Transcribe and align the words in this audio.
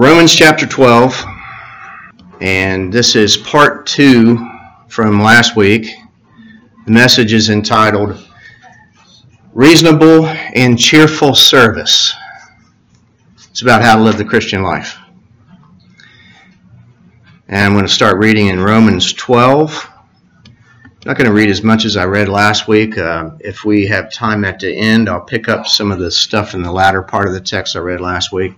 Romans 0.00 0.32
chapter 0.32 0.64
12, 0.64 1.24
and 2.40 2.92
this 2.92 3.16
is 3.16 3.36
part 3.36 3.84
two 3.84 4.38
from 4.86 5.20
last 5.20 5.56
week. 5.56 5.92
The 6.86 6.92
message 6.92 7.32
is 7.32 7.50
entitled 7.50 8.24
Reasonable 9.52 10.26
and 10.26 10.78
Cheerful 10.78 11.34
Service. 11.34 12.14
It's 13.50 13.62
about 13.62 13.82
how 13.82 13.96
to 13.96 14.02
live 14.02 14.18
the 14.18 14.24
Christian 14.24 14.62
life. 14.62 14.96
And 17.48 17.60
I'm 17.60 17.72
going 17.72 17.84
to 17.84 17.92
start 17.92 18.18
reading 18.18 18.46
in 18.46 18.60
Romans 18.60 19.12
12. 19.14 19.90
I'm 20.46 20.92
not 21.06 21.16
going 21.16 21.26
to 21.26 21.34
read 21.34 21.50
as 21.50 21.64
much 21.64 21.84
as 21.84 21.96
I 21.96 22.04
read 22.04 22.28
last 22.28 22.68
week. 22.68 22.96
Uh, 22.96 23.30
if 23.40 23.64
we 23.64 23.88
have 23.88 24.12
time 24.12 24.44
at 24.44 24.60
the 24.60 24.72
end, 24.72 25.08
I'll 25.08 25.22
pick 25.22 25.48
up 25.48 25.66
some 25.66 25.90
of 25.90 25.98
the 25.98 26.12
stuff 26.12 26.54
in 26.54 26.62
the 26.62 26.70
latter 26.70 27.02
part 27.02 27.26
of 27.26 27.34
the 27.34 27.40
text 27.40 27.74
I 27.74 27.80
read 27.80 28.00
last 28.00 28.30
week. 28.32 28.54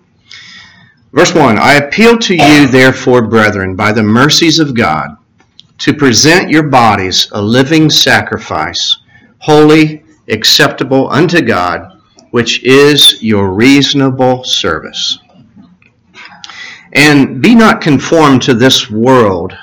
Verse 1.13 1.35
1 1.35 1.59
I 1.59 1.75
appeal 1.75 2.19
to 2.19 2.35
you, 2.35 2.67
therefore, 2.67 3.27
brethren, 3.27 3.75
by 3.75 3.93
the 3.93 4.03
mercies 4.03 4.59
of 4.59 4.75
God, 4.75 5.17
to 5.79 5.95
present 5.95 6.51
your 6.51 6.65
bodies 6.65 7.29
a 7.33 7.43
living 7.43 7.91
sacrifice, 7.91 8.99
holy, 9.39 10.05
acceptable 10.29 11.11
unto 11.11 11.41
God, 11.41 12.01
which 12.31 12.63
is 12.63 13.23
your 13.23 13.51
reasonable 13.53 14.45
service. 14.45 15.19
And 16.93 17.41
be 17.41 17.55
not 17.55 17.81
conformed 17.81 18.43
to 18.43 18.55
this 18.55 18.91
world. 18.91 19.57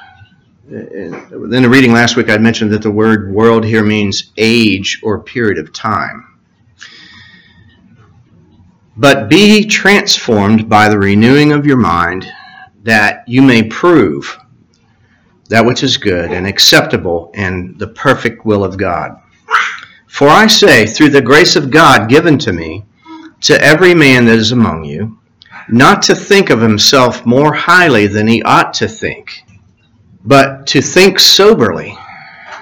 In 0.70 1.50
the 1.50 1.70
reading 1.70 1.94
last 1.94 2.18
week, 2.18 2.30
I 2.30 2.38
mentioned 2.38 2.72
that 2.72 2.82
the 2.82 2.92
word 2.92 3.32
world 3.32 3.64
here 3.64 3.84
means 3.84 4.32
age 4.36 5.00
or 5.02 5.20
period 5.20 5.58
of 5.58 5.72
time. 5.72 6.37
But 8.98 9.30
be 9.30 9.66
transformed 9.66 10.68
by 10.68 10.90
the 10.90 10.98
renewing 10.98 11.52
of 11.52 11.66
your 11.66 11.78
mind, 11.78 12.26
that 12.84 13.24
you 13.28 13.42
may 13.42 13.64
prove 13.64 14.38
that 15.50 15.66
which 15.66 15.84
is 15.84 15.98
good 15.98 16.32
and 16.32 16.48
acceptable 16.48 17.32
and 17.36 17.78
the 17.78 17.88
perfect 17.88 18.46
will 18.46 18.64
of 18.64 18.78
God. 18.78 19.22
For 20.08 20.28
I 20.28 20.48
say, 20.48 20.88
through 20.88 21.10
the 21.10 21.22
grace 21.22 21.56
of 21.56 21.70
God 21.70 22.10
given 22.10 22.38
to 22.40 22.52
me, 22.52 22.86
to 23.42 23.62
every 23.62 23.94
man 23.94 24.26
that 24.26 24.38
is 24.38 24.52
among 24.52 24.84
you, 24.84 25.20
not 25.70 26.02
to 26.04 26.16
think 26.16 26.50
of 26.50 26.60
himself 26.60 27.26
more 27.26 27.54
highly 27.54 28.08
than 28.08 28.28
he 28.28 28.42
ought 28.44 28.74
to 28.76 28.88
think, 28.88 29.44
but 30.26 30.66
to 30.68 30.82
think 30.82 31.20
soberly, 31.20 31.96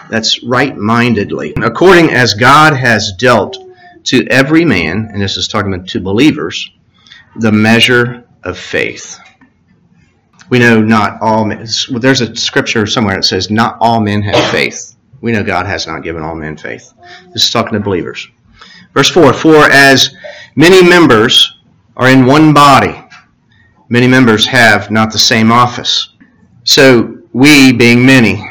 that's 0.10 0.44
right 0.44 0.76
mindedly, 0.76 1.54
according 1.58 2.12
as 2.12 2.34
God 2.34 2.74
has 2.74 3.14
dealt 3.14 3.58
to 4.06 4.26
every 4.30 4.66
man, 4.66 5.10
and 5.12 5.22
this 5.22 5.38
is 5.38 5.48
talking 5.48 5.74
about 5.74 5.88
to 5.88 6.00
believers, 6.00 6.72
the 7.38 7.52
measure 7.52 8.28
of 8.44 8.58
faith. 8.58 9.20
We 10.50 10.60
know 10.60 10.82
not 10.82 11.22
all 11.22 11.46
men, 11.46 11.66
there's 12.00 12.22
a 12.22 12.36
scripture 12.36 12.86
somewhere 12.86 13.16
that 13.16 13.24
says, 13.24 13.50
not 13.50 13.78
all 13.82 14.00
men 14.00 14.22
have 14.22 14.52
faith. 14.52 14.96
We 15.22 15.32
know 15.32 15.44
God 15.44 15.66
has 15.66 15.88
not 15.88 16.04
given 16.04 16.22
all 16.22 16.36
men 16.36 16.56
faith. 16.56 16.94
This 17.34 17.46
is 17.46 17.52
talking 17.52 17.74
to 17.74 17.80
believers. 17.80 18.28
Verse 18.94 19.10
4 19.10 19.34
For 19.34 19.70
as 19.72 20.16
many 20.56 20.88
members 20.88 21.58
are 21.98 22.10
in 22.10 22.26
one 22.26 22.54
body, 22.54 22.96
many 23.90 24.08
members 24.08 24.46
have 24.46 24.92
not 24.92 25.12
the 25.12 25.20
same 25.20 25.52
office. 25.52 26.10
So 26.64 27.18
we, 27.34 27.74
being 27.74 28.06
many, 28.06 28.44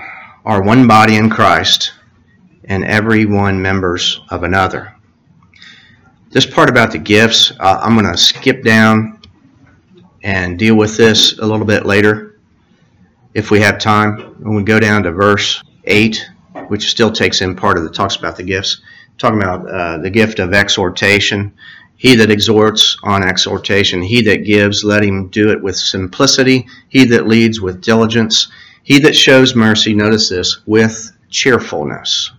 are 0.44 0.62
one 0.62 0.86
body 0.86 1.16
in 1.16 1.30
Christ, 1.30 1.92
and 2.64 2.84
every 2.84 3.24
one 3.24 3.60
members 3.60 4.20
of 4.30 4.42
another. 4.42 4.93
This 6.34 6.46
part 6.46 6.68
about 6.68 6.90
the 6.90 6.98
gifts, 6.98 7.52
uh, 7.60 7.78
I'm 7.80 7.94
going 7.94 8.10
to 8.10 8.18
skip 8.18 8.64
down 8.64 9.20
and 10.24 10.58
deal 10.58 10.74
with 10.74 10.96
this 10.96 11.38
a 11.38 11.46
little 11.46 11.64
bit 11.64 11.86
later 11.86 12.40
if 13.34 13.52
we 13.52 13.60
have 13.60 13.78
time. 13.78 14.18
When 14.42 14.56
we 14.56 14.64
go 14.64 14.80
down 14.80 15.04
to 15.04 15.12
verse 15.12 15.62
8, 15.84 16.28
which 16.66 16.90
still 16.90 17.12
takes 17.12 17.40
in 17.40 17.54
part 17.54 17.78
of 17.78 17.84
the 17.84 17.90
talks 17.90 18.16
about 18.16 18.36
the 18.36 18.42
gifts, 18.42 18.80
talking 19.16 19.40
about 19.40 19.70
uh, 19.70 19.98
the 19.98 20.10
gift 20.10 20.40
of 20.40 20.52
exhortation. 20.52 21.54
He 21.94 22.16
that 22.16 22.32
exhorts 22.32 22.98
on 23.04 23.22
exhortation, 23.22 24.02
he 24.02 24.20
that 24.22 24.38
gives, 24.38 24.82
let 24.82 25.04
him 25.04 25.28
do 25.28 25.52
it 25.52 25.62
with 25.62 25.76
simplicity. 25.76 26.66
He 26.88 27.04
that 27.04 27.28
leads 27.28 27.60
with 27.60 27.80
diligence. 27.80 28.48
He 28.82 28.98
that 28.98 29.14
shows 29.14 29.54
mercy, 29.54 29.94
notice 29.94 30.30
this, 30.30 30.66
with 30.66 31.16
cheerfulness. 31.30 32.32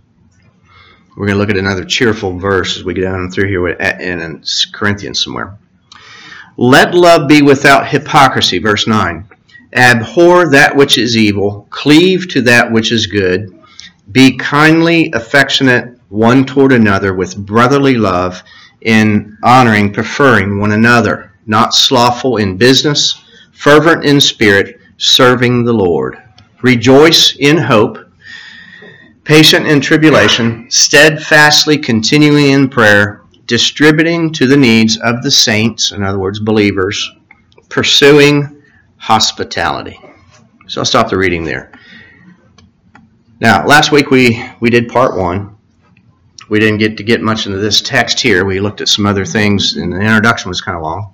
We're 1.16 1.28
going 1.28 1.36
to 1.36 1.40
look 1.40 1.50
at 1.50 1.58
another 1.58 1.86
cheerful 1.86 2.38
verse 2.38 2.76
as 2.76 2.84
we 2.84 2.94
get 2.94 3.04
down 3.04 3.32
through 3.32 3.48
here 3.48 3.66
in 3.70 4.44
Corinthians 4.74 5.24
somewhere. 5.24 5.58
Let 6.58 6.94
love 6.94 7.30
be 7.30 7.42
without 7.42 7.88
hypocrisy, 7.88 8.60
verse 8.60 8.86
9. 8.86 9.26
Abhor 9.74 10.50
that 10.50 10.76
which 10.76 10.98
is 10.98 11.16
evil, 11.16 11.68
cleave 11.70 12.28
to 12.30 12.42
that 12.42 12.70
which 12.70 12.92
is 12.92 13.08
good. 13.08 13.58
Be 14.12 14.36
kindly 14.36 15.10
affectionate 15.14 15.98
one 16.10 16.46
toward 16.46 16.74
another 16.74 17.14
with 17.14 17.38
brotherly 17.38 17.96
love, 17.96 18.44
in 18.82 19.38
honoring, 19.42 19.94
preferring 19.94 20.60
one 20.60 20.74
another, 20.74 21.32
not 21.46 21.74
slothful 21.74 22.38
in 22.38 22.58
business, 22.58 23.22
fervent 23.54 24.04
in 24.04 24.20
spirit, 24.20 24.80
serving 24.98 25.64
the 25.64 25.74
Lord. 25.74 26.22
Rejoice 26.62 27.36
in 27.38 27.58
hope 27.58 28.05
patient 29.26 29.68
in 29.68 29.82
tribulation, 29.82 30.70
steadfastly 30.70 31.78
continuing 31.78 32.52
in 32.52 32.70
prayer, 32.70 33.24
distributing 33.48 34.32
to 34.32 34.48
the 34.48 34.56
needs 34.56 34.98
of 34.98 35.22
the 35.24 35.32
saints, 35.32 35.92
in 35.92 36.04
other 36.04 36.20
words, 36.20 36.40
believers, 36.40 37.12
pursuing 37.68 38.62
hospitality. 38.98 40.00
So 40.68 40.82
I'll 40.82 40.86
stop 40.86 41.10
the 41.10 41.18
reading 41.18 41.44
there. 41.44 41.72
Now, 43.42 43.66
last 43.66 43.92
week 43.92 44.12
we, 44.12 44.44
we 44.60 44.70
did 44.70 44.88
part 44.88 45.18
one. 45.18 45.58
We 46.48 46.60
didn't 46.60 46.78
get 46.78 46.96
to 46.98 47.04
get 47.04 47.22
much 47.22 47.48
into 47.48 47.58
this 47.58 47.82
text 47.82 48.20
here. 48.20 48.46
We 48.46 48.60
looked 48.60 48.80
at 48.80 48.88
some 48.88 49.08
other 49.08 49.26
things, 49.26 49.76
and 49.76 49.92
the 49.92 50.00
introduction 50.00 50.50
was 50.50 50.62
kind 50.62 50.78
of 50.78 50.84
long. 50.84 51.14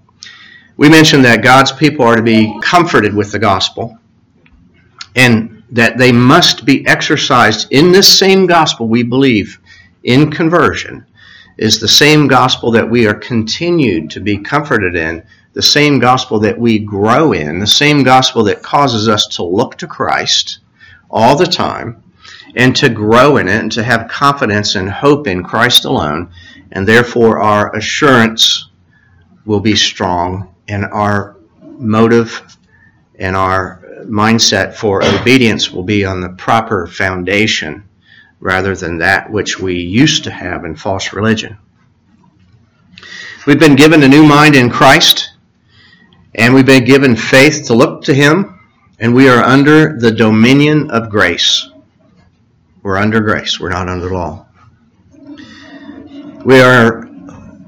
We 0.75 0.89
mentioned 0.89 1.23
that 1.25 1.43
God's 1.43 1.71
people 1.71 2.05
are 2.05 2.17
to 2.17 2.21
be 2.21 2.59
comforted 2.61 3.13
with 3.13 3.31
the 3.31 3.39
gospel. 3.39 3.97
And 5.15 5.60
that 5.71 5.97
they 5.97 6.11
must 6.11 6.65
be 6.65 6.85
exercised 6.85 7.71
in 7.71 7.91
this 7.91 8.19
same 8.19 8.45
gospel 8.45 8.87
we 8.87 9.03
believe 9.03 9.59
in 10.03 10.29
conversion 10.29 11.05
is 11.57 11.79
the 11.79 11.87
same 11.87 12.27
gospel 12.27 12.71
that 12.71 12.89
we 12.89 13.07
are 13.07 13.13
continued 13.13 14.09
to 14.09 14.19
be 14.19 14.37
comforted 14.37 14.95
in, 14.95 15.23
the 15.53 15.61
same 15.61 15.99
gospel 15.99 16.39
that 16.39 16.57
we 16.57 16.79
grow 16.79 17.33
in, 17.33 17.59
the 17.59 17.67
same 17.67 18.03
gospel 18.03 18.43
that 18.43 18.63
causes 18.63 19.07
us 19.07 19.27
to 19.27 19.43
look 19.43 19.77
to 19.77 19.87
Christ 19.87 20.59
all 21.09 21.37
the 21.37 21.45
time 21.45 22.03
and 22.55 22.75
to 22.75 22.89
grow 22.89 23.37
in 23.37 23.47
it 23.47 23.61
and 23.61 23.71
to 23.71 23.83
have 23.83 24.09
confidence 24.09 24.75
and 24.75 24.89
hope 24.89 25.27
in 25.27 25.43
Christ 25.43 25.85
alone, 25.85 26.31
and 26.71 26.87
therefore 26.87 27.39
our 27.39 27.75
assurance 27.75 28.69
will 29.45 29.59
be 29.59 29.75
strong 29.75 30.53
and 30.67 30.85
our 30.85 31.37
motive 31.61 32.57
and 33.19 33.35
our 33.35 33.81
mindset 34.07 34.73
for 34.75 35.03
obedience 35.03 35.71
will 35.71 35.83
be 35.83 36.05
on 36.05 36.21
the 36.21 36.29
proper 36.29 36.87
foundation 36.87 37.83
rather 38.39 38.75
than 38.75 38.97
that 38.97 39.31
which 39.31 39.59
we 39.59 39.75
used 39.75 40.23
to 40.23 40.31
have 40.31 40.65
in 40.65 40.75
false 40.75 41.13
religion. 41.13 41.57
We've 43.47 43.59
been 43.59 43.75
given 43.75 44.03
a 44.03 44.07
new 44.07 44.23
mind 44.23 44.55
in 44.55 44.69
Christ, 44.69 45.33
and 46.35 46.53
we've 46.53 46.65
been 46.65 46.85
given 46.85 47.15
faith 47.15 47.65
to 47.67 47.73
look 47.73 48.03
to 48.03 48.13
Him, 48.13 48.59
and 48.99 49.15
we 49.15 49.29
are 49.29 49.43
under 49.43 49.97
the 49.97 50.11
dominion 50.11 50.91
of 50.91 51.09
grace. 51.09 51.69
We're 52.83 52.97
under 52.97 53.19
grace, 53.19 53.59
we're 53.59 53.69
not 53.69 53.89
under 53.89 54.11
law. 54.11 54.45
We 56.45 56.59
are 56.59 57.07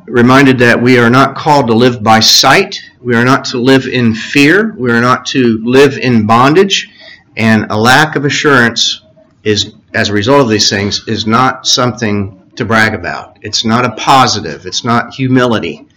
reminded 0.05 0.59
that 0.59 0.79
we 0.79 0.99
are 0.99 1.09
not 1.09 1.35
called 1.35 1.67
to 1.67 1.73
live 1.73 2.03
by 2.03 2.19
sight, 2.19 2.82
we 3.03 3.15
are 3.15 3.25
not 3.25 3.45
to 3.45 3.59
live 3.59 3.85
in 3.85 4.15
fear. 4.15 4.73
We 4.77 4.91
are 4.91 5.01
not 5.01 5.25
to 5.27 5.59
live 5.63 5.97
in 5.97 6.25
bondage. 6.25 6.89
And 7.35 7.65
a 7.69 7.77
lack 7.77 8.15
of 8.15 8.25
assurance 8.25 9.01
is, 9.43 9.75
as 9.93 10.09
a 10.09 10.13
result 10.13 10.41
of 10.41 10.49
these 10.49 10.69
things, 10.69 11.07
is 11.07 11.27
not 11.27 11.67
something 11.67 12.51
to 12.55 12.65
brag 12.65 12.93
about. 12.93 13.39
It's 13.41 13.65
not 13.65 13.85
a 13.85 13.91
positive. 13.91 14.65
It's 14.65 14.83
not 14.83 15.13
humility. 15.13 15.87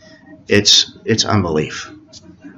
It's, 0.49 0.99
it's 1.05 1.25
unbelief. 1.25 1.93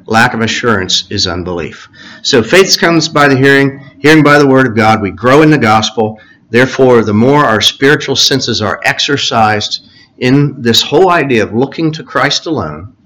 Lack 0.06 0.32
of 0.32 0.40
assurance 0.40 1.10
is 1.10 1.26
unbelief. 1.26 1.88
So 2.22 2.42
faith 2.42 2.78
comes 2.78 3.08
by 3.08 3.28
the 3.28 3.36
hearing, 3.36 3.78
hearing 3.98 4.22
by 4.22 4.38
the 4.38 4.46
word 4.46 4.66
of 4.66 4.76
God. 4.76 5.02
We 5.02 5.10
grow 5.10 5.42
in 5.42 5.50
the 5.50 5.58
gospel. 5.58 6.18
Therefore, 6.48 7.04
the 7.04 7.12
more 7.12 7.44
our 7.44 7.60
spiritual 7.60 8.16
senses 8.16 8.62
are 8.62 8.80
exercised 8.84 9.86
in 10.18 10.60
this 10.62 10.80
whole 10.80 11.10
idea 11.10 11.44
of 11.44 11.52
looking 11.52 11.92
to 11.92 12.02
Christ 12.02 12.46
alone, 12.46 12.96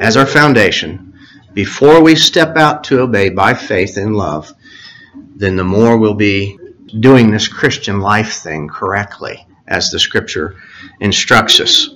as 0.00 0.16
our 0.16 0.26
foundation 0.26 1.14
before 1.52 2.02
we 2.02 2.16
step 2.16 2.56
out 2.56 2.82
to 2.84 3.00
obey 3.00 3.28
by 3.28 3.54
faith 3.54 3.96
and 3.96 4.16
love, 4.16 4.52
then 5.36 5.56
the 5.56 5.64
more 5.64 5.98
we'll 5.98 6.14
be 6.14 6.58
doing 7.00 7.30
this 7.30 7.46
Christian 7.46 8.00
life 8.00 8.34
thing 8.34 8.66
correctly 8.66 9.46
as 9.68 9.90
the 9.90 9.98
scripture 9.98 10.56
instructs 11.00 11.60
us. 11.60 11.90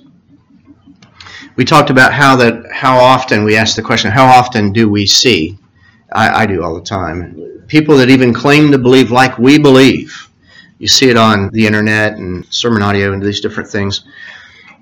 We 1.55 1.65
talked 1.65 1.89
about 1.89 2.13
how 2.13 2.35
that 2.37 2.71
how 2.71 2.97
often 2.97 3.43
we 3.43 3.55
ask 3.57 3.75
the 3.75 3.81
question, 3.81 4.11
how 4.11 4.25
often 4.25 4.71
do 4.71 4.89
we 4.89 5.05
see? 5.05 5.57
I, 6.11 6.43
I 6.43 6.45
do 6.45 6.63
all 6.63 6.75
the 6.75 6.81
time. 6.81 7.63
People 7.67 7.97
that 7.97 8.09
even 8.09 8.33
claim 8.33 8.71
to 8.71 8.77
believe 8.77 9.09
like 9.09 9.39
we 9.39 9.57
believe. 9.57 10.29
You 10.77 10.87
see 10.87 11.09
it 11.09 11.17
on 11.17 11.49
the 11.51 11.65
internet 11.65 12.13
and 12.13 12.45
sermon 12.53 12.83
audio 12.83 13.13
and 13.13 13.21
these 13.23 13.39
different 13.39 13.69
things 13.69 14.03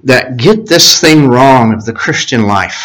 that 0.03 0.37
get 0.37 0.65
this 0.65 0.99
thing 0.99 1.29
wrong 1.29 1.73
of 1.73 1.85
the 1.85 1.93
Christian 1.93 2.47
life. 2.47 2.83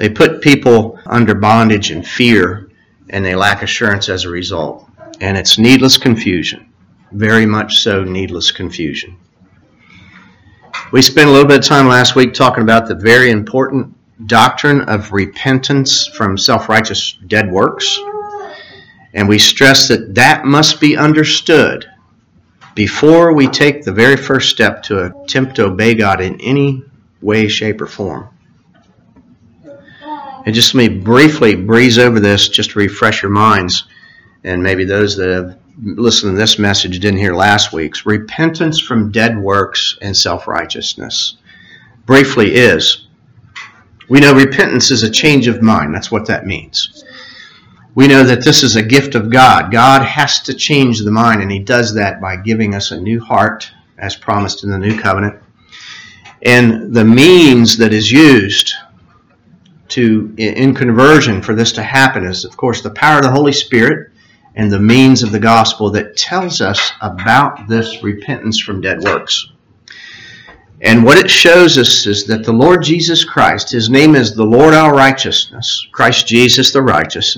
They 0.00 0.08
put 0.08 0.40
people 0.40 0.98
under 1.04 1.34
bondage 1.34 1.90
and 1.90 2.06
fear, 2.06 2.70
and 3.10 3.22
they 3.22 3.34
lack 3.34 3.62
assurance 3.62 4.08
as 4.08 4.24
a 4.24 4.30
result. 4.30 4.88
And 5.20 5.36
it's 5.36 5.58
needless 5.58 5.98
confusion. 5.98 6.72
Very 7.12 7.44
much 7.44 7.80
so, 7.80 8.02
needless 8.02 8.50
confusion. 8.50 9.18
We 10.90 11.02
spent 11.02 11.28
a 11.28 11.30
little 11.30 11.46
bit 11.46 11.58
of 11.58 11.66
time 11.66 11.86
last 11.86 12.16
week 12.16 12.32
talking 12.32 12.62
about 12.62 12.88
the 12.88 12.94
very 12.94 13.30
important 13.30 13.94
doctrine 14.26 14.80
of 14.88 15.12
repentance 15.12 16.06
from 16.06 16.38
self 16.38 16.70
righteous 16.70 17.18
dead 17.26 17.52
works. 17.52 18.00
And 19.12 19.28
we 19.28 19.38
stress 19.38 19.88
that 19.88 20.14
that 20.14 20.46
must 20.46 20.80
be 20.80 20.96
understood 20.96 21.84
before 22.74 23.34
we 23.34 23.48
take 23.48 23.84
the 23.84 23.92
very 23.92 24.16
first 24.16 24.48
step 24.48 24.82
to 24.84 25.04
attempt 25.04 25.56
to 25.56 25.66
obey 25.66 25.92
God 25.92 26.22
in 26.22 26.40
any 26.40 26.84
way, 27.20 27.48
shape, 27.48 27.82
or 27.82 27.86
form. 27.86 28.30
And 30.46 30.54
just 30.54 30.74
let 30.74 30.90
me 30.90 30.98
briefly 30.98 31.54
breeze 31.54 31.98
over 31.98 32.18
this 32.18 32.48
just 32.48 32.70
to 32.70 32.78
refresh 32.78 33.22
your 33.22 33.30
minds, 33.30 33.84
and 34.44 34.62
maybe 34.62 34.84
those 34.84 35.16
that 35.16 35.28
have 35.28 35.58
listened 35.82 36.32
to 36.32 36.36
this 36.36 36.58
message 36.58 36.98
didn't 36.98 37.20
hear 37.20 37.34
last 37.34 37.72
week's. 37.72 38.06
Repentance 38.06 38.80
from 38.80 39.12
dead 39.12 39.38
works 39.38 39.98
and 40.00 40.16
self 40.16 40.46
righteousness. 40.46 41.36
Briefly 42.06 42.54
is 42.54 43.06
we 44.08 44.18
know 44.18 44.34
repentance 44.34 44.90
is 44.90 45.02
a 45.02 45.10
change 45.10 45.46
of 45.46 45.62
mind. 45.62 45.94
That's 45.94 46.10
what 46.10 46.26
that 46.26 46.46
means. 46.46 47.04
We 47.94 48.08
know 48.08 48.24
that 48.24 48.44
this 48.44 48.62
is 48.62 48.76
a 48.76 48.82
gift 48.82 49.14
of 49.14 49.30
God. 49.30 49.70
God 49.70 50.02
has 50.02 50.40
to 50.42 50.54
change 50.54 51.00
the 51.00 51.10
mind, 51.10 51.42
and 51.42 51.50
He 51.50 51.58
does 51.58 51.94
that 51.94 52.20
by 52.20 52.36
giving 52.36 52.74
us 52.74 52.90
a 52.90 53.00
new 53.00 53.20
heart, 53.20 53.70
as 53.98 54.16
promised 54.16 54.64
in 54.64 54.70
the 54.70 54.78
new 54.78 54.98
covenant. 54.98 55.40
And 56.42 56.94
the 56.94 57.04
means 57.04 57.76
that 57.76 57.92
is 57.92 58.10
used 58.10 58.74
to 59.90 60.34
in 60.36 60.74
conversion 60.74 61.42
for 61.42 61.54
this 61.54 61.72
to 61.72 61.82
happen 61.82 62.24
is, 62.24 62.44
of 62.44 62.56
course, 62.56 62.82
the 62.82 62.90
power 62.90 63.18
of 63.18 63.24
the 63.24 63.30
Holy 63.30 63.52
Spirit 63.52 64.10
and 64.54 64.70
the 64.70 64.80
means 64.80 65.22
of 65.22 65.32
the 65.32 65.38
gospel 65.38 65.90
that 65.90 66.16
tells 66.16 66.60
us 66.60 66.92
about 67.00 67.68
this 67.68 68.02
repentance 68.02 68.58
from 68.58 68.80
dead 68.80 69.00
works. 69.00 69.52
And 70.82 71.04
what 71.04 71.18
it 71.18 71.30
shows 71.30 71.76
us 71.76 72.06
is 72.06 72.24
that 72.26 72.44
the 72.44 72.52
Lord 72.52 72.82
Jesus 72.82 73.22
Christ, 73.22 73.70
his 73.70 73.90
name 73.90 74.14
is 74.14 74.34
the 74.34 74.44
Lord 74.44 74.72
our 74.72 74.94
righteousness, 74.94 75.86
Christ 75.92 76.26
Jesus 76.26 76.72
the 76.72 76.82
righteous, 76.82 77.36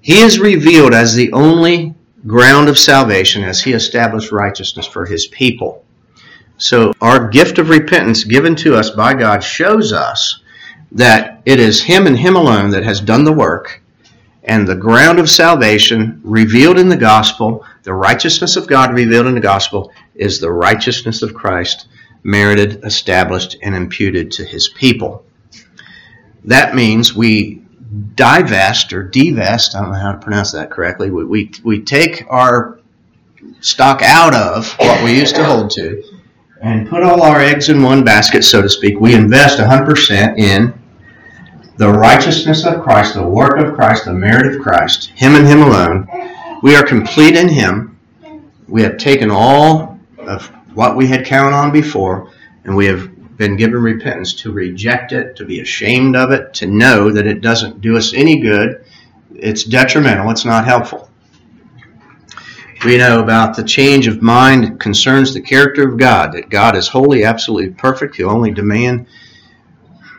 he 0.00 0.20
is 0.20 0.38
revealed 0.38 0.94
as 0.94 1.14
the 1.14 1.32
only 1.32 1.94
ground 2.26 2.68
of 2.68 2.78
salvation 2.78 3.42
as 3.42 3.62
he 3.62 3.72
established 3.72 4.32
righteousness 4.32 4.86
for 4.86 5.04
his 5.04 5.26
people. 5.26 5.84
So 6.56 6.92
our 7.00 7.28
gift 7.28 7.58
of 7.58 7.68
repentance 7.68 8.22
given 8.22 8.54
to 8.56 8.76
us 8.76 8.90
by 8.90 9.14
God 9.14 9.42
shows 9.42 9.92
us 9.92 10.40
that 10.92 11.33
it 11.44 11.60
is 11.60 11.82
him 11.82 12.06
and 12.06 12.18
him 12.18 12.36
alone 12.36 12.70
that 12.70 12.84
has 12.84 13.00
done 13.00 13.24
the 13.24 13.32
work 13.32 13.82
and 14.44 14.68
the 14.68 14.76
ground 14.76 15.18
of 15.18 15.30
salvation 15.30 16.20
revealed 16.22 16.78
in 16.78 16.88
the 16.88 16.96
gospel, 16.96 17.64
the 17.82 17.94
righteousness 17.94 18.56
of 18.56 18.66
God 18.66 18.94
revealed 18.94 19.26
in 19.26 19.34
the 19.34 19.40
gospel, 19.40 19.90
is 20.14 20.38
the 20.38 20.52
righteousness 20.52 21.22
of 21.22 21.34
Christ 21.34 21.88
merited, 22.22 22.84
established, 22.84 23.56
and 23.62 23.74
imputed 23.74 24.30
to 24.32 24.44
his 24.44 24.68
people. 24.68 25.24
That 26.44 26.74
means 26.74 27.14
we 27.14 27.62
divest 28.14 28.92
or 28.92 29.02
divest, 29.02 29.74
I 29.74 29.80
don't 29.80 29.92
know 29.92 29.98
how 29.98 30.12
to 30.12 30.18
pronounce 30.18 30.52
that 30.52 30.70
correctly, 30.70 31.10
we, 31.10 31.24
we, 31.24 31.50
we 31.62 31.80
take 31.80 32.24
our 32.28 32.80
stock 33.60 34.02
out 34.02 34.34
of 34.34 34.70
what 34.78 35.02
we 35.04 35.18
used 35.18 35.36
to 35.36 35.44
hold 35.44 35.70
to 35.70 36.02
and 36.60 36.88
put 36.88 37.02
all 37.02 37.22
our 37.22 37.40
eggs 37.40 37.68
in 37.70 37.82
one 37.82 38.04
basket, 38.04 38.42
so 38.42 38.60
to 38.60 38.68
speak. 38.68 39.00
We 39.00 39.14
invest 39.14 39.58
100% 39.58 40.38
in 40.38 40.78
the 41.76 41.90
righteousness 41.90 42.64
of 42.64 42.82
Christ, 42.82 43.14
the 43.14 43.26
work 43.26 43.58
of 43.58 43.74
Christ, 43.74 44.04
the 44.04 44.12
merit 44.12 44.54
of 44.54 44.62
Christ, 44.62 45.10
Him 45.14 45.34
and 45.34 45.46
Him 45.46 45.62
alone. 45.62 46.08
We 46.62 46.76
are 46.76 46.84
complete 46.84 47.36
in 47.36 47.48
Him. 47.48 47.98
We 48.68 48.82
have 48.82 48.96
taken 48.96 49.30
all 49.30 49.98
of 50.18 50.46
what 50.74 50.96
we 50.96 51.06
had 51.06 51.26
counted 51.26 51.54
on 51.54 51.72
before, 51.72 52.30
and 52.64 52.74
we 52.76 52.86
have 52.86 53.36
been 53.36 53.56
given 53.56 53.82
repentance 53.82 54.32
to 54.34 54.52
reject 54.52 55.12
it, 55.12 55.36
to 55.36 55.44
be 55.44 55.60
ashamed 55.60 56.16
of 56.16 56.30
it, 56.30 56.54
to 56.54 56.66
know 56.66 57.10
that 57.10 57.26
it 57.26 57.40
doesn't 57.40 57.80
do 57.80 57.96
us 57.96 58.14
any 58.14 58.40
good. 58.40 58.84
It's 59.34 59.64
detrimental, 59.64 60.30
it's 60.30 60.44
not 60.44 60.64
helpful. 60.64 61.10
We 62.84 62.98
know 62.98 63.20
about 63.20 63.56
the 63.56 63.64
change 63.64 64.06
of 64.06 64.22
mind 64.22 64.78
concerns 64.78 65.32
the 65.32 65.40
character 65.40 65.88
of 65.88 65.96
God, 65.96 66.32
that 66.34 66.50
God 66.50 66.76
is 66.76 66.86
holy, 66.86 67.24
absolutely 67.24 67.70
perfect. 67.70 68.16
He'll 68.16 68.30
only 68.30 68.52
demand 68.52 69.06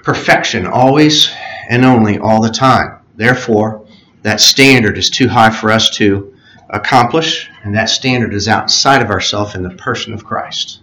perfection 0.06 0.68
always 0.68 1.34
and 1.68 1.84
only 1.84 2.20
all 2.20 2.42
the 2.42 2.50
time. 2.50 3.00
Therefore, 3.16 3.86
that 4.22 4.40
standard 4.40 4.98
is 4.98 5.10
too 5.10 5.28
high 5.28 5.50
for 5.50 5.72
us 5.72 5.90
to 5.98 6.34
accomplish, 6.70 7.50
and 7.64 7.76
that 7.76 7.90
standard 7.90 8.34
is 8.34 8.48
outside 8.48 9.02
of 9.02 9.10
ourselves 9.10 9.56
in 9.56 9.64
the 9.64 9.72
person 9.72 10.14
of 10.14 10.24
Christ. 10.24 10.82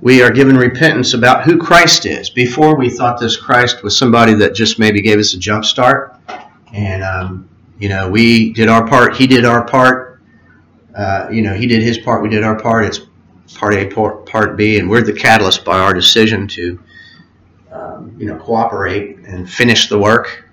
We 0.00 0.22
are 0.22 0.30
given 0.30 0.56
repentance 0.56 1.12
about 1.12 1.44
who 1.44 1.58
Christ 1.58 2.06
is. 2.06 2.30
Before, 2.30 2.76
we 2.76 2.88
thought 2.88 3.20
this 3.20 3.36
Christ 3.36 3.82
was 3.82 3.96
somebody 3.96 4.32
that 4.34 4.54
just 4.54 4.78
maybe 4.78 5.02
gave 5.02 5.18
us 5.18 5.34
a 5.34 5.38
jump 5.38 5.66
start, 5.66 6.18
and 6.72 7.02
um, 7.02 7.48
you 7.78 7.90
know, 7.90 8.08
we 8.08 8.54
did 8.54 8.68
our 8.68 8.86
part, 8.86 9.16
he 9.16 9.26
did 9.26 9.44
our 9.44 9.64
part. 9.66 10.22
Uh, 10.96 11.28
you 11.30 11.42
know, 11.42 11.54
he 11.54 11.66
did 11.66 11.82
his 11.82 11.98
part, 11.98 12.22
we 12.22 12.30
did 12.30 12.42
our 12.42 12.58
part. 12.58 12.86
It's 12.86 13.00
part 13.54 13.74
A, 13.74 13.86
part, 13.86 14.26
part 14.26 14.56
B, 14.56 14.78
and 14.78 14.88
we're 14.88 15.02
the 15.02 15.12
catalyst 15.12 15.64
by 15.64 15.78
our 15.78 15.92
decision 15.92 16.48
to, 16.48 16.78
um, 17.80 18.14
you 18.18 18.26
know, 18.26 18.36
cooperate 18.36 19.16
and 19.18 19.50
finish 19.50 19.88
the 19.88 19.98
work, 19.98 20.44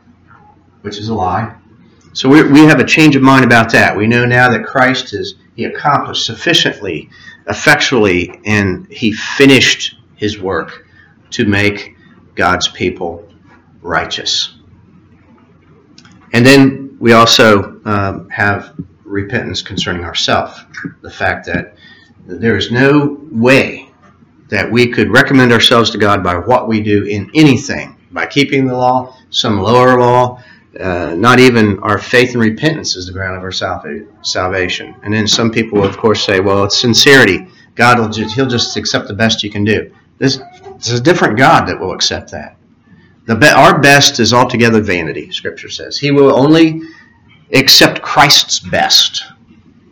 which 0.82 0.98
is 0.98 1.10
a 1.10 1.14
lie. 1.14 1.56
So 2.14 2.30
we, 2.30 2.42
we 2.44 2.62
have 2.62 2.80
a 2.80 2.86
change 2.86 3.16
of 3.16 3.22
mind 3.22 3.44
about 3.44 3.72
that. 3.74 3.96
We 3.96 4.08
know 4.08 4.26
now 4.26 4.50
that 4.50 4.66
Christ 4.66 5.12
has 5.12 5.36
he 5.56 5.66
accomplished 5.66 6.26
sufficiently, 6.26 7.10
effectually, 7.48 8.40
and 8.46 8.92
he 8.92 9.12
finished 9.12 9.98
his 10.16 10.40
work 10.40 10.88
to 11.32 11.46
make 11.46 11.96
God's 12.36 12.68
people 12.68 13.28
righteous. 13.82 14.56
And 16.34 16.46
then 16.46 16.98
we 17.00 17.14
also 17.14 17.82
um, 17.86 18.30
have 18.30 18.76
repentance 19.04 19.62
concerning 19.62 20.04
ourselves. 20.04 20.60
The 21.02 21.12
fact 21.12 21.46
that 21.48 21.76
there 22.26 22.58
is 22.58 22.72
no 22.72 23.18
way 23.32 23.87
that 24.50 24.72
we 24.72 24.88
could 24.88 25.12
recommend 25.12 25.52
ourselves 25.52 25.90
to 25.92 25.98
God 25.98 26.24
by 26.24 26.36
what 26.36 26.68
we 26.68 26.82
do 26.82 27.04
in 27.04 27.30
anything, 27.34 27.98
by 28.12 28.26
keeping 28.26 28.66
the 28.66 28.76
law, 28.76 29.16
some 29.30 29.60
lower 29.60 30.00
law, 30.00 30.42
uh, 30.80 31.16
not 31.18 31.40
even 31.40 31.80
our 31.80 31.98
faith 31.98 32.34
and 32.34 32.42
repentance 32.42 32.96
is 32.96 33.08
the 33.08 33.14
ground 33.14 33.36
of 33.36 33.44
our 33.44 33.52
salvation. 34.22 34.96
And 35.04 35.14
then 35.14 35.28
some 35.28 35.52
people, 35.52 35.84
of 35.84 35.98
course, 35.98 36.24
say, 36.24 36.40
well, 36.40 36.66
it's 36.66 36.78
sincerity. 36.78 37.48
God 37.76 38.00
will 38.00 38.10
just, 38.10 38.36
he'll 38.36 38.48
just 38.48 38.78
accept 38.78 39.08
the 39.08 39.14
best 39.14 39.44
you 39.44 39.50
can 39.50 39.64
do. 39.64 39.92
This, 40.20 40.40
is 40.80 41.00
a 41.00 41.02
different 41.02 41.38
God 41.38 41.68
that 41.68 41.80
will 41.80 41.94
accept 41.94 42.32
that. 42.32 42.58
The 43.26 43.36
be, 43.36 43.48
our 43.48 43.80
best 43.80 44.20
is 44.20 44.34
altogether 44.34 44.82
vanity, 44.82 45.32
Scripture 45.32 45.70
says. 45.70 45.98
He 45.98 46.12
will 46.12 46.34
only 46.34 46.82
accept 47.54 48.02
Christ's 48.02 48.60
best. 48.60 49.24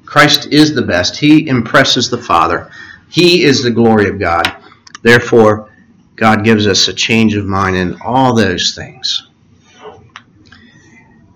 Christ 0.05 0.47
is 0.51 0.74
the 0.74 0.81
best. 0.81 1.17
He 1.17 1.47
impresses 1.47 2.09
the 2.09 2.17
Father. 2.17 2.71
He 3.09 3.43
is 3.43 3.63
the 3.63 3.71
glory 3.71 4.09
of 4.09 4.19
God. 4.19 4.55
Therefore, 5.01 5.69
God 6.15 6.43
gives 6.43 6.67
us 6.67 6.88
a 6.88 6.93
change 6.93 7.35
of 7.35 7.45
mind 7.45 7.75
in 7.75 8.00
all 8.01 8.33
those 8.33 8.74
things. 8.74 9.27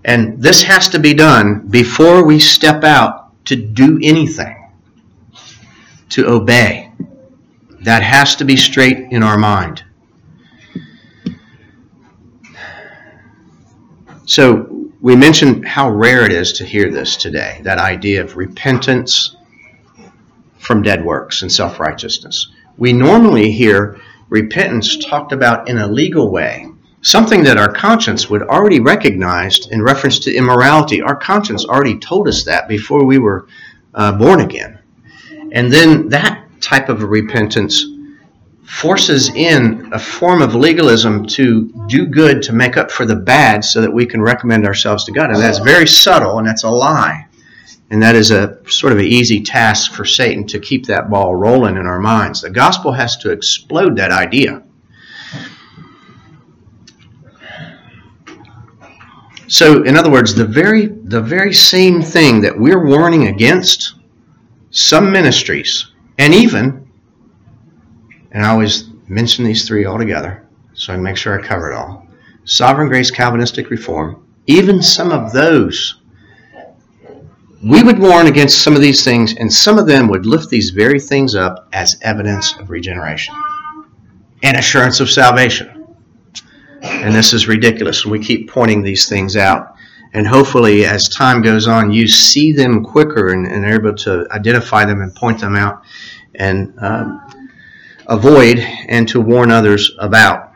And 0.06 0.42
this 0.42 0.64
has 0.64 0.90
to 0.90 1.00
be 1.00 1.14
done 1.14 1.68
before 1.68 2.26
we 2.26 2.40
step 2.40 2.84
out 2.84 3.46
to 3.46 3.56
do 3.56 4.00
anything, 4.02 4.72
to 6.10 6.28
obey. 6.28 6.92
That 7.82 8.04
has 8.04 8.36
to 8.38 8.46
be 8.46 8.58
straight 8.58 9.12
in 9.12 9.24
our 9.24 9.38
mind. 9.38 9.84
So, 14.26 14.90
we 15.02 15.16
mentioned 15.16 15.66
how 15.66 15.90
rare 15.90 16.26
it 16.26 16.32
is 16.32 16.52
to 16.54 16.66
hear 16.66 16.92
this 16.92 17.16
today 17.16 17.62
that 17.64 17.78
idea 17.78 18.22
of 18.22 18.36
repentance 18.36 19.38
from 20.70 20.84
dead 20.84 21.04
works 21.04 21.42
and 21.42 21.52
self 21.52 21.80
righteousness. 21.80 22.50
We 22.78 22.94
normally 22.94 23.52
hear 23.52 24.00
repentance 24.30 25.04
talked 25.04 25.32
about 25.32 25.68
in 25.68 25.80
a 25.80 25.88
legal 25.88 26.32
way 26.32 26.68
something 27.02 27.42
that 27.44 27.58
our 27.58 27.74
conscience 27.74 28.30
would 28.30 28.44
already 28.44 28.80
recognize 28.80 29.66
in 29.72 29.82
reference 29.82 30.20
to 30.20 30.36
immorality. 30.36 31.02
Our 31.02 31.16
conscience 31.16 31.66
already 31.66 31.98
told 31.98 32.28
us 32.28 32.44
that 32.44 32.68
before 32.68 33.04
we 33.04 33.18
were 33.18 33.48
uh, 33.96 34.12
born 34.12 34.42
again. 34.42 34.78
And 35.52 35.74
then 35.74 36.10
that 36.10 36.46
type 36.62 36.88
of 36.88 37.02
repentance 37.02 37.84
forces 38.64 39.30
in 39.30 39.90
a 39.92 39.98
form 39.98 40.44
of 40.44 40.54
legalism 40.54 41.26
to 41.26 41.74
do 41.88 42.06
good 42.06 42.44
to 42.44 42.54
make 42.54 42.78
up 42.78 42.92
for 42.92 43.08
the 43.08 43.16
bad 43.16 43.66
so 43.66 43.82
that 43.82 43.92
we 43.92 44.06
can 44.06 44.22
recommend 44.22 44.68
ourselves 44.68 45.04
to 45.06 45.12
God. 45.12 45.32
And 45.32 45.40
that's 45.40 45.58
very 45.58 45.88
subtle 45.88 46.38
and 46.38 46.48
that's 46.48 46.62
a 46.62 46.70
lie. 46.70 47.26
And 47.92 48.02
that 48.04 48.16
is 48.16 48.30
a 48.32 48.60
sort 48.70 48.94
of 48.94 49.00
an 49.00 49.06
easy 49.06 49.42
task 49.42 49.94
for 49.94 50.06
Satan 50.06 50.46
to 50.48 50.60
keep 50.60 50.86
that 50.86 51.10
ball 51.10 51.36
rolling 51.36 51.76
in 51.76 51.88
our 51.88 52.00
minds. 52.00 52.42
The 52.42 52.50
gospel 52.50 52.92
has 52.92 53.18
to 53.18 53.32
explode 53.32 53.96
that 53.98 54.12
idea. 54.12 54.64
So, 59.48 59.82
in 59.82 59.98
other 59.98 60.12
words, 60.12 60.36
the 60.36 60.46
very 60.46 60.86
the 60.86 61.20
very 61.22 61.56
same 61.56 62.04
thing 62.04 62.42
that 62.42 62.56
we're 62.56 62.86
warning 62.86 63.28
against, 63.28 63.96
some 64.70 65.12
ministries, 65.12 65.88
and 66.20 66.36
even, 66.36 66.88
and 68.32 68.46
I 68.46 68.50
always 68.50 68.92
mention 69.08 69.44
these 69.44 69.68
three 69.68 69.86
all 69.86 69.98
together, 69.98 70.48
so 70.76 70.94
I 70.94 70.98
make 70.98 71.18
sure 71.18 71.40
I 71.40 71.44
cover 71.44 71.72
it 71.72 71.76
all. 71.76 72.06
Sovereign 72.46 72.90
grace, 72.90 73.10
Calvinistic 73.10 73.72
reform, 73.72 74.24
even 74.46 74.84
some 74.84 75.12
of 75.12 75.34
those 75.34 75.99
we 77.62 77.84
would 77.84 78.00
warn 78.00 78.28
against 78.28 78.64
some 78.64 78.76
of 78.76 78.82
these 78.82 79.04
things, 79.04 79.36
and 79.36 79.52
some 79.52 79.78
of 79.78 79.86
them 79.86 80.08
would 80.08 80.26
lift 80.26 80.50
these 80.50 80.70
very 80.70 81.00
things 81.00 81.36
up 81.36 81.68
as 81.74 81.98
evidence 82.02 82.56
of 82.58 82.70
regeneration 82.70 83.36
and 84.44 84.58
assurance 84.58 85.00
of 85.00 85.10
salvation. 85.10 85.86
And 86.82 87.14
this 87.14 87.34
is 87.34 87.48
ridiculous. 87.48 88.06
We 88.06 88.20
keep 88.20 88.50
pointing 88.50 88.82
these 88.82 89.10
things 89.10 89.36
out. 89.36 89.76
And 90.14 90.26
hopefully, 90.26 90.86
as 90.86 91.10
time 91.10 91.42
goes 91.42 91.68
on, 91.68 91.92
you 91.92 92.08
see 92.08 92.52
them 92.52 92.84
quicker 92.84 93.30
and, 93.30 93.46
and 93.46 93.66
are 93.66 93.74
able 93.74 93.96
to 93.98 94.26
identify 94.32 94.86
them 94.86 95.02
and 95.02 95.14
point 95.14 95.40
them 95.40 95.56
out 95.56 95.84
and 96.36 96.74
um, 96.80 97.22
avoid 98.08 98.60
and 98.60 99.08
to 99.10 99.20
warn 99.22 99.52
others 99.52 99.92
about. 100.00 100.54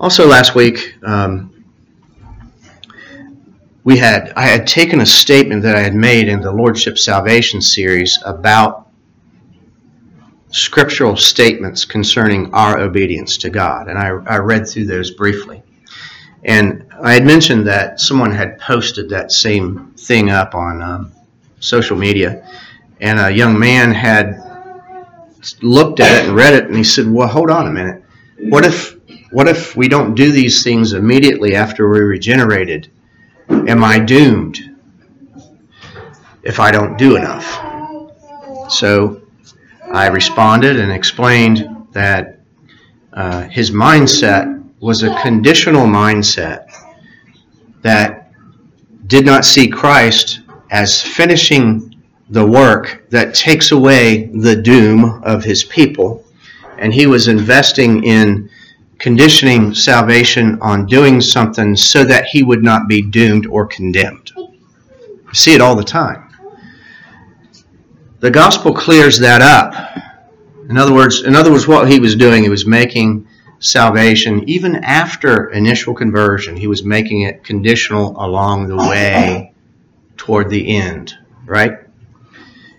Also, 0.00 0.26
last 0.26 0.54
week, 0.54 0.96
um, 1.02 1.52
we 3.86 3.96
had 3.96 4.32
I 4.34 4.46
had 4.46 4.66
taken 4.66 5.00
a 5.00 5.06
statement 5.06 5.62
that 5.62 5.76
I 5.76 5.80
had 5.80 5.94
made 5.94 6.28
in 6.28 6.40
the 6.40 6.50
Lordship 6.50 6.98
Salvation 6.98 7.60
series 7.62 8.18
about 8.24 8.88
scriptural 10.50 11.16
statements 11.16 11.84
concerning 11.84 12.52
our 12.52 12.80
obedience 12.80 13.36
to 13.38 13.48
God, 13.48 13.86
and 13.86 13.96
I, 13.96 14.08
I 14.08 14.38
read 14.38 14.68
through 14.68 14.86
those 14.86 15.12
briefly. 15.12 15.62
And 16.42 16.92
I 17.00 17.12
had 17.12 17.24
mentioned 17.24 17.68
that 17.68 18.00
someone 18.00 18.32
had 18.32 18.58
posted 18.58 19.08
that 19.10 19.30
same 19.30 19.92
thing 19.96 20.30
up 20.30 20.56
on 20.56 20.82
um, 20.82 21.12
social 21.60 21.96
media, 21.96 22.44
and 23.00 23.20
a 23.20 23.30
young 23.30 23.56
man 23.56 23.92
had 23.92 24.42
looked 25.62 26.00
at 26.00 26.24
it 26.24 26.28
and 26.28 26.36
read 26.36 26.54
it, 26.54 26.64
and 26.64 26.74
he 26.74 26.82
said, 26.82 27.08
"Well, 27.08 27.28
hold 27.28 27.52
on 27.52 27.68
a 27.68 27.72
minute. 27.72 28.02
What 28.40 28.66
if 28.66 28.96
what 29.30 29.46
if 29.46 29.76
we 29.76 29.86
don't 29.86 30.16
do 30.16 30.32
these 30.32 30.64
things 30.64 30.92
immediately 30.92 31.54
after 31.54 31.88
we're 31.88 32.08
regenerated?" 32.08 32.90
Am 33.48 33.84
I 33.84 33.98
doomed 33.98 34.58
if 36.42 36.60
I 36.60 36.70
don't 36.70 36.96
do 36.96 37.16
enough? 37.16 37.44
So 38.70 39.22
I 39.92 40.08
responded 40.08 40.78
and 40.78 40.90
explained 40.90 41.68
that 41.92 42.40
uh, 43.12 43.42
his 43.42 43.70
mindset 43.70 44.62
was 44.80 45.02
a 45.02 45.18
conditional 45.20 45.86
mindset 45.86 46.70
that 47.82 48.32
did 49.06 49.24
not 49.24 49.44
see 49.44 49.68
Christ 49.68 50.40
as 50.70 51.00
finishing 51.00 51.94
the 52.30 52.44
work 52.44 53.06
that 53.10 53.34
takes 53.34 53.70
away 53.70 54.26
the 54.26 54.56
doom 54.56 55.22
of 55.22 55.44
his 55.44 55.62
people, 55.64 56.24
and 56.78 56.92
he 56.92 57.06
was 57.06 57.28
investing 57.28 58.02
in 58.04 58.50
conditioning 59.06 59.72
salvation 59.72 60.58
on 60.60 60.84
doing 60.84 61.20
something 61.20 61.76
so 61.76 62.02
that 62.02 62.24
he 62.24 62.42
would 62.42 62.64
not 62.64 62.88
be 62.88 63.00
doomed 63.00 63.46
or 63.46 63.64
condemned. 63.64 64.32
I 64.36 65.32
see 65.32 65.54
it 65.54 65.60
all 65.60 65.76
the 65.76 65.84
time. 65.84 66.28
The 68.18 68.32
gospel 68.32 68.74
clears 68.74 69.20
that 69.20 69.42
up. 69.42 69.96
In 70.68 70.76
other 70.76 70.92
words, 70.92 71.22
in 71.22 71.36
other 71.36 71.52
words, 71.52 71.68
what 71.68 71.88
he 71.88 72.00
was 72.00 72.16
doing, 72.16 72.42
he 72.42 72.48
was 72.48 72.66
making 72.66 73.28
salvation 73.60 74.42
even 74.48 74.74
after 74.82 75.50
initial 75.50 75.94
conversion. 75.94 76.56
He 76.56 76.66
was 76.66 76.82
making 76.82 77.20
it 77.20 77.44
conditional 77.44 78.16
along 78.20 78.66
the 78.66 78.76
way 78.76 79.54
toward 80.16 80.50
the 80.50 80.76
end, 80.76 81.14
right? 81.44 81.78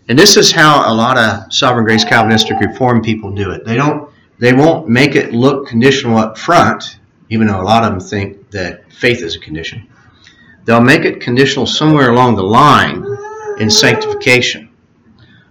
And 0.10 0.20
this 0.20 0.36
is 0.36 0.52
how 0.52 0.92
a 0.92 0.94
lot 0.94 1.18
of 1.18 1.54
sovereign 1.54 1.86
grace 1.86 2.04
Calvinistic 2.04 2.60
reform 2.60 3.02
people 3.02 3.32
do 3.32 3.52
it. 3.52 3.64
They 3.64 3.78
don't 3.78 4.12
they 4.40 4.54
won't 4.54 4.88
make 4.88 5.16
it 5.16 5.34
look 5.34 5.68
conditional 5.68 6.18
up 6.18 6.38
front, 6.38 7.00
even 7.30 7.48
though 7.48 7.62
a 7.62 7.64
lot 7.64 7.84
of 7.84 7.92
them 7.92 8.00
think 8.00 8.52
that 8.52 8.92
faith 8.92 9.22
is 9.22 9.36
a 9.36 9.40
condition. 9.40 9.88
They'll 10.66 10.82
make 10.82 11.06
it 11.06 11.22
conditional 11.22 11.66
somewhere 11.66 12.12
along 12.12 12.36
the 12.36 12.44
line 12.44 13.06
in 13.60 13.70
sanctification 13.70 14.70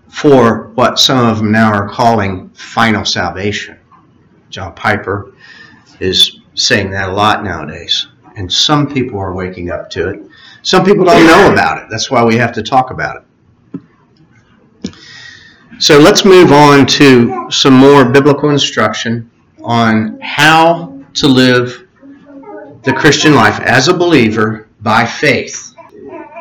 for 0.08 0.68
what 0.74 0.98
some 0.98 1.26
of 1.26 1.38
them 1.38 1.52
now 1.52 1.72
are 1.72 1.88
calling 1.88 2.48
final 2.50 3.04
salvation. 3.04 3.78
John 4.50 4.74
Piper 4.74 5.32
is 6.00 6.40
saying 6.54 6.90
that 6.90 7.08
a 7.08 7.12
lot 7.12 7.44
nowadays, 7.44 8.06
and 8.36 8.52
some 8.52 8.92
people 8.92 9.18
are 9.18 9.34
waking 9.34 9.70
up 9.70 9.90
to 9.90 10.10
it. 10.10 10.22
Some 10.62 10.84
people 10.84 11.04
don't 11.04 11.26
know 11.26 11.52
about 11.52 11.78
it. 11.78 11.88
That's 11.90 12.10
why 12.10 12.24
we 12.24 12.36
have 12.36 12.52
to 12.52 12.62
talk 12.62 12.90
about 12.90 13.16
it. 13.16 13.22
So 15.78 15.98
let's 15.98 16.24
move 16.24 16.52
on 16.52 16.86
to 16.86 17.50
some 17.50 17.74
more 17.74 18.06
biblical 18.06 18.48
instruction 18.48 19.30
on 19.62 20.18
how 20.20 21.02
to 21.14 21.28
live 21.28 21.86
the 22.82 22.94
Christian 22.94 23.34
life 23.34 23.60
as 23.60 23.88
a 23.88 23.94
believer 23.94 24.68
by 24.80 25.04
faith. 25.04 25.74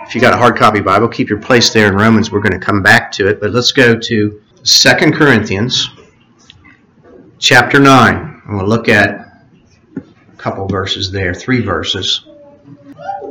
If 0.07 0.15
you 0.15 0.21
got 0.21 0.33
a 0.33 0.37
hard 0.37 0.55
copy 0.55 0.79
Bible, 0.79 1.09
keep 1.09 1.27
your 1.27 1.41
place 1.41 1.73
there 1.73 1.87
in 1.89 1.95
Romans. 1.95 2.31
We're 2.31 2.39
going 2.39 2.57
to 2.57 2.65
come 2.65 2.81
back 2.81 3.11
to 3.13 3.27
it, 3.27 3.41
but 3.41 3.51
let's 3.51 3.73
go 3.73 3.97
to 3.99 4.41
2 4.63 4.89
Corinthians 5.11 5.89
chapter 7.37 7.79
9. 7.79 8.41
And 8.45 8.57
we'll 8.57 8.67
look 8.67 8.87
at 8.87 9.19
a 9.97 10.01
couple 10.37 10.65
verses 10.65 11.11
there, 11.11 11.33
three 11.33 11.59
verses. 11.59 12.25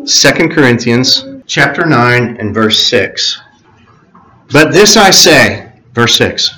2 0.06 0.48
Corinthians 0.50 1.24
chapter 1.46 1.86
9 1.86 2.36
and 2.36 2.52
verse 2.52 2.86
6. 2.88 3.40
But 4.52 4.72
this 4.72 4.98
I 4.98 5.10
say, 5.10 5.63
Verse 5.94 6.16
6 6.16 6.50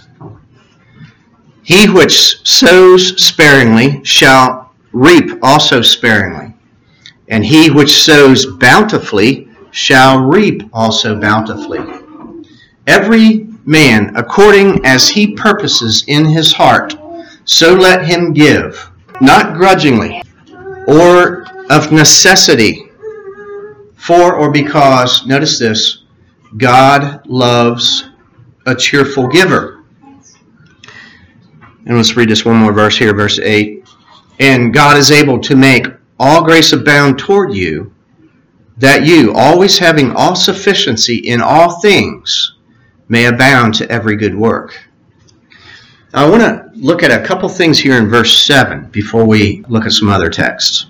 He 1.62 1.88
which 1.88 2.46
sows 2.48 3.22
sparingly 3.22 4.02
shall 4.02 4.72
reap 4.92 5.38
also 5.42 5.82
sparingly, 5.82 6.54
and 7.28 7.44
he 7.44 7.70
which 7.70 8.02
sows 8.02 8.46
bountifully 8.56 9.48
shall 9.70 10.20
reap 10.20 10.62
also 10.72 11.20
bountifully. 11.20 11.80
Every 12.86 13.46
man 13.66 14.16
according 14.16 14.84
as 14.86 15.08
he 15.08 15.34
purposes 15.34 16.04
in 16.06 16.24
his 16.24 16.52
heart, 16.52 16.94
so 17.44 17.74
let 17.74 18.06
him 18.06 18.32
give, 18.32 18.90
not 19.20 19.54
grudgingly 19.54 20.22
or 20.88 21.44
of 21.68 21.92
necessity, 21.92 22.90
for 23.96 24.34
or 24.34 24.50
because, 24.50 25.26
notice 25.26 25.58
this, 25.58 26.04
God 26.56 27.26
loves 27.26 28.05
a 28.66 28.74
cheerful 28.74 29.28
giver. 29.28 29.84
And 31.86 31.96
let's 31.96 32.16
read 32.16 32.28
this 32.28 32.44
one 32.44 32.56
more 32.56 32.72
verse 32.72 32.98
here, 32.98 33.14
verse 33.14 33.38
8. 33.38 33.88
And 34.40 34.74
God 34.74 34.96
is 34.96 35.12
able 35.12 35.38
to 35.40 35.56
make 35.56 35.86
all 36.18 36.44
grace 36.44 36.72
abound 36.72 37.18
toward 37.18 37.54
you, 37.54 37.94
that 38.76 39.06
you, 39.06 39.32
always 39.34 39.78
having 39.78 40.12
all 40.12 40.34
sufficiency 40.34 41.16
in 41.16 41.40
all 41.40 41.80
things, 41.80 42.56
may 43.08 43.26
abound 43.26 43.74
to 43.74 43.90
every 43.90 44.16
good 44.16 44.34
work. 44.34 44.76
I 46.12 46.28
want 46.28 46.42
to 46.42 46.70
look 46.74 47.02
at 47.02 47.10
a 47.10 47.24
couple 47.24 47.48
things 47.48 47.78
here 47.78 47.98
in 47.98 48.08
verse 48.08 48.42
7 48.42 48.88
before 48.88 49.24
we 49.24 49.64
look 49.68 49.84
at 49.84 49.92
some 49.92 50.08
other 50.08 50.28
texts. 50.28 50.86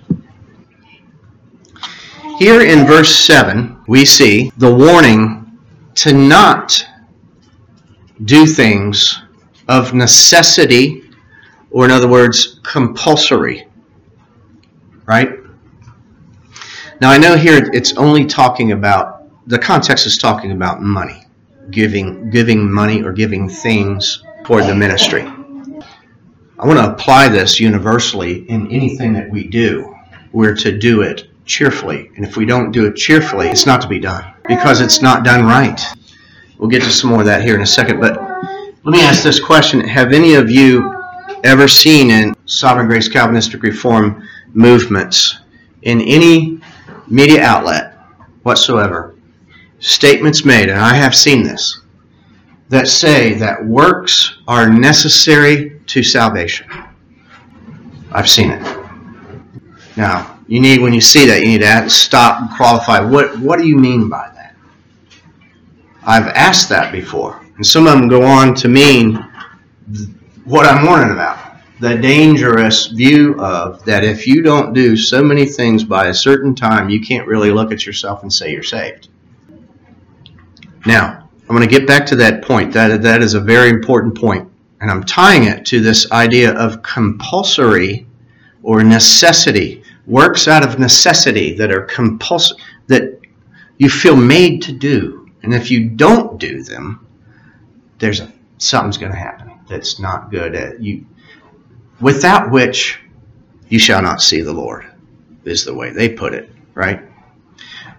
Here 2.39 2.61
in 2.61 2.85
verse 2.85 3.15
7, 3.15 3.83
we 3.87 4.05
see 4.05 4.51
the 4.57 4.73
warning 4.73 5.57
to 5.95 6.13
not 6.13 6.85
do 8.25 8.45
things 8.45 9.21
of 9.67 9.93
necessity, 9.93 11.03
or 11.71 11.85
in 11.85 11.91
other 11.91 12.07
words, 12.07 12.59
compulsory. 12.63 13.67
Right? 15.05 15.39
Now, 16.99 17.11
I 17.11 17.17
know 17.17 17.35
here 17.35 17.69
it's 17.73 17.93
only 17.93 18.25
talking 18.25 18.71
about, 18.71 19.47
the 19.47 19.59
context 19.59 20.05
is 20.05 20.17
talking 20.17 20.51
about 20.51 20.81
money, 20.81 21.25
giving, 21.69 22.29
giving 22.29 22.71
money 22.71 23.03
or 23.03 23.11
giving 23.11 23.47
things 23.47 24.23
for 24.45 24.63
the 24.63 24.73
ministry. 24.73 25.21
I 26.59 26.65
want 26.65 26.79
to 26.79 26.91
apply 26.91 27.29
this 27.29 27.59
universally 27.59 28.49
in 28.49 28.71
anything 28.71 29.13
that 29.13 29.29
we 29.29 29.47
do. 29.47 29.95
We're 30.31 30.55
to 30.55 30.75
do 30.75 31.01
it 31.01 31.29
cheerfully. 31.45 32.09
And 32.15 32.25
if 32.25 32.35
we 32.35 32.45
don't 32.45 32.71
do 32.71 32.85
it 32.87 32.95
cheerfully, 32.95 33.47
it's 33.47 33.67
not 33.67 33.81
to 33.81 33.87
be 33.87 33.99
done 33.99 34.33
because 34.47 34.81
it's 34.81 35.01
not 35.01 35.23
done 35.23 35.45
right. 35.45 35.79
We'll 36.57 36.69
get 36.69 36.81
to 36.83 36.89
some 36.89 37.11
more 37.11 37.19
of 37.19 37.25
that 37.25 37.43
here 37.43 37.55
in 37.55 37.61
a 37.61 37.67
second. 37.67 37.99
But 37.99 38.19
let 38.19 38.91
me 38.91 39.01
ask 39.01 39.23
this 39.23 39.39
question 39.39 39.79
Have 39.81 40.13
any 40.13 40.35
of 40.35 40.49
you 40.49 40.93
ever 41.43 41.67
seen 41.67 42.09
in 42.09 42.33
sovereign 42.45 42.87
grace 42.87 43.07
Calvinistic 43.07 43.63
reform 43.63 44.27
movements 44.53 45.39
in 45.83 46.01
any 46.01 46.59
media 47.07 47.41
outlet 47.43 47.93
whatsoever 48.43 49.15
statements 49.79 50.43
made, 50.45 50.69
and 50.69 50.79
I 50.79 50.93
have 50.93 51.15
seen 51.15 51.43
this, 51.43 51.81
that 52.69 52.87
say 52.87 53.33
that 53.35 53.63
works 53.65 54.37
are 54.47 54.69
necessary 54.69 55.79
to 55.87 56.03
salvation. 56.03 56.67
I've 58.11 58.29
seen 58.29 58.51
it. 58.51 58.61
Now, 59.95 60.39
you 60.47 60.59
need 60.59 60.81
when 60.81 60.93
you 60.93 61.01
see 61.01 61.25
that, 61.27 61.41
you 61.41 61.47
need 61.47 61.61
to 61.61 61.89
stop 61.89 62.41
and 62.41 62.49
qualify. 62.51 62.99
What 63.01 63.37
what 63.39 63.59
do 63.59 63.67
you 63.67 63.77
mean 63.77 64.09
by 64.09 64.29
that? 64.29 64.36
I've 66.07 66.27
asked 66.27 66.69
that 66.69 66.93
before, 66.93 67.45
and 67.57 67.67
some 67.67 67.85
of 67.85 67.91
them 67.91 68.07
go 68.07 68.23
on 68.23 68.55
to 68.55 68.69
mean 68.69 69.15
what 70.45 70.65
I'm 70.65 70.85
warning 70.85 71.11
about. 71.11 71.57
The 71.81 71.95
dangerous 71.95 72.87
view 72.87 73.35
of 73.39 73.83
that 73.83 74.05
if 74.05 74.25
you 74.25 74.41
don't 74.41 74.71
do 74.73 74.95
so 74.95 75.21
many 75.21 75.45
things 75.45 75.83
by 75.83 76.07
a 76.07 76.13
certain 76.13 76.55
time, 76.55 76.89
you 76.89 77.01
can't 77.01 77.27
really 77.27 77.51
look 77.51 77.73
at 77.73 77.85
yourself 77.85 78.23
and 78.23 78.31
say 78.31 78.53
you're 78.53 78.63
saved. 78.63 79.09
Now, 80.85 81.27
I'm 81.41 81.55
going 81.55 81.67
to 81.67 81.79
get 81.79 81.85
back 81.85 82.05
to 82.07 82.15
that 82.15 82.41
point. 82.41 82.71
That, 82.71 83.01
that 83.01 83.21
is 83.21 83.33
a 83.33 83.41
very 83.41 83.69
important 83.69 84.17
point. 84.17 84.49
And 84.79 84.89
I'm 84.89 85.03
tying 85.03 85.43
it 85.43 85.65
to 85.67 85.81
this 85.81 86.09
idea 86.13 86.53
of 86.53 86.81
compulsory 86.83 88.07
or 88.63 88.81
necessity. 88.81 89.83
Works 90.05 90.47
out 90.47 90.65
of 90.65 90.79
necessity 90.79 91.53
that 91.55 91.69
are 91.69 91.81
compulsory, 91.81 92.57
that 92.87 93.19
you 93.77 93.89
feel 93.89 94.15
made 94.15 94.61
to 94.63 94.71
do. 94.71 95.26
And 95.47 95.53
if 95.53 95.71
you 95.71 95.87
don't 95.87 96.41
do 96.41 96.61
them, 96.61 97.07
there's 97.99 98.19
a, 98.19 98.29
something's 98.57 98.97
going 98.97 99.13
to 99.13 99.17
happen 99.17 99.53
that's 99.69 99.97
not 99.97 100.29
good 100.29 100.53
at 100.55 100.81
you. 100.83 101.05
Without 102.01 102.51
which 102.51 102.99
you 103.69 103.79
shall 103.79 104.01
not 104.01 104.21
see 104.21 104.41
the 104.41 104.51
Lord, 104.51 104.85
is 105.45 105.63
the 105.63 105.73
way 105.73 105.91
they 105.91 106.09
put 106.09 106.33
it, 106.33 106.51
right? 106.73 107.01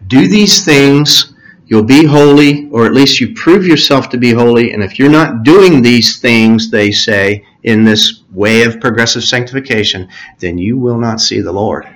Do 0.08 0.28
these 0.28 0.62
things 0.62 1.32
you'll 1.68 1.84
be 1.84 2.04
holy, 2.04 2.68
or 2.68 2.84
at 2.84 2.92
least 2.92 3.18
you 3.18 3.32
prove 3.32 3.66
yourself 3.66 4.10
to 4.10 4.18
be 4.18 4.32
holy. 4.32 4.72
And 4.72 4.82
if 4.82 4.98
you're 4.98 5.08
not 5.08 5.42
doing 5.42 5.80
these 5.80 6.20
things, 6.20 6.70
they 6.70 6.90
say, 6.90 7.46
in 7.62 7.82
this 7.82 8.24
way 8.30 8.64
of 8.64 8.78
progressive 8.78 9.24
sanctification, 9.24 10.10
then 10.38 10.58
you 10.58 10.76
will 10.76 10.98
not 10.98 11.22
see 11.22 11.40
the 11.40 11.50
Lord. 11.50 11.88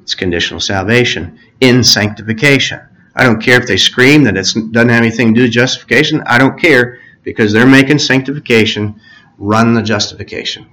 It's 0.00 0.14
conditional 0.14 0.60
salvation 0.60 1.38
in 1.60 1.84
sanctification. 1.84 2.80
I 3.14 3.24
don't 3.24 3.42
care 3.42 3.60
if 3.60 3.66
they 3.66 3.76
scream 3.76 4.24
that 4.24 4.36
it 4.36 4.46
doesn't 4.72 4.74
have 4.74 4.88
anything 4.88 5.34
to 5.34 5.40
do 5.40 5.42
with 5.44 5.52
justification. 5.52 6.22
I 6.26 6.38
don't 6.38 6.58
care 6.58 7.00
because 7.22 7.52
they're 7.52 7.66
making 7.66 7.98
sanctification 7.98 9.00
run 9.38 9.74
the 9.74 9.82
justification. 9.82 10.66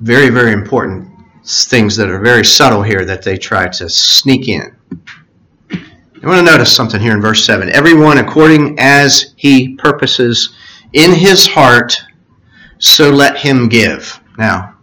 Very, 0.00 0.28
very 0.28 0.52
important 0.52 1.08
things 1.44 1.96
that 1.96 2.08
are 2.08 2.20
very 2.20 2.44
subtle 2.44 2.82
here 2.82 3.04
that 3.04 3.22
they 3.22 3.36
try 3.36 3.68
to 3.68 3.88
sneak 3.88 4.48
in. 4.48 4.76
I 5.70 6.28
want 6.28 6.44
to 6.44 6.52
notice 6.52 6.74
something 6.74 7.00
here 7.00 7.12
in 7.12 7.20
verse 7.20 7.44
7. 7.44 7.70
Everyone 7.70 8.18
according 8.18 8.76
as 8.80 9.34
he 9.36 9.76
purposes 9.76 10.56
in 10.92 11.12
his 11.12 11.46
heart, 11.46 11.94
so 12.78 13.10
let 13.10 13.36
him 13.36 13.68
give. 13.68 14.20
Now, 14.36 14.76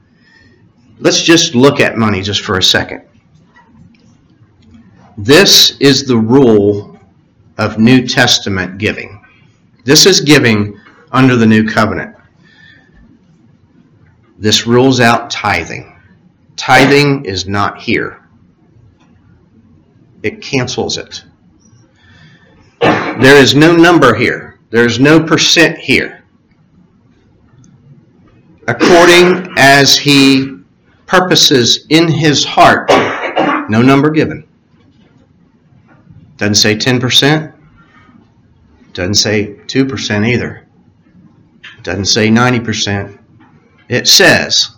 let's 0.99 1.21
just 1.21 1.53
look 1.53 1.79
at 1.79 1.97
money 1.97 2.21
just 2.21 2.41
for 2.41 2.57
a 2.57 2.63
second. 2.63 3.03
This 5.17 5.77
is 5.79 6.05
the 6.05 6.17
rule 6.17 6.99
of 7.57 7.77
New 7.77 8.07
Testament 8.07 8.77
giving. 8.77 9.23
This 9.85 10.05
is 10.05 10.21
giving 10.21 10.79
under 11.11 11.35
the 11.35 11.45
new 11.45 11.67
covenant. 11.67 12.15
This 14.37 14.65
rules 14.65 14.99
out 14.99 15.29
tithing. 15.29 15.95
Tithing 16.55 17.25
is 17.25 17.47
not 17.47 17.81
here 17.81 18.23
it 20.23 20.41
cancels 20.41 20.97
it. 20.97 21.23
There 22.81 23.37
is 23.37 23.53
no 23.53 23.75
number 23.75 24.15
here. 24.15 24.59
There's 24.69 24.99
no 24.99 25.21
percent 25.21 25.77
here. 25.77 26.23
According 28.67 29.53
as 29.57 29.97
he 29.97 30.57
purposes 31.05 31.85
in 31.89 32.07
his 32.07 32.45
heart, 32.45 32.89
no 33.69 33.81
number 33.81 34.09
given. 34.09 34.47
Doesn't 36.43 36.55
say 36.55 36.75
10%. 36.75 37.53
Doesn't 38.91 39.13
say 39.13 39.53
2% 39.65 40.27
either. 40.27 40.67
Doesn't 41.83 42.03
say 42.03 42.27
90%. 42.27 43.17
It 43.87 44.09
says, 44.09 44.75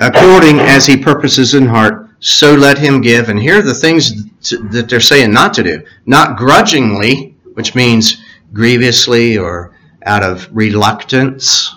according 0.00 0.58
as 0.58 0.84
he 0.84 0.96
purposes 0.96 1.54
in 1.54 1.64
heart, 1.64 2.10
so 2.18 2.54
let 2.54 2.76
him 2.76 3.00
give. 3.00 3.28
And 3.28 3.38
here 3.38 3.60
are 3.60 3.62
the 3.62 3.72
things 3.72 4.24
that 4.72 4.88
they're 4.90 4.98
saying 4.98 5.32
not 5.32 5.54
to 5.54 5.62
do. 5.62 5.84
Not 6.06 6.36
grudgingly, 6.36 7.36
which 7.54 7.76
means 7.76 8.20
grievously 8.52 9.38
or 9.38 9.76
out 10.06 10.24
of 10.24 10.48
reluctance, 10.50 11.72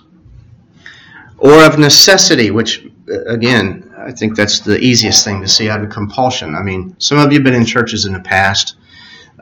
or 1.37 1.63
of 1.63 1.77
necessity, 1.77 2.49
which, 2.49 2.83
again, 3.27 3.88
I 3.99 4.11
think 4.11 4.35
that's 4.35 4.61
the 4.61 4.79
easiest 4.79 5.25
thing 5.25 5.41
to 5.41 5.47
see 5.47 5.69
out 5.69 5.83
of 5.83 5.89
compulsion. 5.89 6.55
I 6.55 6.61
mean, 6.63 6.95
some 6.99 7.17
of 7.17 7.31
you 7.31 7.39
have 7.39 7.43
been 7.43 7.53
in 7.53 7.65
churches 7.65 8.05
in 8.05 8.13
the 8.13 8.19
past 8.19 8.75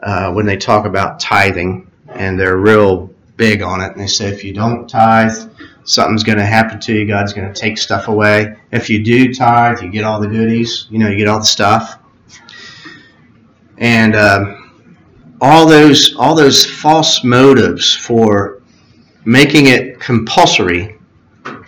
uh, 0.02 0.32
when 0.32 0.46
they 0.46 0.58
talk 0.58 0.86
about 0.86 1.20
tithing, 1.20 1.90
and 2.10 2.40
they're 2.40 2.58
real 2.58 3.10
big 3.36 3.62
on 3.62 3.82
it. 3.82 3.92
And 3.92 4.00
they 4.00 4.08
say 4.08 4.28
if 4.28 4.44
you 4.44 4.54
don't 4.54 4.90
tithe, 4.90 5.32
something's 5.84 6.24
going 6.24 6.40
to 6.40 6.46
happen 6.46 6.80
to 6.82 6.94
you. 6.94 7.08
God's 7.08 7.34
going 7.34 7.52
to 7.52 7.60
take 7.60 7.78
stuff 7.78 8.08
away. 8.08 8.58
If 8.72 8.90
you 8.90 9.04
do 9.04 9.34
tithe, 9.34 9.82
you 9.82 9.90
get 9.90 10.04
all 10.04 10.20
the 10.20 10.28
goodies. 10.28 10.88
You 10.90 11.00
know, 11.00 11.10
you 11.10 11.18
get 11.18 11.28
all 11.28 11.40
the 11.40 11.46
stuff. 11.46 12.00
And 13.78 14.16
um, 14.16 14.68
all 15.40 15.68
those 15.68 16.16
all 16.16 16.34
those 16.34 16.66
false 16.66 17.24
motives 17.24 17.96
for 17.96 18.64
making 19.24 19.68
it 19.68 20.00
compulsory 20.00 20.98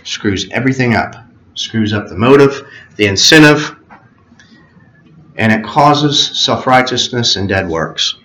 screws 0.04 0.50
everything 0.52 0.96
up. 0.96 1.16
Screws 1.56 1.94
up 1.94 2.08
the 2.08 2.16
motive, 2.16 2.66
the 3.00 3.08
incentive, 3.08 3.76
and 5.38 5.52
it 5.52 5.64
causes 5.64 6.38
self 6.38 6.68
righteousness 6.68 7.38
and 7.38 7.48
dead 7.48 7.68
works. 7.68 8.18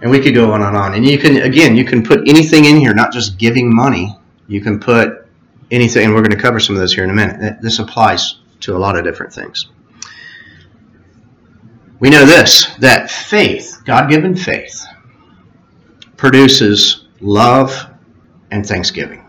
And 0.00 0.10
we 0.10 0.18
could 0.18 0.34
go 0.34 0.52
on 0.52 0.62
and 0.62 0.76
on. 0.76 0.94
And 0.94 1.06
you 1.06 1.18
can 1.18 1.36
again, 1.36 1.76
you 1.76 1.84
can 1.84 2.02
put 2.02 2.28
anything 2.28 2.64
in 2.64 2.76
here, 2.76 2.94
not 2.94 3.12
just 3.12 3.38
giving 3.38 3.74
money 3.74 4.16
you 4.46 4.60
can 4.60 4.78
put 4.78 5.26
anything, 5.70 6.06
and 6.06 6.14
we're 6.14 6.20
going 6.22 6.36
to 6.36 6.40
cover 6.40 6.60
some 6.60 6.76
of 6.76 6.80
those 6.80 6.92
here 6.92 7.04
in 7.04 7.10
a 7.10 7.14
minute. 7.14 7.60
This 7.62 7.78
applies 7.78 8.36
to 8.60 8.76
a 8.76 8.78
lot 8.78 8.96
of 8.96 9.04
different 9.04 9.32
things. 9.32 9.68
We 12.00 12.10
know 12.10 12.26
this 12.26 12.66
that 12.80 13.10
faith, 13.10 13.80
God 13.84 14.10
given 14.10 14.36
faith, 14.36 14.84
produces 16.16 17.06
love 17.20 17.90
and 18.50 18.66
thanksgiving. 18.66 19.23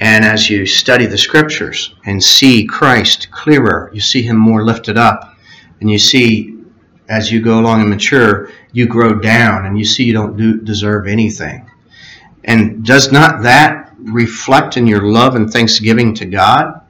And 0.00 0.24
as 0.24 0.50
you 0.50 0.66
study 0.66 1.06
the 1.06 1.18
scriptures 1.18 1.94
and 2.04 2.22
see 2.22 2.66
Christ 2.66 3.30
clearer, 3.30 3.90
you 3.92 4.00
see 4.00 4.22
him 4.22 4.36
more 4.36 4.64
lifted 4.64 4.98
up, 4.98 5.36
and 5.80 5.90
you 5.90 5.98
see 5.98 6.54
as 7.08 7.30
you 7.30 7.40
go 7.40 7.60
along 7.60 7.82
and 7.82 7.90
mature, 7.90 8.50
you 8.72 8.86
grow 8.86 9.14
down 9.14 9.66
and 9.66 9.78
you 9.78 9.84
see 9.84 10.04
you 10.04 10.12
don't 10.12 10.36
do, 10.36 10.60
deserve 10.60 11.06
anything. 11.06 11.70
And 12.44 12.84
does 12.84 13.12
not 13.12 13.42
that 13.42 13.94
reflect 13.98 14.76
in 14.76 14.86
your 14.86 15.02
love 15.02 15.34
and 15.34 15.50
thanksgiving 15.50 16.14
to 16.14 16.26
God? 16.26 16.80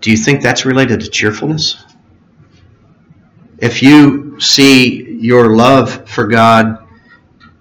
Do 0.00 0.10
you 0.10 0.16
think 0.16 0.42
that's 0.42 0.64
related 0.64 1.00
to 1.00 1.10
cheerfulness? 1.10 1.84
If 3.58 3.82
you 3.82 4.40
see 4.40 5.18
your 5.20 5.56
love 5.56 6.08
for 6.08 6.28
God 6.28 6.87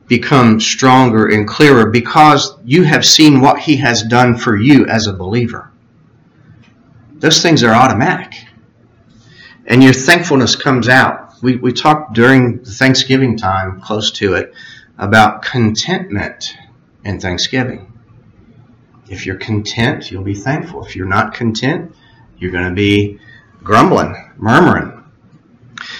become 0.08 0.60
stronger 0.60 1.28
and 1.28 1.48
clearer 1.48 1.90
because 1.90 2.58
you 2.64 2.84
have 2.84 3.06
seen 3.06 3.42
what 3.42 3.60
He 3.60 3.78
has 3.78 4.04
done 4.04 4.38
for 4.38 4.56
you 4.56 4.86
as 4.88 5.08
a 5.08 5.14
believer, 5.14 5.72
those 7.16 7.42
things 7.42 7.64
are 7.64 7.74
automatic. 7.74 8.34
And 9.66 9.84
your 9.84 9.94
thankfulness 9.94 10.56
comes 10.56 10.88
out. 10.88 11.34
We, 11.42 11.58
we 11.58 11.74
talked 11.74 12.14
during 12.14 12.60
the 12.60 12.72
Thanksgiving 12.72 13.38
time, 13.38 13.82
close 13.82 14.12
to 14.14 14.36
it, 14.36 14.54
about 14.98 15.42
contentment 15.42 16.56
and 17.04 17.22
thanksgiving. 17.22 17.94
If 19.10 19.26
you're 19.26 19.38
content, 19.38 20.10
you'll 20.12 20.24
be 20.24 20.36
thankful. 20.36 20.86
If 20.86 20.96
you're 20.96 21.06
not 21.06 21.34
content, 21.34 21.96
you're 22.38 22.52
going 22.52 22.70
to 22.70 22.76
be 22.76 23.20
grumbling, 23.64 24.32
murmuring. 24.38 24.97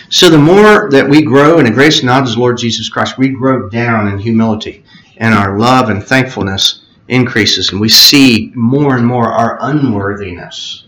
So 0.10 0.30
the 0.30 0.38
more 0.38 0.90
that 0.90 1.10
we 1.10 1.22
grow 1.22 1.60
in 1.60 1.66
the 1.66 1.72
grace 1.72 2.00
and 2.00 2.08
knowledge 2.08 2.30
of 2.30 2.36
the 2.36 2.42
Lord 2.42 2.58
Jesus 2.58 2.88
Christ, 2.88 3.18
we 3.18 3.30
grow 3.30 3.68
down 3.70 4.08
in 4.08 4.18
humility, 4.18 4.84
and 5.18 5.34
our 5.34 5.60
love 5.60 5.90
and 5.90 6.04
thankfulness 6.04 6.84
increases, 7.10 7.72
and 7.72 7.82
we 7.82 7.90
see 7.90 8.52
more 8.56 8.96
and 8.96 9.06
more 9.06 9.32
our 9.32 9.58
unworthiness. 9.62 10.88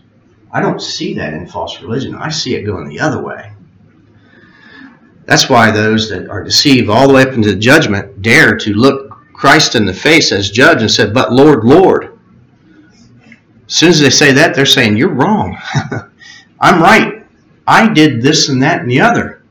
I 0.51 0.62
don't 0.62 0.82
see 0.82 1.13
that 1.15 1.34
in 1.34 1.47
false 1.47 1.82
religion. 1.82 2.15
I 2.15 2.29
see 2.29 2.55
it 2.55 2.63
going 2.63 2.88
the 2.88 2.99
other 2.99 3.21
way. 3.21 3.51
That's 5.25 5.49
why 5.49 5.69
those 5.69 6.10
that 6.10 6.27
are 6.27 6.43
deceived 6.43 6.89
all 6.89 7.08
the 7.08 7.13
way 7.13 7.21
up 7.21 7.34
into 7.34 7.55
judgment 7.55 8.21
dare 8.21 8.58
to 8.58 8.73
look 8.73 9.15
Christ 9.34 9.75
in 9.75 9.86
the 9.86 9.93
face 9.93 10.32
as 10.32 10.49
judge 10.49 10.82
and 10.82 10.89
said, 10.89 11.13
But 11.13 11.32
Lord, 11.32 11.63
Lord. 11.63 12.17
As 13.67 13.75
soon 13.75 13.89
as 13.89 13.99
they 13.99 14.10
say 14.10 14.32
that, 14.34 14.55
they're 14.55 14.65
saying, 14.65 14.97
You're 14.97 15.13
wrong. 15.13 15.58
I'm 16.60 16.82
right. 16.82 17.18
I 17.69 17.88
did 17.88 18.23
this 18.23 18.49
and 18.49 18.63
that 18.63 18.82
and 18.82 18.89
the 18.89 19.01
other. 19.01 19.43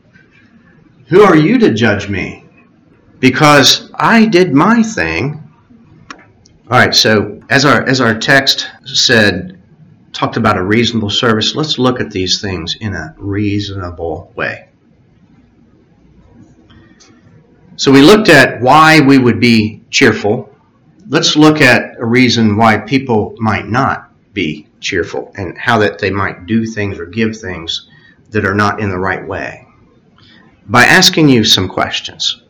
Who 1.07 1.23
are 1.23 1.37
you 1.37 1.57
to 1.59 1.73
judge 1.73 2.09
me? 2.09 2.45
Because 3.21 3.93
I 3.95 4.27
did 4.27 4.53
my 4.53 4.83
thing. 4.83 5.49
All 6.69 6.79
right, 6.79 6.93
so 6.93 7.41
as 7.49 7.65
our 7.65 7.89
as 7.89 8.01
our 8.01 8.19
text 8.19 8.69
said, 8.85 9.63
talked 10.13 10.37
about 10.37 10.59
a 10.59 10.65
reasonable 10.65 11.11
service, 11.11 11.55
let's 11.55 11.79
look 11.79 12.01
at 12.01 12.11
these 12.11 12.41
things 12.41 12.77
in 12.81 12.93
a 12.93 13.15
reasonable 13.19 14.33
way. 14.35 14.69
So 17.77 17.93
we 17.93 18.03
looked 18.03 18.29
at 18.29 18.61
why 18.61 18.99
we 18.99 19.19
would 19.19 19.39
be 19.39 19.85
cheerful. 19.91 20.53
Let's 21.09 21.37
look 21.37 21.61
at 21.61 21.97
a 22.01 22.05
reason 22.05 22.57
why 22.57 22.79
people 22.79 23.37
might 23.39 23.69
not 23.69 24.11
be 24.35 24.67
cheerful 24.81 25.33
and 25.37 25.57
how 25.57 25.79
that 25.79 26.01
they 26.01 26.11
might 26.11 26.47
do 26.47 26.67
things 26.67 26.99
or 26.99 27.07
give 27.07 27.37
things 27.37 27.88
that 28.31 28.45
are 28.45 28.55
not 28.55 28.81
in 28.81 28.91
the 28.91 28.99
right 28.99 29.27
way. 29.27 29.67
By 30.67 30.85
asking 30.85 31.29
you 31.29 31.45
some 31.45 31.69
questions, 31.69 32.43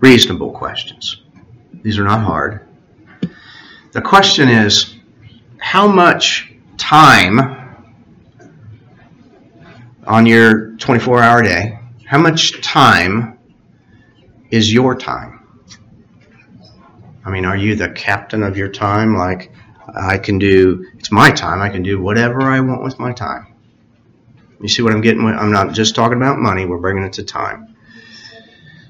reasonable 0.00 0.52
questions. 0.52 1.22
These 1.82 1.98
are 1.98 2.04
not 2.04 2.22
hard. 2.22 2.66
The 3.92 4.02
question 4.02 4.48
is 4.48 4.96
how 5.58 5.86
much 5.86 6.52
time 6.76 7.66
on 10.06 10.26
your 10.26 10.76
24 10.76 11.22
hour 11.22 11.42
day, 11.42 11.78
how 12.04 12.18
much 12.18 12.60
time 12.60 13.38
is 14.50 14.72
your 14.72 14.94
time? 14.94 15.40
I 17.24 17.30
mean, 17.30 17.44
are 17.44 17.56
you 17.56 17.74
the 17.74 17.90
captain 17.90 18.42
of 18.42 18.56
your 18.56 18.68
time? 18.68 19.16
Like, 19.16 19.50
I 19.94 20.18
can 20.18 20.38
do, 20.38 20.86
it's 20.98 21.10
my 21.10 21.30
time, 21.30 21.60
I 21.60 21.68
can 21.68 21.82
do 21.82 22.00
whatever 22.00 22.42
I 22.42 22.60
want 22.60 22.82
with 22.82 22.98
my 22.98 23.12
time. 23.12 23.55
You 24.60 24.68
see 24.68 24.82
what 24.82 24.92
I'm 24.92 25.00
getting? 25.00 25.24
With? 25.24 25.34
I'm 25.34 25.52
not 25.52 25.72
just 25.72 25.94
talking 25.94 26.16
about 26.16 26.38
money, 26.38 26.64
we're 26.64 26.78
bringing 26.78 27.04
it 27.04 27.12
to 27.14 27.24
time. 27.24 27.74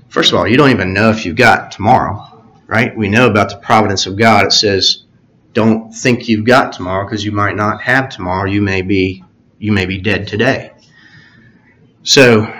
First 0.08 0.32
of 0.32 0.38
all, 0.38 0.46
you 0.46 0.56
don't 0.56 0.70
even 0.70 0.92
know 0.92 1.10
if 1.10 1.26
you've 1.26 1.36
got 1.36 1.72
tomorrow, 1.72 2.44
right? 2.66 2.96
We 2.96 3.08
know 3.08 3.28
about 3.28 3.50
the 3.50 3.58
providence 3.58 4.06
of 4.06 4.16
God. 4.16 4.46
It 4.46 4.52
says, 4.52 5.04
don't 5.52 5.92
think 5.92 6.28
you've 6.28 6.44
got 6.46 6.72
tomorrow 6.72 7.04
because 7.04 7.24
you 7.24 7.32
might 7.32 7.56
not 7.56 7.82
have 7.82 8.08
tomorrow. 8.08 8.48
You 8.48 8.62
may 8.62 8.82
be 8.82 9.24
you 9.58 9.72
may 9.72 9.86
be 9.86 9.98
dead 9.98 10.28
today. 10.28 10.72
So 12.02 12.52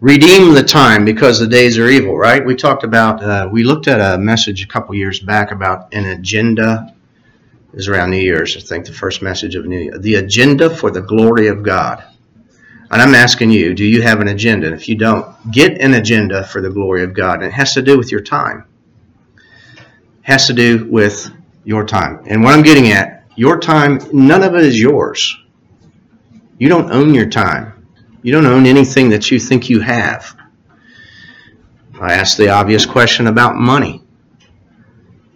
redeem 0.00 0.54
the 0.54 0.62
time 0.62 1.04
because 1.04 1.40
the 1.40 1.46
days 1.46 1.78
are 1.78 1.88
evil, 1.88 2.16
right? 2.16 2.44
We 2.44 2.54
talked 2.54 2.84
about, 2.84 3.22
uh, 3.22 3.48
we 3.50 3.64
looked 3.64 3.88
at 3.88 4.00
a 4.00 4.18
message 4.18 4.62
a 4.62 4.68
couple 4.68 4.94
years 4.94 5.18
back 5.18 5.50
about 5.50 5.92
an 5.94 6.04
agenda. 6.06 6.94
Was 7.72 7.88
around 7.88 8.10
New 8.10 8.18
Year's, 8.18 8.54
I 8.54 8.60
think, 8.60 8.84
the 8.84 8.92
first 8.92 9.22
message 9.22 9.54
of 9.54 9.64
New 9.64 9.78
Year. 9.78 9.98
The 9.98 10.16
agenda 10.16 10.68
for 10.68 10.90
the 10.90 11.00
glory 11.00 11.46
of 11.46 11.62
God. 11.62 12.04
And 12.92 13.00
I'm 13.00 13.14
asking 13.14 13.50
you, 13.50 13.74
do 13.74 13.86
you 13.86 14.02
have 14.02 14.20
an 14.20 14.28
agenda? 14.28 14.66
And 14.66 14.76
if 14.76 14.86
you 14.86 14.96
don't, 14.96 15.34
get 15.50 15.80
an 15.80 15.94
agenda 15.94 16.44
for 16.44 16.60
the 16.60 16.68
glory 16.68 17.02
of 17.02 17.14
God. 17.14 17.36
And 17.36 17.44
it 17.44 17.52
has 17.52 17.72
to 17.72 17.80
do 17.80 17.96
with 17.96 18.12
your 18.12 18.20
time. 18.20 18.66
It 19.74 19.82
has 20.22 20.46
to 20.48 20.52
do 20.52 20.86
with 20.90 21.30
your 21.64 21.86
time. 21.86 22.22
And 22.26 22.44
what 22.44 22.54
I'm 22.54 22.62
getting 22.62 22.88
at, 22.88 23.24
your 23.34 23.58
time, 23.58 23.98
none 24.12 24.42
of 24.42 24.54
it 24.54 24.62
is 24.62 24.78
yours. 24.78 25.38
You 26.58 26.68
don't 26.68 26.92
own 26.92 27.14
your 27.14 27.30
time. 27.30 27.88
You 28.22 28.30
don't 28.30 28.44
own 28.44 28.66
anything 28.66 29.08
that 29.08 29.30
you 29.30 29.40
think 29.40 29.70
you 29.70 29.80
have. 29.80 30.36
I 31.98 32.12
ask 32.12 32.36
the 32.36 32.50
obvious 32.50 32.84
question 32.84 33.26
about 33.26 33.56
money. 33.56 34.01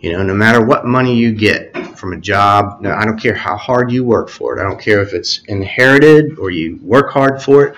You 0.07 0.13
know, 0.13 0.23
no 0.23 0.35
matter 0.35 0.65
what 0.65 0.87
money 0.87 1.17
you 1.17 1.33
get 1.33 1.99
from 1.99 2.13
a 2.13 2.17
job, 2.17 2.81
no, 2.81 2.93
I 2.93 3.05
don't 3.05 3.19
care 3.19 3.35
how 3.35 3.57
hard 3.57 3.91
you 3.91 4.05
work 4.05 4.31
for 4.31 4.57
it. 4.57 4.61
I 4.61 4.63
don't 4.63 4.81
care 4.81 5.03
if 5.03 5.13
it's 5.13 5.41
inherited 5.49 6.39
or 6.39 6.49
you 6.49 6.79
work 6.81 7.11
hard 7.11 7.43
for 7.43 7.67
it. 7.67 7.77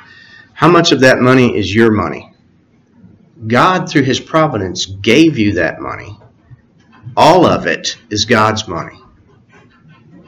How 0.53 0.69
much 0.69 0.93
of 0.93 1.01
that 1.01 1.21
money 1.21 1.57
is 1.57 1.75
your 1.75 1.91
money? 1.91 2.35
God, 3.47 3.89
through 3.89 4.03
His 4.03 4.21
providence, 4.21 4.85
gave 4.85 5.39
you 5.39 5.55
that 5.55 5.81
money. 5.81 6.19
All 7.17 7.47
of 7.47 7.67
it 7.67 7.97
is 8.11 8.27
God's 8.27 8.69
money. 8.69 9.01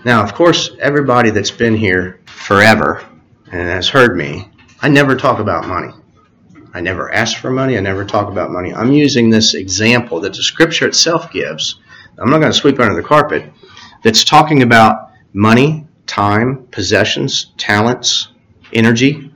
Now, 0.02 0.22
of 0.22 0.32
course, 0.32 0.70
everybody 0.80 1.28
that's 1.28 1.50
been 1.50 1.76
here 1.76 2.22
forever 2.24 3.04
and 3.52 3.60
has 3.60 3.90
heard 3.90 4.16
me 4.16 4.50
I 4.80 4.88
never 4.88 5.16
talk 5.16 5.38
about 5.38 5.68
money. 5.68 5.92
I 6.72 6.80
never 6.80 7.12
ask 7.12 7.36
for 7.36 7.50
money. 7.50 7.76
I 7.76 7.80
never 7.80 8.06
talk 8.06 8.28
about 8.28 8.50
money. 8.50 8.72
I'm 8.72 8.90
using 8.90 9.28
this 9.28 9.52
example 9.52 10.20
that 10.20 10.32
the 10.32 10.42
scripture 10.42 10.86
itself 10.86 11.30
gives. 11.30 11.79
I'm 12.20 12.30
not 12.30 12.38
going 12.38 12.52
to 12.52 12.58
sweep 12.58 12.78
under 12.78 12.94
the 12.94 13.06
carpet. 13.06 13.50
That's 14.02 14.24
talking 14.24 14.62
about 14.62 15.10
money, 15.32 15.86
time, 16.06 16.66
possessions, 16.70 17.52
talents, 17.56 18.28
energy. 18.72 19.32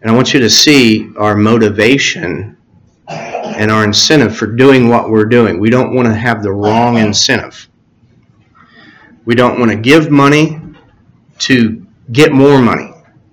And 0.00 0.10
I 0.10 0.14
want 0.14 0.34
you 0.34 0.40
to 0.40 0.50
see 0.50 1.10
our 1.16 1.36
motivation 1.36 2.56
and 3.08 3.70
our 3.70 3.84
incentive 3.84 4.36
for 4.36 4.46
doing 4.46 4.88
what 4.88 5.10
we're 5.10 5.26
doing. 5.26 5.60
We 5.60 5.70
don't 5.70 5.94
want 5.94 6.08
to 6.08 6.14
have 6.14 6.42
the 6.42 6.52
wrong 6.52 6.98
incentive. 6.98 7.68
We 9.24 9.34
don't 9.34 9.60
want 9.60 9.70
to 9.70 9.76
give 9.76 10.10
money 10.10 10.60
to 11.40 11.86
get 12.10 12.32
more 12.32 12.60
money. 12.60 12.92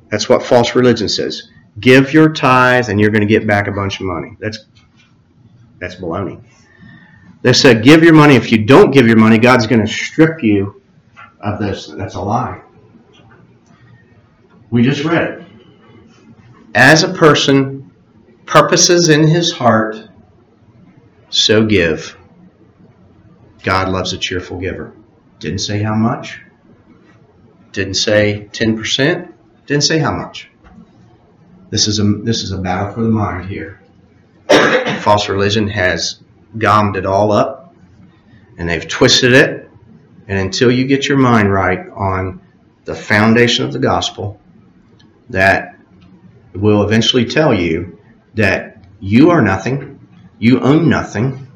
That's 0.10 0.30
what 0.30 0.44
false 0.44 0.76
religion 0.76 1.10
says. 1.10 1.50
Give 1.80 2.14
your 2.14 2.34
tithe 2.34 2.90
and 2.90 3.00
you're 3.00 3.12
going 3.12 3.22
to 3.22 3.28
get 3.28 3.48
back 3.48 3.68
a 3.68 3.72
bunch 3.72 4.00
of 4.00 4.06
money. 4.06 4.36
That's 4.40 4.66
that's 5.80 5.96
baloney. 5.96 6.44
They 7.42 7.54
said 7.54 7.84
give 7.84 8.04
your 8.04 8.14
money. 8.14 8.36
If 8.36 8.52
you 8.52 8.66
don't 8.66 8.92
give 8.92 9.08
your 9.08 9.18
money, 9.18 9.38
God's 9.38 9.68
going 9.68 9.86
to 9.86 9.92
strip 9.92 10.44
you 10.44 10.82
of 11.40 11.60
this. 11.60 11.88
That's 11.88 12.16
a 12.16 12.22
lie. 12.22 12.62
We 14.70 14.84
just 14.84 15.04
read 15.04 15.32
it. 15.32 15.44
As 16.76 17.04
a 17.04 17.14
person 17.14 17.92
purposes 18.46 19.10
in 19.10 19.28
his 19.28 19.52
heart, 19.52 19.98
so 21.30 21.66
give. 21.66 22.16
God 23.64 23.90
loves 23.90 24.14
a 24.14 24.18
cheerful 24.18 24.60
giver. 24.60 24.94
Didn't 25.40 25.60
say 25.60 25.82
how 25.82 25.96
much. 25.96 26.42
Didn't 27.72 27.96
say 27.96 28.50
10%. 28.52 29.32
Didn't 29.66 29.84
say 29.84 30.00
how 30.00 30.12
much. 30.12 30.50
This 31.70 31.88
is 31.88 32.00
a 32.00 32.04
this 32.04 32.42
is 32.42 32.52
a 32.52 32.58
battle 32.58 32.94
for 32.94 33.04
the 33.04 33.10
mind 33.10 33.48
here. 33.48 33.80
False 35.02 35.30
religion 35.30 35.68
has 35.68 36.20
gommed 36.58 36.96
it 36.96 37.06
all 37.06 37.32
up, 37.32 37.76
and 38.58 38.70
they've 38.70 38.88
twisted 38.88 39.34
it. 39.34 39.70
And 40.28 40.38
until 40.38 40.72
you 40.72 40.86
get 40.86 41.08
your 41.08 41.18
mind 41.18 41.52
right 41.52 41.90
on 41.90 42.42
the 42.86 42.96
foundation 42.96 43.66
of 43.66 43.74
the 43.74 43.80
gospel, 43.80 44.40
that 45.30 45.78
will 46.54 46.84
eventually 46.84 47.26
tell 47.26 47.54
you 47.54 48.00
that 48.36 48.84
you 49.00 49.30
are 49.32 49.42
nothing, 49.42 50.00
you 50.38 50.60
own 50.60 50.90
nothing, 50.90 51.48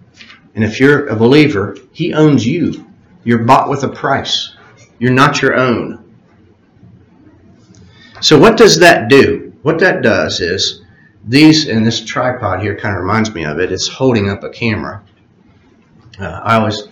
and 0.56 0.64
if 0.64 0.80
you're 0.80 1.08
a 1.08 1.16
believer, 1.16 1.76
He 1.92 2.14
owns 2.14 2.46
you. 2.46 2.88
You're 3.24 3.44
bought 3.44 3.70
with 3.70 3.84
a 3.84 3.90
price. 3.90 4.56
You're 5.00 5.12
not 5.12 5.42
your 5.42 5.56
own. 5.56 6.00
So 8.22 8.40
what 8.40 8.58
does 8.58 8.80
that 8.80 9.10
do? 9.10 9.54
What 9.64 9.80
that 9.80 10.02
does 10.02 10.40
is 10.40 10.83
these, 11.26 11.68
and 11.70 11.86
this 11.86 12.04
tripod 12.04 12.62
here 12.62 12.76
kind 12.76 12.96
of 12.96 13.02
reminds 13.02 13.34
me 13.34 13.46
of 13.46 13.60
it, 13.60 13.72
it's 13.72 13.88
holding 13.88 14.30
up 14.30 14.44
a 14.44 14.50
camera. 14.50 15.04
Uh, 16.20 16.42
I 16.44 16.56
always 16.56 16.84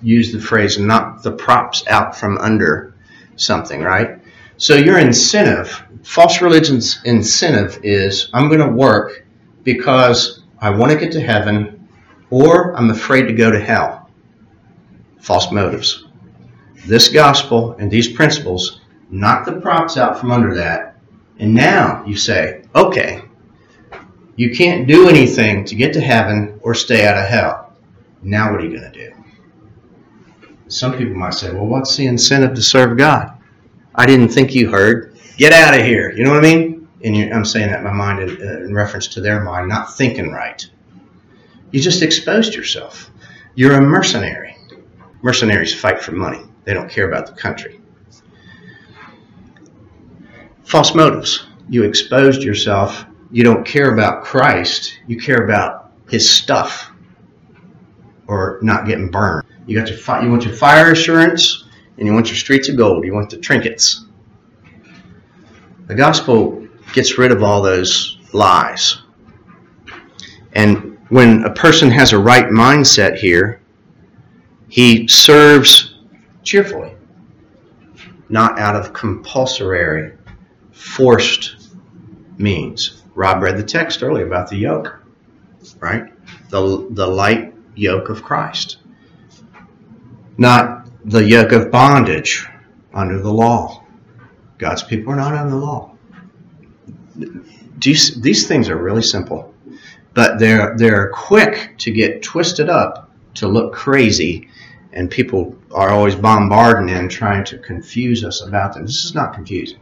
use 0.00 0.32
the 0.32 0.40
phrase 0.40 0.78
knock 0.78 1.22
the 1.22 1.32
props 1.32 1.86
out 1.88 2.16
from 2.16 2.38
under 2.38 2.94
something, 3.36 3.82
right? 3.82 4.20
So 4.56 4.76
your 4.76 4.98
incentive, 4.98 5.82
false 6.04 6.40
religion's 6.40 7.00
incentive 7.04 7.80
is 7.82 8.30
I'm 8.32 8.48
going 8.48 8.60
to 8.60 8.68
work 8.68 9.26
because 9.64 10.44
I 10.60 10.70
want 10.70 10.92
to 10.92 10.98
get 10.98 11.12
to 11.12 11.20
heaven 11.20 11.88
or 12.30 12.76
I'm 12.76 12.90
afraid 12.90 13.26
to 13.26 13.32
go 13.32 13.50
to 13.50 13.58
hell. 13.58 14.10
False 15.18 15.50
motives. 15.50 16.04
This 16.86 17.08
gospel 17.08 17.72
and 17.78 17.90
these 17.90 18.12
principles 18.12 18.80
knock 19.10 19.46
the 19.46 19.60
props 19.60 19.96
out 19.96 20.18
from 20.18 20.30
under 20.30 20.54
that, 20.54 20.96
and 21.38 21.54
now 21.54 22.04
you 22.06 22.16
say, 22.16 22.62
okay, 22.74 23.23
you 24.36 24.54
can't 24.54 24.86
do 24.86 25.08
anything 25.08 25.64
to 25.64 25.74
get 25.74 25.92
to 25.94 26.00
heaven 26.00 26.58
or 26.62 26.74
stay 26.74 27.06
out 27.06 27.16
of 27.16 27.26
hell. 27.28 27.72
Now 28.22 28.50
what 28.50 28.60
are 28.60 28.64
you 28.64 28.78
going 28.78 28.92
to 28.92 29.06
do? 29.06 29.14
Some 30.68 30.96
people 30.96 31.14
might 31.14 31.34
say, 31.34 31.52
well, 31.52 31.66
what's 31.66 31.96
the 31.96 32.06
incentive 32.06 32.54
to 32.54 32.62
serve 32.62 32.96
God? 32.96 33.38
I 33.94 34.06
didn't 34.06 34.28
think 34.28 34.54
you 34.54 34.70
heard. 34.70 35.16
Get 35.36 35.52
out 35.52 35.78
of 35.78 35.84
here. 35.84 36.10
You 36.12 36.24
know 36.24 36.30
what 36.30 36.44
I 36.44 36.54
mean? 36.54 36.88
And 37.04 37.34
I'm 37.34 37.44
saying 37.44 37.70
that 37.70 37.78
in 37.78 37.84
my 37.84 37.92
mind 37.92 38.22
in, 38.22 38.48
uh, 38.48 38.64
in 38.64 38.74
reference 38.74 39.06
to 39.08 39.20
their 39.20 39.42
mind, 39.42 39.68
not 39.68 39.94
thinking 39.94 40.32
right. 40.32 40.66
You 41.70 41.80
just 41.80 42.02
exposed 42.02 42.54
yourself. 42.54 43.10
You're 43.54 43.74
a 43.74 43.80
mercenary. 43.80 44.56
Mercenaries 45.22 45.74
fight 45.78 46.00
for 46.00 46.12
money. 46.12 46.40
They 46.64 46.72
don't 46.72 46.90
care 46.90 47.08
about 47.08 47.26
the 47.26 47.32
country 47.34 47.80
false 50.64 50.94
motives. 50.94 51.46
You 51.68 51.84
exposed 51.84 52.42
yourself. 52.42 53.04
You 53.34 53.42
don't 53.42 53.66
care 53.66 53.92
about 53.92 54.22
Christ. 54.22 55.00
You 55.08 55.18
care 55.18 55.44
about 55.44 55.90
his 56.08 56.30
stuff. 56.30 56.92
or 58.28 58.60
not 58.62 58.86
getting 58.86 59.10
burned. 59.10 59.44
You 59.66 59.76
got 59.76 59.88
your 59.88 59.98
fi- 59.98 60.22
you 60.22 60.30
want 60.30 60.44
your 60.44 60.54
fire 60.54 60.92
assurance 60.92 61.64
and 61.98 62.06
you 62.06 62.14
want 62.14 62.28
your 62.28 62.36
streets 62.36 62.68
of 62.68 62.76
gold. 62.76 63.04
You 63.04 63.12
want 63.12 63.28
the 63.28 63.36
trinkets. 63.36 64.06
The 65.88 65.96
gospel 65.96 66.66
gets 66.92 67.18
rid 67.18 67.32
of 67.32 67.42
all 67.42 67.60
those 67.60 68.18
lies. 68.32 69.02
And 70.52 70.96
when 71.08 71.42
a 71.42 71.52
person 71.52 71.90
has 71.90 72.12
a 72.12 72.18
right 72.18 72.46
mindset 72.46 73.16
here, 73.18 73.60
he 74.68 75.08
serves 75.08 75.96
cheerfully, 76.44 76.94
not 78.28 78.60
out 78.60 78.76
of 78.76 78.92
compulsory, 78.92 80.12
forced 80.72 81.76
means. 82.38 83.03
Rob 83.14 83.42
read 83.42 83.56
the 83.56 83.62
text 83.62 84.02
earlier 84.02 84.26
about 84.26 84.50
the 84.50 84.56
yoke, 84.56 85.00
right? 85.78 86.12
The, 86.50 86.86
the 86.90 87.06
light 87.06 87.54
yoke 87.74 88.08
of 88.08 88.22
Christ, 88.22 88.78
not 90.36 90.88
the 91.04 91.22
yoke 91.22 91.52
of 91.52 91.70
bondage 91.70 92.46
under 92.92 93.20
the 93.20 93.32
law. 93.32 93.84
God's 94.58 94.82
people 94.82 95.12
are 95.12 95.16
not 95.16 95.34
under 95.34 95.50
the 95.50 95.56
law. 95.56 95.96
These, 97.78 98.20
these 98.20 98.46
things 98.48 98.68
are 98.68 98.76
really 98.76 99.02
simple, 99.02 99.54
but 100.14 100.38
they're, 100.38 100.76
they're 100.76 101.10
quick 101.10 101.74
to 101.78 101.90
get 101.90 102.22
twisted 102.22 102.68
up 102.68 103.10
to 103.34 103.48
look 103.48 103.72
crazy, 103.72 104.48
and 104.92 105.10
people 105.10 105.56
are 105.72 105.90
always 105.90 106.14
bombarding 106.14 106.94
and 106.94 107.10
trying 107.10 107.44
to 107.44 107.58
confuse 107.58 108.24
us 108.24 108.42
about 108.42 108.74
them. 108.74 108.86
This 108.86 109.04
is 109.04 109.14
not 109.14 109.34
confusing. 109.34 109.80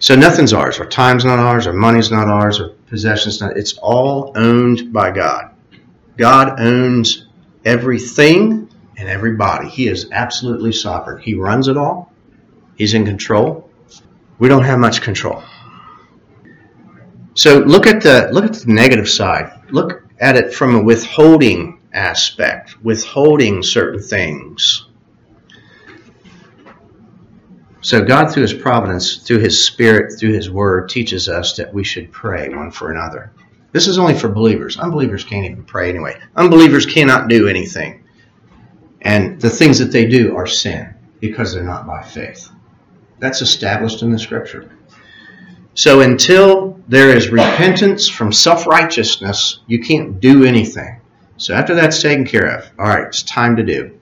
So 0.00 0.14
nothing's 0.14 0.52
ours. 0.52 0.78
Our 0.78 0.86
time's 0.86 1.24
not 1.24 1.38
ours. 1.38 1.66
Our 1.66 1.72
money's 1.72 2.10
not 2.10 2.28
ours. 2.28 2.60
Our 2.60 2.68
possessions 2.86 3.40
not. 3.40 3.56
It's 3.56 3.76
all 3.78 4.32
owned 4.36 4.92
by 4.92 5.10
God. 5.10 5.54
God 6.16 6.60
owns 6.60 7.26
everything 7.64 8.70
and 8.96 9.08
everybody. 9.08 9.68
He 9.68 9.88
is 9.88 10.08
absolutely 10.12 10.72
sovereign. 10.72 11.20
He 11.20 11.34
runs 11.34 11.68
it 11.68 11.76
all. 11.76 12.12
He's 12.76 12.94
in 12.94 13.04
control. 13.04 13.68
We 14.38 14.48
don't 14.48 14.64
have 14.64 14.78
much 14.78 15.02
control. 15.02 15.42
So 17.34 17.58
look 17.58 17.86
at 17.86 18.02
the 18.02 18.30
look 18.32 18.44
at 18.44 18.54
the 18.54 18.72
negative 18.72 19.08
side. 19.08 19.52
Look 19.70 20.04
at 20.20 20.36
it 20.36 20.52
from 20.52 20.74
a 20.74 20.82
withholding 20.82 21.80
aspect, 21.92 22.82
withholding 22.82 23.62
certain 23.62 24.00
things. 24.00 24.87
So 27.80 28.04
God, 28.04 28.32
through 28.32 28.42
His 28.42 28.54
providence, 28.54 29.16
through 29.18 29.38
His 29.38 29.64
Spirit, 29.64 30.18
through 30.18 30.32
His 30.32 30.50
Word, 30.50 30.88
teaches 30.88 31.28
us 31.28 31.56
that 31.56 31.72
we 31.72 31.84
should 31.84 32.10
pray 32.10 32.48
one 32.48 32.70
for 32.70 32.90
another. 32.90 33.32
This 33.72 33.86
is 33.86 33.98
only 33.98 34.14
for 34.14 34.28
believers. 34.28 34.78
Unbelievers 34.78 35.24
can't 35.24 35.44
even 35.44 35.64
pray 35.64 35.90
anyway. 35.90 36.18
Unbelievers 36.34 36.86
cannot 36.86 37.28
do 37.28 37.46
anything. 37.48 38.02
And 39.02 39.40
the 39.40 39.50
things 39.50 39.78
that 39.78 39.92
they 39.92 40.06
do 40.06 40.36
are 40.36 40.46
sin 40.46 40.94
because 41.20 41.52
they're 41.52 41.62
not 41.62 41.86
by 41.86 42.02
faith. 42.02 42.50
That's 43.20 43.42
established 43.42 44.02
in 44.02 44.10
the 44.10 44.18
Scripture. 44.18 44.70
So 45.74 46.00
until 46.00 46.80
there 46.88 47.16
is 47.16 47.28
repentance 47.28 48.08
from 48.08 48.32
self 48.32 48.66
righteousness, 48.66 49.60
you 49.68 49.80
can't 49.80 50.18
do 50.18 50.44
anything. 50.44 51.00
So 51.36 51.54
after 51.54 51.76
that's 51.76 52.02
taken 52.02 52.24
care 52.24 52.46
of, 52.56 52.68
all 52.78 52.86
right, 52.86 53.06
it's 53.06 53.22
time 53.22 53.54
to 53.56 53.62
do. 53.62 53.96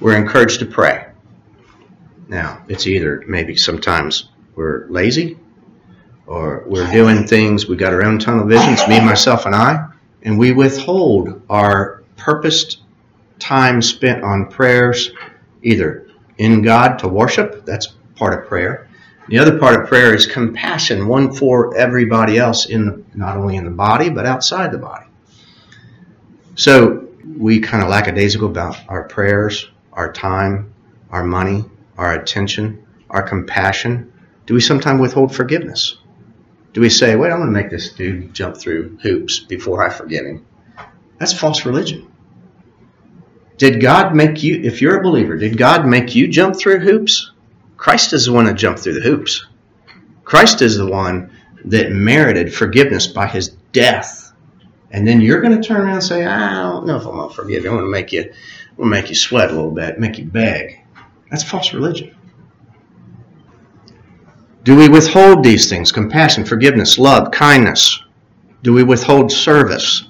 We're 0.00 0.16
encouraged 0.16 0.58
to 0.58 0.66
pray. 0.66 1.06
Now, 2.32 2.64
it's 2.66 2.86
either 2.86 3.22
maybe 3.28 3.56
sometimes 3.56 4.30
we're 4.54 4.86
lazy 4.88 5.38
or 6.26 6.64
we're 6.66 6.90
doing 6.90 7.26
things, 7.26 7.66
we 7.66 7.76
got 7.76 7.92
our 7.92 8.02
own 8.02 8.18
tunnel 8.18 8.46
visions, 8.46 8.88
me, 8.88 8.98
myself, 9.00 9.44
and 9.44 9.54
I, 9.54 9.88
and 10.22 10.38
we 10.38 10.52
withhold 10.52 11.42
our 11.50 12.02
purposed 12.16 12.78
time 13.38 13.82
spent 13.82 14.24
on 14.24 14.46
prayers, 14.46 15.10
either 15.62 16.08
in 16.38 16.62
God 16.62 17.00
to 17.00 17.08
worship, 17.08 17.66
that's 17.66 17.88
part 18.16 18.40
of 18.40 18.48
prayer. 18.48 18.88
The 19.28 19.38
other 19.38 19.58
part 19.58 19.82
of 19.82 19.86
prayer 19.86 20.14
is 20.14 20.26
compassion, 20.26 21.08
one 21.08 21.34
for 21.34 21.76
everybody 21.76 22.38
else 22.38 22.64
in 22.64 22.86
the, 22.86 23.04
not 23.14 23.36
only 23.36 23.56
in 23.56 23.66
the 23.66 23.70
body 23.70 24.08
but 24.08 24.24
outside 24.24 24.72
the 24.72 24.78
body. 24.78 25.04
So 26.54 27.08
we 27.36 27.60
kind 27.60 27.82
of 27.82 27.90
lackadaisical 27.90 28.48
about 28.48 28.78
our 28.88 29.02
prayers, 29.06 29.68
our 29.92 30.10
time, 30.10 30.72
our 31.10 31.24
money, 31.24 31.66
our 31.96 32.14
attention, 32.14 32.86
our 33.10 33.22
compassion? 33.22 34.12
Do 34.46 34.54
we 34.54 34.60
sometimes 34.60 35.00
withhold 35.00 35.34
forgiveness? 35.34 35.98
Do 36.72 36.80
we 36.80 36.88
say, 36.88 37.16
wait, 37.16 37.30
I'm 37.30 37.38
going 37.38 37.52
to 37.52 37.60
make 37.60 37.70
this 37.70 37.92
dude 37.92 38.34
jump 38.34 38.56
through 38.56 38.98
hoops 39.02 39.40
before 39.40 39.86
I 39.86 39.90
forgive 39.90 40.24
him? 40.24 40.46
That's 41.18 41.38
false 41.38 41.66
religion. 41.66 42.10
Did 43.58 43.80
God 43.80 44.14
make 44.14 44.42
you, 44.42 44.60
if 44.62 44.80
you're 44.80 44.98
a 44.98 45.02
believer, 45.02 45.36
did 45.36 45.56
God 45.56 45.86
make 45.86 46.14
you 46.14 46.26
jump 46.26 46.58
through 46.58 46.80
hoops? 46.80 47.30
Christ 47.76 48.12
is 48.12 48.26
the 48.26 48.32
one 48.32 48.46
that 48.46 48.54
jumped 48.54 48.80
through 48.80 48.94
the 48.94 49.00
hoops. 49.00 49.46
Christ 50.24 50.62
is 50.62 50.76
the 50.76 50.90
one 50.90 51.30
that 51.66 51.92
merited 51.92 52.52
forgiveness 52.52 53.06
by 53.06 53.26
his 53.26 53.50
death. 53.72 54.32
And 54.90 55.06
then 55.06 55.20
you're 55.20 55.40
going 55.40 55.60
to 55.60 55.66
turn 55.66 55.80
around 55.80 55.94
and 55.94 56.02
say, 56.02 56.26
I 56.26 56.62
don't 56.62 56.86
know 56.86 56.96
if 56.96 57.06
I'm 57.06 57.16
going 57.16 57.28
to 57.28 57.34
forgive 57.34 57.64
you. 57.64 57.70
I'm 57.70 57.76
going 57.76 57.86
to 57.86 57.90
make 57.90 58.12
you, 58.12 58.22
I'm 58.22 58.76
going 58.76 58.90
to 58.90 59.00
make 59.00 59.08
you 59.08 59.14
sweat 59.14 59.50
a 59.50 59.54
little 59.54 59.70
bit, 59.70 59.98
make 59.98 60.18
you 60.18 60.24
beg. 60.24 60.81
That's 61.32 61.42
false 61.42 61.72
religion. 61.72 62.14
Do 64.64 64.76
we 64.76 64.90
withhold 64.90 65.42
these 65.42 65.68
things? 65.68 65.90
Compassion, 65.90 66.44
forgiveness, 66.44 66.98
love, 66.98 67.30
kindness. 67.30 68.00
Do 68.62 68.74
we 68.74 68.82
withhold 68.82 69.32
service? 69.32 70.04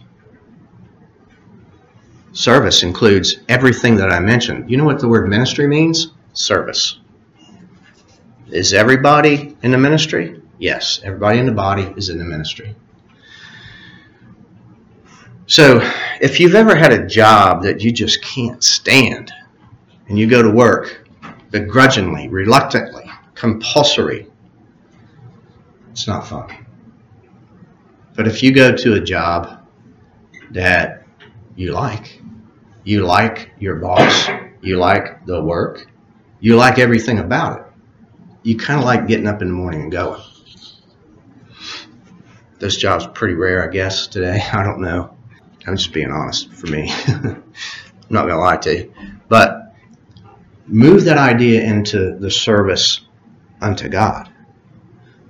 Service 2.33 2.83
includes 2.83 3.37
everything 3.49 3.97
that 3.97 4.11
I 4.11 4.19
mentioned. 4.19 4.69
You 4.69 4.77
know 4.77 4.85
what 4.85 4.99
the 4.99 5.07
word 5.07 5.29
ministry 5.29 5.69
means? 5.69 6.13
Service. 6.33 6.99
Is 8.49 8.75
everybody 8.75 9.57
in 9.63 9.71
the 9.71 9.79
ministry? 9.79 10.43
Yes, 10.59 11.01
everybody 11.05 11.39
in 11.39 11.47
the 11.47 11.53
body 11.53 11.95
is 11.97 12.09
in 12.09 12.19
the 12.19 12.25
ministry. 12.25 12.75
So, 15.47 15.81
if 16.21 16.41
you've 16.41 16.57
ever 16.57 16.75
had 16.75 16.93
a 16.93 17.07
job 17.07 17.63
that 17.63 17.81
you 17.81 17.93
just 17.93 18.23
can't 18.23 18.63
stand, 18.63 19.33
and 20.13 20.19
you 20.19 20.27
go 20.27 20.43
to 20.43 20.51
work 20.51 21.02
begrudgingly, 21.53 22.29
reluctantly, 22.29 23.05
compulsory. 23.35 24.27
It's 25.93 26.09
not 26.09 26.27
fun. 26.27 26.67
But 28.17 28.27
if 28.27 28.43
you 28.43 28.53
go 28.53 28.75
to 28.75 28.95
a 28.95 29.01
job 29.01 29.65
that 30.51 31.07
you 31.55 31.73
like, 31.73 32.21
you 32.85 33.05
like 33.05 33.53
your 33.59 33.77
boss, 33.77 34.29
you 34.63 34.79
like 34.79 35.25
the 35.27 35.43
work, 35.43 35.87
you 36.41 36.57
like 36.57 36.79
everything 36.79 37.19
about 37.19 37.61
it, 37.61 37.67
you 38.43 38.57
kind 38.57 38.81
of 38.81 38.85
like 38.85 39.07
getting 39.07 39.27
up 39.27 39.43
in 39.43 39.49
the 39.49 39.55
morning 39.55 39.83
and 39.83 39.93
going. 39.93 40.21
This 42.59 42.77
job's 42.77 43.07
pretty 43.09 43.35
rare, 43.35 43.69
I 43.69 43.73
guess, 43.73 44.07
today. 44.07 44.43
I 44.53 44.63
don't 44.63 44.81
know. 44.81 45.17
I'm 45.67 45.77
just 45.77 45.93
being 45.93 46.11
honest 46.11 46.51
for 46.53 46.67
me. 46.69 46.91
I'm 47.07 47.45
not 48.09 48.23
going 48.23 48.35
to 48.35 48.39
lie 48.39 48.57
to 48.57 48.77
you. 48.77 48.95
But 49.29 49.62
move 50.67 51.05
that 51.05 51.19
idea 51.19 51.63
into 51.63 52.17
the 52.19 52.31
service 52.31 53.01
unto 53.61 53.89
God. 53.89 54.29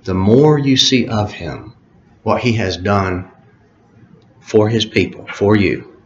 The 0.03 0.13
more 0.13 0.57
you 0.57 0.75
see 0.77 1.07
of 1.07 1.31
Him, 1.31 1.75
what 2.23 2.41
He 2.41 2.53
has 2.53 2.77
done 2.77 3.31
for 4.41 4.69
His 4.69 4.85
people, 4.85 5.25
for 5.27 5.55
you, 5.55 6.01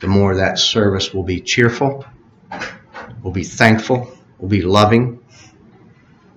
the 0.00 0.06
more 0.06 0.36
that 0.36 0.58
service 0.58 1.12
will 1.12 1.24
be 1.24 1.40
cheerful, 1.40 2.04
will 3.22 3.32
be 3.32 3.44
thankful, 3.44 4.12
will 4.38 4.48
be 4.48 4.62
loving. 4.62 5.20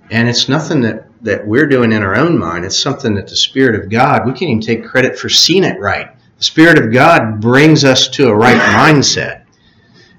And 0.10 0.28
it's 0.28 0.50
nothing 0.50 0.82
that, 0.82 1.08
that 1.22 1.46
we're 1.46 1.68
doing 1.68 1.92
in 1.92 2.02
our 2.02 2.16
own 2.16 2.38
mind. 2.38 2.66
It's 2.66 2.78
something 2.78 3.14
that 3.16 3.28
the 3.28 3.36
Spirit 3.36 3.80
of 3.80 3.90
God, 3.90 4.26
we 4.26 4.32
can't 4.32 4.44
even 4.44 4.62
take 4.62 4.84
credit 4.84 5.18
for 5.18 5.30
seeing 5.30 5.64
it 5.64 5.80
right. 5.80 6.10
The 6.38 6.44
Spirit 6.44 6.80
of 6.80 6.92
God 6.92 7.40
brings 7.40 7.86
us 7.86 8.08
to 8.10 8.30
a 8.30 8.36
right 8.36 8.58
mindset. 8.58 9.41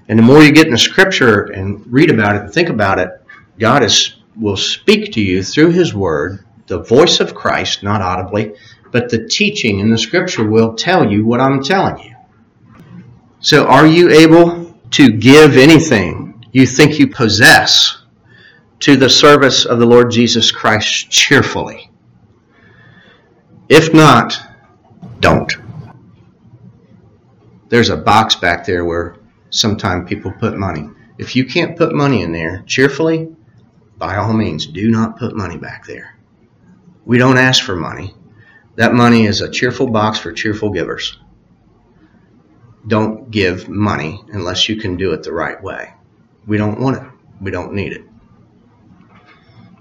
And 0.07 0.19
the 0.19 0.23
more 0.23 0.43
you 0.43 0.51
get 0.51 0.67
in 0.67 0.73
the 0.73 0.77
scripture 0.77 1.43
and 1.43 1.85
read 1.91 2.11
about 2.11 2.35
it 2.35 2.41
and 2.43 2.53
think 2.53 2.69
about 2.69 2.99
it, 2.99 3.09
God 3.57 3.83
is, 3.83 4.15
will 4.35 4.57
speak 4.57 5.13
to 5.13 5.21
you 5.21 5.43
through 5.43 5.71
His 5.71 5.93
Word, 5.93 6.45
the 6.67 6.79
voice 6.79 7.19
of 7.19 7.35
Christ, 7.35 7.83
not 7.83 8.01
audibly, 8.01 8.55
but 8.91 9.09
the 9.09 9.27
teaching 9.27 9.79
in 9.79 9.89
the 9.89 9.97
scripture 9.97 10.47
will 10.47 10.75
tell 10.75 11.09
you 11.09 11.25
what 11.25 11.39
I'm 11.39 11.63
telling 11.63 12.03
you. 12.03 12.15
So, 13.39 13.65
are 13.65 13.87
you 13.87 14.09
able 14.09 14.75
to 14.91 15.11
give 15.11 15.57
anything 15.57 16.45
you 16.51 16.65
think 16.65 16.99
you 16.99 17.07
possess 17.07 18.03
to 18.81 18.95
the 18.95 19.09
service 19.09 19.65
of 19.65 19.79
the 19.79 19.85
Lord 19.85 20.11
Jesus 20.11 20.51
Christ 20.51 21.09
cheerfully? 21.09 21.89
If 23.69 23.93
not, 23.93 24.39
don't. 25.19 25.51
There's 27.69 27.89
a 27.89 27.97
box 27.97 28.35
back 28.35 28.65
there 28.65 28.85
where 28.85 29.15
sometimes 29.53 30.09
people 30.09 30.31
put 30.31 30.57
money. 30.57 30.89
If 31.17 31.35
you 31.35 31.45
can't 31.45 31.77
put 31.77 31.93
money 31.93 32.23
in 32.23 32.31
there 32.31 32.63
cheerfully, 32.65 33.29
by 33.97 34.17
all 34.17 34.33
means, 34.33 34.65
do 34.65 34.89
not 34.89 35.17
put 35.17 35.35
money 35.35 35.57
back 35.57 35.85
there. 35.85 36.17
We 37.05 37.17
don't 37.17 37.37
ask 37.37 37.63
for 37.63 37.75
money. 37.75 38.15
That 38.75 38.93
money 38.93 39.25
is 39.25 39.41
a 39.41 39.49
cheerful 39.49 39.87
box 39.87 40.19
for 40.19 40.31
cheerful 40.31 40.71
givers. 40.71 41.19
don't 42.85 43.31
give 43.31 43.69
money 43.69 44.21
unless 44.33 44.67
you 44.67 44.75
can 44.75 44.97
do 44.97 45.13
it 45.13 45.23
the 45.23 45.31
right 45.31 45.61
way. 45.63 45.93
We 46.47 46.57
don't 46.57 46.79
want 46.79 46.97
it. 46.97 47.03
We 47.39 47.51
don't 47.51 47.73
need 47.73 47.93
it. 47.93 48.03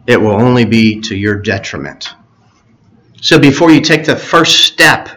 It 0.07 0.21
will 0.21 0.33
only 0.41 0.65
be 0.65 1.01
to 1.01 1.17
your 1.17 1.37
detriment. 1.41 2.15
So 3.21 3.39
before 3.39 3.71
you 3.71 3.81
take 3.81 4.05
the 4.05 4.17
first 4.17 4.67
step, 4.67 5.09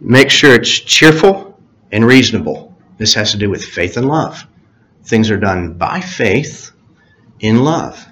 make 0.00 0.30
sure 0.30 0.54
it's 0.54 0.70
cheerful 0.70 1.60
and 1.90 2.06
reasonable. 2.06 2.71
This 2.98 3.14
has 3.14 3.32
to 3.32 3.38
do 3.38 3.50
with 3.50 3.64
faith 3.64 3.96
and 3.96 4.08
love. 4.08 4.46
Things 5.04 5.30
are 5.30 5.38
done 5.38 5.74
by 5.74 6.00
faith 6.00 6.72
in 7.40 7.64
love. 7.64 8.06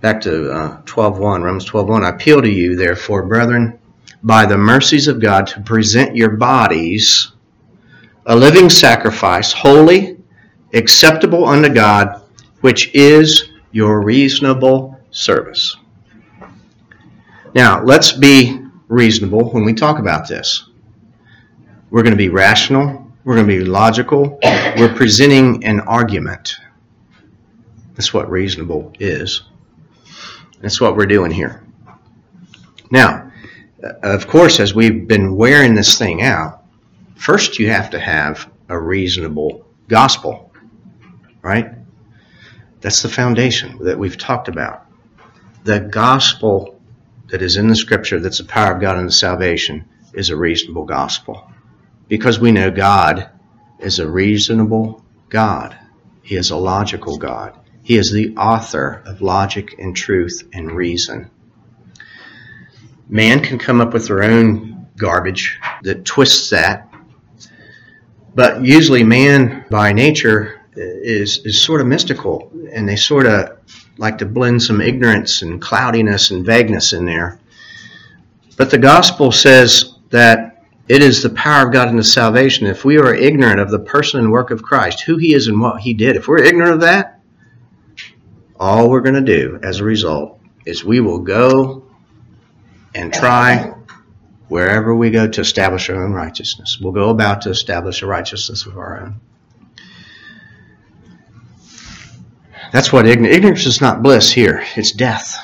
Back 0.00 0.20
to 0.22 0.50
uh, 0.50 0.82
12.1, 0.82 1.20
Romans 1.42 1.68
12.1. 1.68 2.04
I 2.04 2.10
appeal 2.10 2.42
to 2.42 2.50
you, 2.50 2.76
therefore, 2.76 3.22
brethren, 3.22 3.78
by 4.22 4.44
the 4.44 4.58
mercies 4.58 5.08
of 5.08 5.20
God, 5.20 5.46
to 5.48 5.60
present 5.62 6.14
your 6.14 6.30
bodies 6.30 7.32
a 8.26 8.36
living 8.36 8.70
sacrifice, 8.70 9.52
holy, 9.52 10.16
acceptable 10.72 11.44
unto 11.46 11.68
God, 11.68 12.22
which 12.60 12.94
is 12.94 13.50
your 13.72 14.02
reasonable 14.02 14.98
service. 15.10 15.76
Now, 17.54 17.82
let's 17.82 18.12
be 18.12 18.60
reasonable 18.88 19.50
when 19.52 19.64
we 19.64 19.74
talk 19.74 19.98
about 19.98 20.28
this. 20.28 20.68
We're 21.94 22.02
going 22.02 22.10
to 22.10 22.16
be 22.16 22.28
rational. 22.28 23.08
We're 23.22 23.36
going 23.36 23.46
to 23.46 23.56
be 23.56 23.64
logical. 23.64 24.40
We're 24.42 24.92
presenting 24.96 25.64
an 25.64 25.78
argument. 25.78 26.56
That's 27.94 28.12
what 28.12 28.28
reasonable 28.28 28.92
is. 28.98 29.42
That's 30.60 30.80
what 30.80 30.96
we're 30.96 31.06
doing 31.06 31.30
here. 31.30 31.62
Now, 32.90 33.30
of 34.02 34.26
course, 34.26 34.58
as 34.58 34.74
we've 34.74 35.06
been 35.06 35.36
wearing 35.36 35.76
this 35.76 35.96
thing 35.96 36.22
out, 36.22 36.64
first 37.14 37.60
you 37.60 37.70
have 37.70 37.90
to 37.90 38.00
have 38.00 38.50
a 38.68 38.76
reasonable 38.76 39.64
gospel, 39.86 40.52
right? 41.42 41.74
That's 42.80 43.02
the 43.02 43.08
foundation 43.08 43.78
that 43.84 43.96
we've 43.96 44.18
talked 44.18 44.48
about. 44.48 44.84
The 45.62 45.78
gospel 45.78 46.80
that 47.28 47.40
is 47.40 47.56
in 47.56 47.68
the 47.68 47.76
scripture 47.76 48.18
that's 48.18 48.38
the 48.38 48.44
power 48.44 48.74
of 48.74 48.80
God 48.80 48.96
unto 48.96 49.12
salvation 49.12 49.88
is 50.12 50.30
a 50.30 50.36
reasonable 50.36 50.86
gospel. 50.86 51.52
Because 52.08 52.38
we 52.38 52.52
know 52.52 52.70
God 52.70 53.30
is 53.78 53.98
a 53.98 54.08
reasonable 54.08 55.04
God. 55.28 55.76
He 56.22 56.36
is 56.36 56.50
a 56.50 56.56
logical 56.56 57.18
God. 57.18 57.58
He 57.82 57.98
is 57.98 58.10
the 58.10 58.34
author 58.36 59.02
of 59.04 59.20
logic 59.20 59.74
and 59.78 59.94
truth 59.94 60.42
and 60.52 60.72
reason. 60.72 61.30
Man 63.08 63.40
can 63.40 63.58
come 63.58 63.80
up 63.80 63.92
with 63.92 64.08
their 64.08 64.22
own 64.22 64.86
garbage 64.96 65.58
that 65.82 66.04
twists 66.04 66.50
that. 66.50 66.88
But 68.34 68.64
usually, 68.64 69.04
man 69.04 69.66
by 69.70 69.92
nature 69.92 70.62
is, 70.76 71.38
is 71.44 71.60
sort 71.60 71.80
of 71.80 71.86
mystical, 71.86 72.50
and 72.72 72.88
they 72.88 72.96
sort 72.96 73.26
of 73.26 73.58
like 73.98 74.18
to 74.18 74.26
blend 74.26 74.62
some 74.62 74.80
ignorance 74.80 75.42
and 75.42 75.60
cloudiness 75.60 76.30
and 76.30 76.44
vagueness 76.44 76.92
in 76.92 77.04
there. 77.04 77.38
But 78.56 78.70
the 78.70 78.78
gospel 78.78 79.30
says 79.30 79.96
that 80.10 80.53
it 80.86 81.02
is 81.02 81.22
the 81.22 81.30
power 81.30 81.66
of 81.66 81.72
God 81.72 81.88
into 81.88 82.04
salvation. 82.04 82.66
If 82.66 82.84
we 82.84 82.98
are 82.98 83.14
ignorant 83.14 83.60
of 83.60 83.70
the 83.70 83.78
person 83.78 84.20
and 84.20 84.30
work 84.30 84.50
of 84.50 84.62
Christ, 84.62 85.02
who 85.02 85.16
he 85.16 85.34
is 85.34 85.46
and 85.46 85.60
what 85.60 85.80
he 85.80 85.94
did, 85.94 86.16
if 86.16 86.28
we're 86.28 86.42
ignorant 86.42 86.74
of 86.74 86.80
that, 86.80 87.20
all 88.60 88.90
we're 88.90 89.00
going 89.00 89.14
to 89.14 89.20
do 89.20 89.58
as 89.62 89.80
a 89.80 89.84
result 89.84 90.40
is 90.66 90.84
we 90.84 91.00
will 91.00 91.20
go 91.20 91.84
and 92.94 93.12
try 93.12 93.74
wherever 94.48 94.94
we 94.94 95.10
go 95.10 95.26
to 95.26 95.40
establish 95.40 95.88
our 95.90 96.04
own 96.04 96.12
righteousness. 96.12 96.78
We'll 96.80 96.92
go 96.92 97.08
about 97.08 97.42
to 97.42 97.50
establish 97.50 98.02
a 98.02 98.06
righteousness 98.06 98.66
of 98.66 98.76
our 98.76 99.00
own. 99.00 99.20
That's 102.72 102.92
what 102.92 103.06
ignorance, 103.06 103.36
ignorance 103.36 103.66
is 103.66 103.80
not 103.80 104.02
bliss 104.02 104.32
here, 104.32 104.64
it's 104.76 104.92
death. 104.92 105.38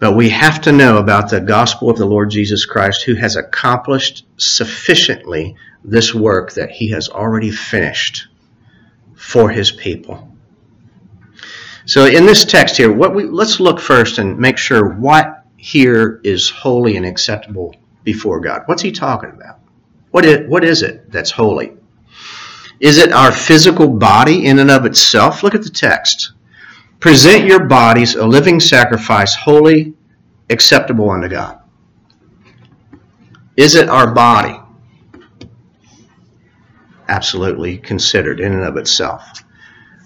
But 0.00 0.16
we 0.16 0.30
have 0.30 0.62
to 0.62 0.72
know 0.72 0.96
about 0.96 1.30
the 1.30 1.40
gospel 1.40 1.90
of 1.90 1.98
the 1.98 2.06
Lord 2.06 2.30
Jesus 2.30 2.64
Christ 2.64 3.04
who 3.04 3.14
has 3.14 3.36
accomplished 3.36 4.26
sufficiently 4.38 5.54
this 5.84 6.14
work 6.14 6.54
that 6.54 6.70
he 6.70 6.88
has 6.90 7.08
already 7.08 7.50
finished 7.50 8.28
for 9.14 9.50
his 9.50 9.70
people. 9.70 10.26
So 11.84 12.06
in 12.06 12.24
this 12.24 12.44
text 12.44 12.78
here, 12.78 12.92
what 12.92 13.14
we 13.14 13.24
let's 13.24 13.60
look 13.60 13.78
first 13.78 14.18
and 14.18 14.38
make 14.38 14.56
sure 14.56 14.94
what 14.94 15.44
here 15.58 16.20
is 16.24 16.48
holy 16.48 16.96
and 16.96 17.04
acceptable 17.04 17.74
before 18.02 18.40
God. 18.40 18.62
What's 18.66 18.82
he 18.82 18.92
talking 18.92 19.30
about? 19.30 19.58
What 20.10 20.24
is, 20.24 20.48
what 20.48 20.64
is 20.64 20.82
it 20.82 21.12
that's 21.12 21.30
holy? 21.30 21.76
Is 22.80 22.96
it 22.96 23.12
our 23.12 23.30
physical 23.30 23.88
body 23.88 24.46
in 24.46 24.58
and 24.58 24.70
of 24.70 24.86
itself? 24.86 25.42
Look 25.42 25.54
at 25.54 25.62
the 25.62 25.70
text. 25.70 26.32
Present 27.00 27.46
your 27.46 27.64
bodies 27.64 28.14
a 28.14 28.26
living 28.26 28.60
sacrifice, 28.60 29.34
holy, 29.34 29.94
acceptable 30.50 31.08
unto 31.10 31.28
God. 31.28 31.58
Is 33.56 33.74
it 33.74 33.88
our 33.88 34.12
body? 34.12 34.60
Absolutely 37.08 37.78
considered 37.78 38.38
in 38.38 38.52
and 38.52 38.64
of 38.64 38.76
itself. 38.76 39.22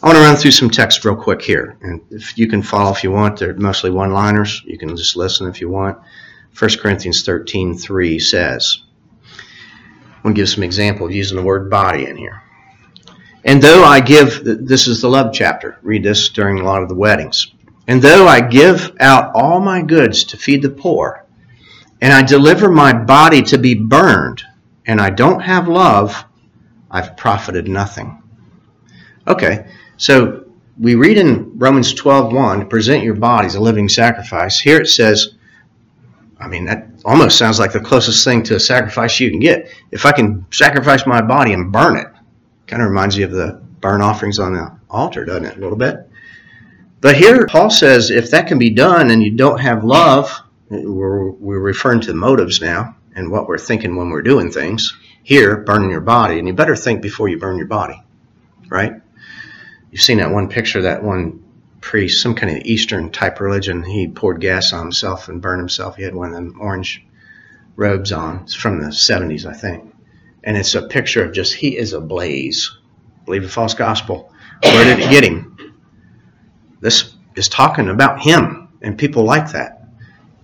I 0.02 0.06
want 0.06 0.16
to 0.16 0.22
run 0.22 0.36
through 0.36 0.52
some 0.52 0.70
text 0.70 1.04
real 1.04 1.16
quick 1.16 1.42
here. 1.42 1.76
And 1.80 2.00
if 2.10 2.38
you 2.38 2.46
can 2.46 2.62
follow 2.62 2.92
if 2.92 3.02
you 3.02 3.10
want, 3.10 3.38
they're 3.38 3.54
mostly 3.54 3.90
one 3.90 4.12
liners. 4.12 4.62
You 4.64 4.78
can 4.78 4.96
just 4.96 5.16
listen 5.16 5.48
if 5.48 5.60
you 5.60 5.68
want. 5.68 5.98
1 6.58 6.70
Corinthians 6.80 7.24
13 7.24 7.76
3 7.76 8.18
says, 8.20 8.82
I'm 10.16 10.22
going 10.22 10.34
to 10.34 10.40
give 10.40 10.48
some 10.48 10.62
example 10.62 11.10
using 11.10 11.36
the 11.36 11.42
word 11.42 11.68
body 11.68 12.06
in 12.06 12.16
here. 12.16 12.42
And 13.44 13.62
though 13.62 13.84
I 13.84 14.00
give, 14.00 14.42
this 14.44 14.88
is 14.88 15.02
the 15.02 15.08
love 15.08 15.32
chapter, 15.32 15.78
read 15.82 16.02
this 16.02 16.30
during 16.30 16.60
a 16.60 16.64
lot 16.64 16.82
of 16.82 16.88
the 16.88 16.94
weddings. 16.94 17.52
And 17.86 18.00
though 18.00 18.26
I 18.26 18.40
give 18.40 18.96
out 19.00 19.32
all 19.34 19.60
my 19.60 19.82
goods 19.82 20.24
to 20.24 20.38
feed 20.38 20.62
the 20.62 20.70
poor, 20.70 21.26
and 22.00 22.12
I 22.12 22.22
deliver 22.22 22.70
my 22.70 22.92
body 22.92 23.42
to 23.42 23.58
be 23.58 23.74
burned, 23.74 24.42
and 24.86 25.00
I 25.00 25.10
don't 25.10 25.40
have 25.40 25.68
love, 25.68 26.24
I've 26.90 27.16
profited 27.16 27.68
nothing. 27.68 28.22
Okay, 29.28 29.66
so 29.96 30.44
we 30.78 30.94
read 30.94 31.18
in 31.18 31.58
Romans 31.58 31.94
12:1, 31.94 32.68
present 32.68 33.04
your 33.04 33.14
bodies 33.14 33.54
a 33.54 33.60
living 33.60 33.88
sacrifice. 33.88 34.58
Here 34.58 34.80
it 34.80 34.88
says, 34.88 35.34
I 36.40 36.48
mean, 36.48 36.64
that 36.64 36.88
almost 37.04 37.38
sounds 37.38 37.58
like 37.58 37.72
the 37.72 37.80
closest 37.80 38.24
thing 38.24 38.42
to 38.44 38.56
a 38.56 38.60
sacrifice 38.60 39.20
you 39.20 39.30
can 39.30 39.40
get. 39.40 39.68
If 39.90 40.04
I 40.06 40.12
can 40.12 40.46
sacrifice 40.50 41.06
my 41.06 41.20
body 41.20 41.52
and 41.52 41.70
burn 41.70 41.96
it, 41.96 42.06
kind 42.66 42.82
of 42.82 42.88
reminds 42.88 43.16
you 43.16 43.24
of 43.24 43.32
the 43.32 43.60
burn 43.80 44.00
offerings 44.00 44.38
on 44.38 44.54
the 44.54 44.76
altar, 44.88 45.24
doesn't 45.24 45.44
it? 45.44 45.56
A 45.56 45.60
little 45.60 45.76
bit. 45.76 46.08
But 47.00 47.16
here, 47.16 47.46
Paul 47.46 47.70
says 47.70 48.10
if 48.10 48.30
that 48.30 48.46
can 48.46 48.58
be 48.58 48.70
done 48.70 49.10
and 49.10 49.22
you 49.22 49.32
don't 49.32 49.60
have 49.60 49.84
love, 49.84 50.32
we're, 50.70 51.30
we're 51.30 51.58
referring 51.58 52.00
to 52.02 52.14
motives 52.14 52.60
now 52.60 52.96
and 53.14 53.30
what 53.30 53.46
we're 53.46 53.58
thinking 53.58 53.96
when 53.96 54.10
we're 54.10 54.22
doing 54.22 54.50
things. 54.50 54.96
Here, 55.22 55.56
burning 55.56 55.90
your 55.90 56.00
body, 56.00 56.38
and 56.38 56.46
you 56.46 56.54
better 56.54 56.76
think 56.76 57.00
before 57.00 57.28
you 57.28 57.38
burn 57.38 57.56
your 57.56 57.66
body, 57.66 58.02
right? 58.68 59.00
you've 59.94 60.02
seen 60.02 60.18
that 60.18 60.32
one 60.32 60.48
picture, 60.48 60.82
that 60.82 61.04
one 61.04 61.40
priest, 61.80 62.20
some 62.20 62.34
kind 62.34 62.56
of 62.56 62.64
Eastern 62.64 63.12
type 63.12 63.38
religion. 63.38 63.84
He 63.84 64.08
poured 64.08 64.40
gas 64.40 64.72
on 64.72 64.80
himself 64.80 65.28
and 65.28 65.40
burned 65.40 65.60
himself. 65.60 65.94
He 65.94 66.02
had 66.02 66.16
one 66.16 66.30
of 66.30 66.34
them 66.34 66.58
orange 66.60 67.06
robes 67.76 68.10
on. 68.10 68.40
It's 68.42 68.54
from 68.54 68.80
the 68.80 68.88
70s, 68.88 69.46
I 69.46 69.52
think. 69.52 69.93
And 70.44 70.56
it's 70.56 70.74
a 70.74 70.82
picture 70.82 71.24
of 71.24 71.32
just, 71.32 71.54
he 71.54 71.76
is 71.76 71.94
ablaze. 71.94 72.70
Believe 73.24 73.42
the 73.42 73.48
false 73.48 73.74
gospel. 73.74 74.30
Where 74.62 74.84
did 74.84 75.00
it 75.00 75.10
get 75.10 75.24
him? 75.24 75.74
This 76.80 77.14
is 77.34 77.48
talking 77.48 77.88
about 77.88 78.20
him 78.20 78.68
and 78.82 78.96
people 78.96 79.24
like 79.24 79.50
that. 79.52 79.88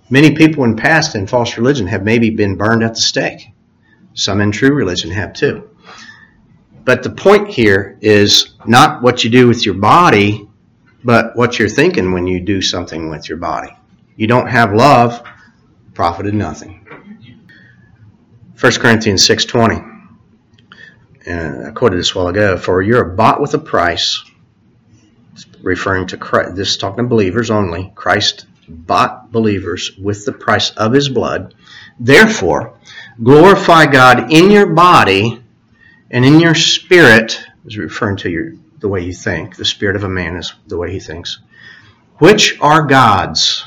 Many 0.08 0.34
people 0.34 0.64
in 0.64 0.74
past 0.74 1.14
in 1.14 1.26
false 1.26 1.56
religion 1.56 1.86
have 1.86 2.02
maybe 2.02 2.30
been 2.30 2.56
burned 2.56 2.82
at 2.82 2.94
the 2.94 3.00
stake. 3.00 3.50
Some 4.14 4.40
in 4.40 4.50
true 4.50 4.74
religion 4.74 5.10
have 5.10 5.34
too. 5.34 5.68
But 6.84 7.02
the 7.02 7.10
point 7.10 7.48
here 7.48 7.98
is 8.00 8.54
not 8.66 9.02
what 9.02 9.22
you 9.22 9.30
do 9.30 9.46
with 9.46 9.64
your 9.64 9.74
body, 9.74 10.48
but 11.04 11.36
what 11.36 11.58
you're 11.58 11.68
thinking 11.68 12.12
when 12.12 12.26
you 12.26 12.40
do 12.40 12.60
something 12.60 13.10
with 13.10 13.28
your 13.28 13.38
body. 13.38 13.70
You 14.16 14.26
don't 14.26 14.48
have 14.48 14.72
love, 14.72 15.22
profited 15.94 16.34
nothing. 16.34 16.86
1 18.58 18.72
Corinthians 18.72 19.26
6.20. 19.26 19.89
And 21.26 21.66
I 21.66 21.70
quoted 21.70 21.98
this 21.98 22.14
a 22.14 22.18
while 22.18 22.28
ago. 22.28 22.56
For 22.56 22.82
you're 22.82 23.04
bought 23.04 23.40
with 23.40 23.54
a 23.54 23.58
price, 23.58 24.24
referring 25.62 26.06
to 26.08 26.16
Christ, 26.16 26.56
this 26.56 26.76
talking 26.76 27.04
to 27.04 27.08
believers 27.08 27.50
only. 27.50 27.92
Christ 27.94 28.46
bought 28.68 29.32
believers 29.32 29.92
with 30.00 30.24
the 30.24 30.32
price 30.32 30.70
of 30.70 30.92
his 30.92 31.08
blood. 31.08 31.54
Therefore, 31.98 32.78
glorify 33.22 33.86
God 33.86 34.32
in 34.32 34.50
your 34.50 34.66
body 34.66 35.42
and 36.10 36.24
in 36.24 36.40
your 36.40 36.54
spirit, 36.54 37.44
is 37.64 37.76
referring 37.76 38.16
to 38.18 38.30
your 38.30 38.52
the 38.80 38.88
way 38.88 39.02
you 39.02 39.12
think. 39.12 39.56
The 39.56 39.64
spirit 39.64 39.96
of 39.96 40.04
a 40.04 40.08
man 40.08 40.36
is 40.36 40.54
the 40.66 40.78
way 40.78 40.92
he 40.92 41.00
thinks. 41.00 41.38
Which 42.18 42.58
are 42.60 42.82
God's. 42.82 43.64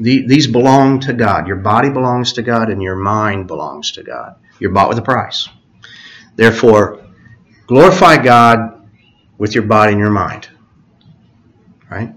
The, 0.00 0.26
these 0.26 0.46
belong 0.46 1.00
to 1.00 1.12
God. 1.12 1.46
Your 1.46 1.56
body 1.56 1.90
belongs 1.90 2.34
to 2.34 2.42
God 2.42 2.70
and 2.70 2.82
your 2.82 2.96
mind 2.96 3.46
belongs 3.46 3.92
to 3.92 4.02
God. 4.02 4.36
You're 4.60 4.70
bought 4.70 4.88
with 4.88 4.98
a 4.98 5.02
price. 5.02 5.48
Therefore, 6.38 7.04
glorify 7.66 8.16
God 8.22 8.88
with 9.38 9.56
your 9.56 9.64
body 9.64 9.90
and 9.90 10.00
your 10.00 10.08
mind. 10.08 10.48
Right? 11.90 12.14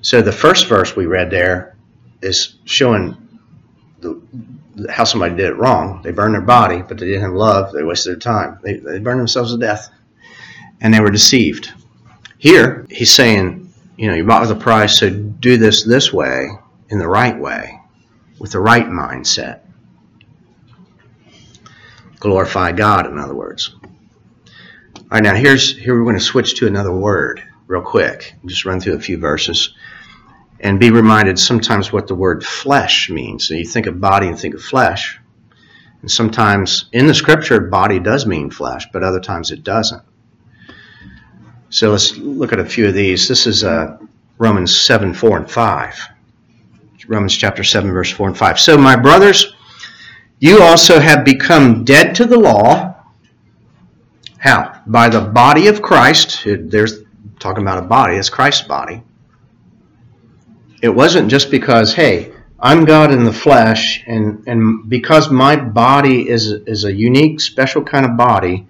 So 0.00 0.22
the 0.22 0.30
first 0.30 0.68
verse 0.68 0.94
we 0.94 1.06
read 1.06 1.28
there 1.28 1.76
is 2.22 2.54
showing 2.66 3.16
the, 4.00 4.22
how 4.88 5.02
somebody 5.02 5.34
did 5.34 5.46
it 5.46 5.56
wrong. 5.56 6.02
They 6.02 6.12
burned 6.12 6.34
their 6.34 6.40
body, 6.40 6.82
but 6.82 6.98
they 6.98 7.06
didn't 7.06 7.22
have 7.22 7.32
love. 7.32 7.72
They 7.72 7.82
wasted 7.82 8.12
their 8.12 8.20
time. 8.20 8.60
They, 8.62 8.74
they 8.74 9.00
burned 9.00 9.18
themselves 9.18 9.50
to 9.50 9.58
death, 9.58 9.90
and 10.80 10.94
they 10.94 11.00
were 11.00 11.10
deceived. 11.10 11.72
Here, 12.38 12.86
he's 12.88 13.12
saying, 13.12 13.72
you 13.96 14.06
know, 14.06 14.14
you're 14.14 14.24
bought 14.24 14.42
with 14.42 14.52
a 14.52 14.54
price, 14.54 15.00
so 15.00 15.10
do 15.10 15.56
this 15.56 15.82
this 15.82 16.12
way, 16.12 16.48
in 16.90 17.00
the 17.00 17.08
right 17.08 17.36
way, 17.36 17.80
with 18.38 18.52
the 18.52 18.60
right 18.60 18.86
mindset. 18.86 19.62
Glorify 22.20 22.72
God, 22.72 23.06
in 23.06 23.18
other 23.18 23.34
words. 23.34 23.74
All 23.82 25.04
right, 25.10 25.22
now 25.22 25.34
here's 25.34 25.76
here 25.76 25.94
we're 25.94 26.04
going 26.04 26.18
to 26.18 26.24
switch 26.24 26.56
to 26.56 26.66
another 26.66 26.92
word 26.92 27.42
real 27.66 27.82
quick. 27.82 28.34
Just 28.44 28.64
run 28.64 28.80
through 28.80 28.94
a 28.94 29.00
few 29.00 29.18
verses 29.18 29.74
and 30.60 30.80
be 30.80 30.90
reminded 30.90 31.38
sometimes 31.38 31.92
what 31.92 32.08
the 32.08 32.14
word 32.14 32.44
flesh 32.44 33.08
means. 33.08 33.46
So 33.46 33.54
you 33.54 33.64
think 33.64 33.86
of 33.86 34.00
body 34.00 34.26
and 34.26 34.38
think 34.38 34.54
of 34.54 34.62
flesh. 34.62 35.18
And 36.00 36.10
sometimes 36.10 36.88
in 36.92 37.06
the 37.06 37.14
scripture, 37.14 37.60
body 37.60 37.98
does 37.98 38.26
mean 38.26 38.50
flesh, 38.50 38.86
but 38.92 39.02
other 39.02 39.20
times 39.20 39.50
it 39.50 39.62
doesn't. 39.62 40.02
So 41.70 41.90
let's 41.90 42.16
look 42.16 42.52
at 42.52 42.60
a 42.60 42.64
few 42.64 42.88
of 42.88 42.94
these. 42.94 43.28
This 43.28 43.46
is 43.46 43.62
uh, 43.62 43.98
Romans 44.38 44.76
7, 44.76 45.14
4, 45.14 45.36
and 45.36 45.50
5. 45.50 46.08
Romans 47.08 47.36
chapter 47.36 47.64
7, 47.64 47.90
verse 47.90 48.10
4 48.10 48.28
and 48.28 48.38
5. 48.38 48.60
So, 48.60 48.76
my 48.76 48.94
brothers, 48.94 49.54
you 50.40 50.62
also 50.62 51.00
have 51.00 51.24
become 51.24 51.84
dead 51.84 52.14
to 52.16 52.24
the 52.24 52.38
law. 52.38 52.94
How? 54.38 54.80
By 54.86 55.08
the 55.08 55.20
body 55.20 55.66
of 55.68 55.82
Christ. 55.82 56.42
There's 56.44 57.02
talking 57.38 57.62
about 57.62 57.78
a 57.78 57.86
body, 57.86 58.16
it's 58.16 58.30
Christ's 58.30 58.66
body 58.66 59.02
it 60.82 60.88
wasn't 60.88 61.30
just 61.30 61.50
because, 61.50 61.94
hey, 61.94 62.32
I'm 62.60 62.84
God 62.84 63.12
in 63.12 63.24
the 63.24 63.32
flesh, 63.32 64.02
and, 64.06 64.44
and 64.46 64.88
because 64.88 65.30
my 65.30 65.56
body 65.56 66.28
is, 66.28 66.50
is 66.50 66.84
a 66.84 66.92
unique, 66.92 67.40
special 67.40 67.82
kind 67.82 68.04
of 68.04 68.16
body, 68.16 68.66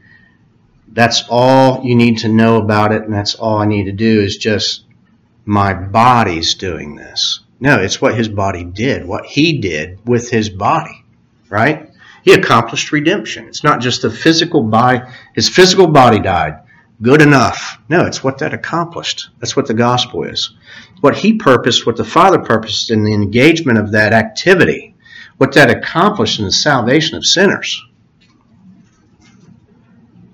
that's 0.92 1.24
all 1.28 1.84
you 1.84 1.94
need 1.94 2.18
to 2.18 2.28
know 2.28 2.56
about 2.56 2.92
it, 2.92 3.02
and 3.02 3.12
that's 3.12 3.34
all 3.34 3.58
I 3.58 3.66
need 3.66 3.84
to 3.84 3.92
do 3.92 4.20
is 4.20 4.36
just 4.36 4.84
my 5.44 5.72
body's 5.72 6.54
doing 6.54 6.96
this. 6.96 7.40
No, 7.60 7.80
it's 7.80 8.00
what 8.00 8.16
his 8.16 8.28
body 8.28 8.64
did, 8.64 9.06
what 9.06 9.26
he 9.26 9.58
did 9.58 10.06
with 10.06 10.30
his 10.30 10.48
body, 10.48 11.04
right? 11.50 11.90
He 12.22 12.32
accomplished 12.32 12.92
redemption. 12.92 13.46
It's 13.46 13.64
not 13.64 13.80
just 13.80 14.02
the 14.02 14.10
physical 14.10 14.62
body, 14.62 15.00
his 15.34 15.48
physical 15.48 15.86
body 15.86 16.20
died. 16.20 16.60
Good 17.00 17.22
enough. 17.22 17.78
No, 17.88 18.06
it's 18.06 18.24
what 18.24 18.38
that 18.38 18.52
accomplished. 18.52 19.30
That's 19.38 19.54
what 19.54 19.66
the 19.66 19.74
gospel 19.74 20.24
is 20.24 20.54
what 21.00 21.16
he 21.16 21.34
purposed, 21.34 21.86
what 21.86 21.96
the 21.96 22.04
Father 22.04 22.38
purposed 22.38 22.90
in 22.90 23.04
the 23.04 23.12
engagement 23.12 23.78
of 23.78 23.92
that 23.92 24.12
activity, 24.12 24.94
what 25.36 25.52
that 25.54 25.70
accomplished 25.70 26.38
in 26.38 26.44
the 26.44 26.52
salvation 26.52 27.16
of 27.16 27.24
sinners. 27.24 27.84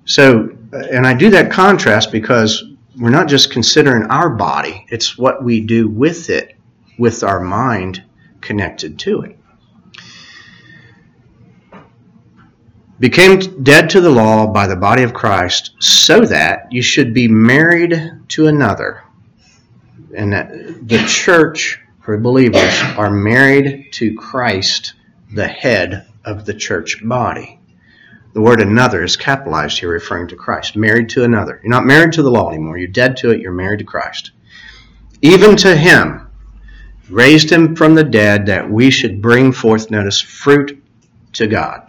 So, 0.06 0.56
and 0.72 1.06
I 1.06 1.14
do 1.14 1.30
that 1.30 1.50
contrast 1.50 2.12
because 2.12 2.64
we're 2.98 3.10
not 3.10 3.28
just 3.28 3.50
considering 3.50 4.04
our 4.04 4.30
body, 4.30 4.86
it's 4.88 5.18
what 5.18 5.42
we 5.42 5.60
do 5.60 5.88
with 5.88 6.30
it, 6.30 6.56
with 6.98 7.22
our 7.22 7.40
mind 7.40 8.02
connected 8.40 8.98
to 9.00 9.22
it. 9.22 9.38
Became 13.00 13.62
dead 13.62 13.90
to 13.90 14.00
the 14.00 14.10
law 14.10 14.46
by 14.46 14.66
the 14.66 14.76
body 14.76 15.02
of 15.02 15.14
Christ, 15.14 15.72
so 15.80 16.24
that 16.24 16.68
you 16.70 16.82
should 16.82 17.12
be 17.12 17.28
married 17.28 17.94
to 18.28 18.46
another 18.46 19.04
and 20.16 20.32
that 20.32 20.50
the 20.86 21.04
church 21.06 21.80
for 22.00 22.16
believers 22.18 22.80
are 22.96 23.10
married 23.10 23.92
to 23.92 24.14
Christ, 24.14 24.94
the 25.32 25.48
head 25.48 26.06
of 26.24 26.44
the 26.44 26.54
church 26.54 27.00
body. 27.02 27.58
The 28.32 28.40
word 28.40 28.60
another 28.60 29.02
is 29.02 29.16
capitalized 29.16 29.78
here, 29.78 29.90
referring 29.90 30.28
to 30.28 30.36
Christ. 30.36 30.76
Married 30.76 31.08
to 31.10 31.24
another. 31.24 31.60
You're 31.62 31.70
not 31.70 31.86
married 31.86 32.12
to 32.14 32.22
the 32.22 32.30
law 32.30 32.50
anymore. 32.50 32.76
You're 32.76 32.88
dead 32.88 33.16
to 33.18 33.30
it. 33.30 33.40
You're 33.40 33.52
married 33.52 33.78
to 33.78 33.84
Christ. 33.84 34.32
Even 35.22 35.56
to 35.56 35.76
him, 35.76 36.28
raised 37.08 37.50
him 37.50 37.76
from 37.76 37.94
the 37.94 38.04
dead, 38.04 38.46
that 38.46 38.68
we 38.68 38.90
should 38.90 39.22
bring 39.22 39.52
forth, 39.52 39.90
notice, 39.90 40.20
fruit 40.20 40.82
to 41.34 41.46
God. 41.46 41.83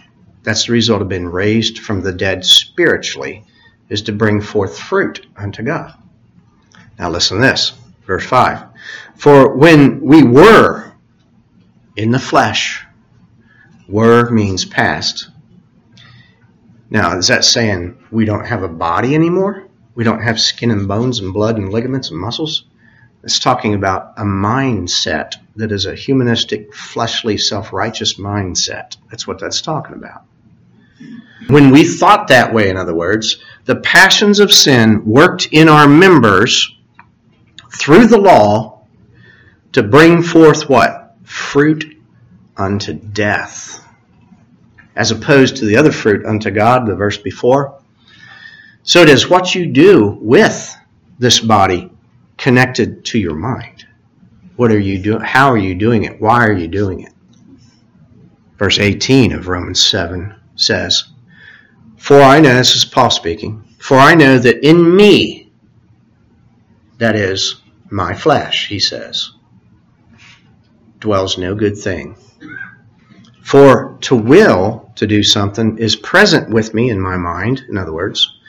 That's 0.45 0.67
the 0.67 0.73
result 0.73 1.01
of 1.01 1.09
being 1.09 1.25
raised 1.25 1.79
from 1.79 2.01
the 2.01 2.13
dead 2.13 2.45
spiritually, 2.45 3.43
is 3.89 4.03
to 4.03 4.11
bring 4.11 4.41
forth 4.41 4.77
fruit 4.77 5.25
unto 5.35 5.63
God. 5.63 5.93
Now 6.99 7.09
listen 7.09 7.37
to 7.37 7.43
this. 7.43 7.73
Verse 8.05 8.25
5 8.25 8.63
For 9.15 9.55
when 9.55 10.01
we 10.01 10.23
were 10.23 10.93
in 11.95 12.11
the 12.11 12.19
flesh, 12.19 12.85
were 13.87 14.29
means 14.29 14.65
past. 14.65 15.29
Now, 16.91 17.17
is 17.17 17.27
that 17.29 17.43
saying 17.43 17.97
we 18.11 18.25
don't 18.25 18.45
have 18.45 18.61
a 18.61 18.67
body 18.69 19.15
anymore? 19.15 19.67
We 19.95 20.03
don't 20.03 20.21
have 20.21 20.39
skin 20.39 20.69
and 20.69 20.87
bones 20.87 21.19
and 21.19 21.33
blood 21.33 21.57
and 21.57 21.71
ligaments 21.71 22.11
and 22.11 22.19
muscles? 22.19 22.65
It's 23.23 23.39
talking 23.39 23.73
about 23.73 24.13
a 24.17 24.23
mindset 24.23 25.35
that 25.55 25.71
is 25.71 25.87
a 25.87 25.95
humanistic, 25.95 26.75
fleshly, 26.75 27.37
self 27.37 27.73
righteous 27.73 28.19
mindset. 28.19 28.97
That's 29.09 29.25
what 29.25 29.39
that's 29.39 29.61
talking 29.61 29.95
about. 29.95 30.25
When 31.47 31.69
we 31.69 31.83
thought 31.83 32.27
that 32.29 32.53
way, 32.53 32.69
in 32.69 32.77
other 32.77 32.95
words, 32.95 33.37
the 33.65 33.75
passions 33.77 34.39
of 34.39 34.53
sin 34.53 35.05
worked 35.05 35.49
in 35.51 35.69
our 35.69 35.87
members 35.87 36.75
through 37.71 38.07
the 38.07 38.17
law 38.17 38.85
to 39.73 39.83
bring 39.83 40.23
forth 40.23 40.69
what? 40.69 41.15
Fruit 41.23 41.97
unto 42.57 42.93
death. 42.93 43.83
As 44.95 45.11
opposed 45.11 45.57
to 45.57 45.65
the 45.65 45.75
other 45.75 45.91
fruit 45.91 46.25
unto 46.25 46.49
God, 46.49 46.87
the 46.87 46.95
verse 46.95 47.17
before. 47.17 47.81
So 48.83 49.01
it 49.01 49.09
is 49.09 49.29
what 49.29 49.53
you 49.53 49.65
do 49.65 50.17
with 50.21 50.75
this 51.19 51.39
body 51.39 51.91
connected 52.37 53.03
to 53.05 53.19
your 53.19 53.35
mind. 53.35 53.85
What 54.55 54.71
are 54.71 54.79
you 54.79 54.99
doing? 54.99 55.21
How 55.21 55.49
are 55.49 55.57
you 55.57 55.75
doing 55.75 56.03
it? 56.03 56.21
Why 56.21 56.45
are 56.45 56.53
you 56.53 56.67
doing 56.67 57.01
it? 57.01 57.11
Verse 58.57 58.79
18 58.79 59.33
of 59.33 59.47
Romans 59.47 59.85
7 59.85 60.33
says, 60.55 61.05
For 61.97 62.21
I 62.21 62.39
know, 62.39 62.55
this 62.55 62.75
is 62.75 62.85
Paul 62.85 63.09
speaking, 63.09 63.63
for 63.79 63.97
I 63.97 64.15
know 64.15 64.37
that 64.39 64.67
in 64.67 64.95
me, 64.95 65.51
that 66.97 67.15
is, 67.15 67.61
my 67.89 68.13
flesh, 68.13 68.67
he 68.67 68.79
says, 68.79 69.31
dwells 70.99 71.37
no 71.37 71.55
good 71.55 71.77
thing. 71.77 72.15
For 73.43 73.97
to 74.01 74.15
will 74.15 74.91
to 74.95 75.05
do 75.05 75.21
something 75.21 75.77
is 75.77 75.95
present 75.95 76.49
with 76.49 76.73
me 76.73 76.89
in 76.89 76.99
my 76.99 77.15
mind, 77.15 77.63
in 77.69 77.77
other 77.77 77.93
words, 77.93 78.39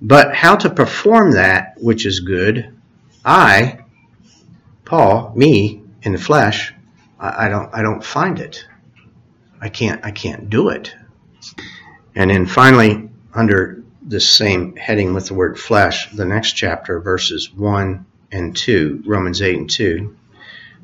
but 0.00 0.34
how 0.34 0.56
to 0.56 0.70
perform 0.70 1.32
that 1.32 1.74
which 1.78 2.06
is 2.06 2.20
good, 2.20 2.74
I, 3.24 3.80
Paul, 4.84 5.32
me, 5.36 5.82
in 6.02 6.12
the 6.12 6.18
flesh, 6.18 6.72
I, 7.18 7.48
don't 7.48 7.74
I 7.74 7.82
don't 7.82 8.04
find 8.04 8.38
it. 8.38 8.66
I 9.60 9.68
can't 9.68 10.04
I 10.04 10.10
can't 10.10 10.50
do 10.50 10.68
it. 10.68 10.94
And 12.16 12.30
then 12.30 12.46
finally, 12.46 13.10
under 13.34 13.84
this 14.00 14.28
same 14.28 14.74
heading 14.76 15.12
with 15.12 15.26
the 15.26 15.34
word 15.34 15.58
flesh, 15.58 16.10
the 16.12 16.24
next 16.24 16.52
chapter, 16.52 16.98
verses 16.98 17.52
1 17.52 18.06
and 18.32 18.56
2, 18.56 19.02
Romans 19.06 19.42
8 19.42 19.58
and 19.58 19.70
2. 19.70 20.16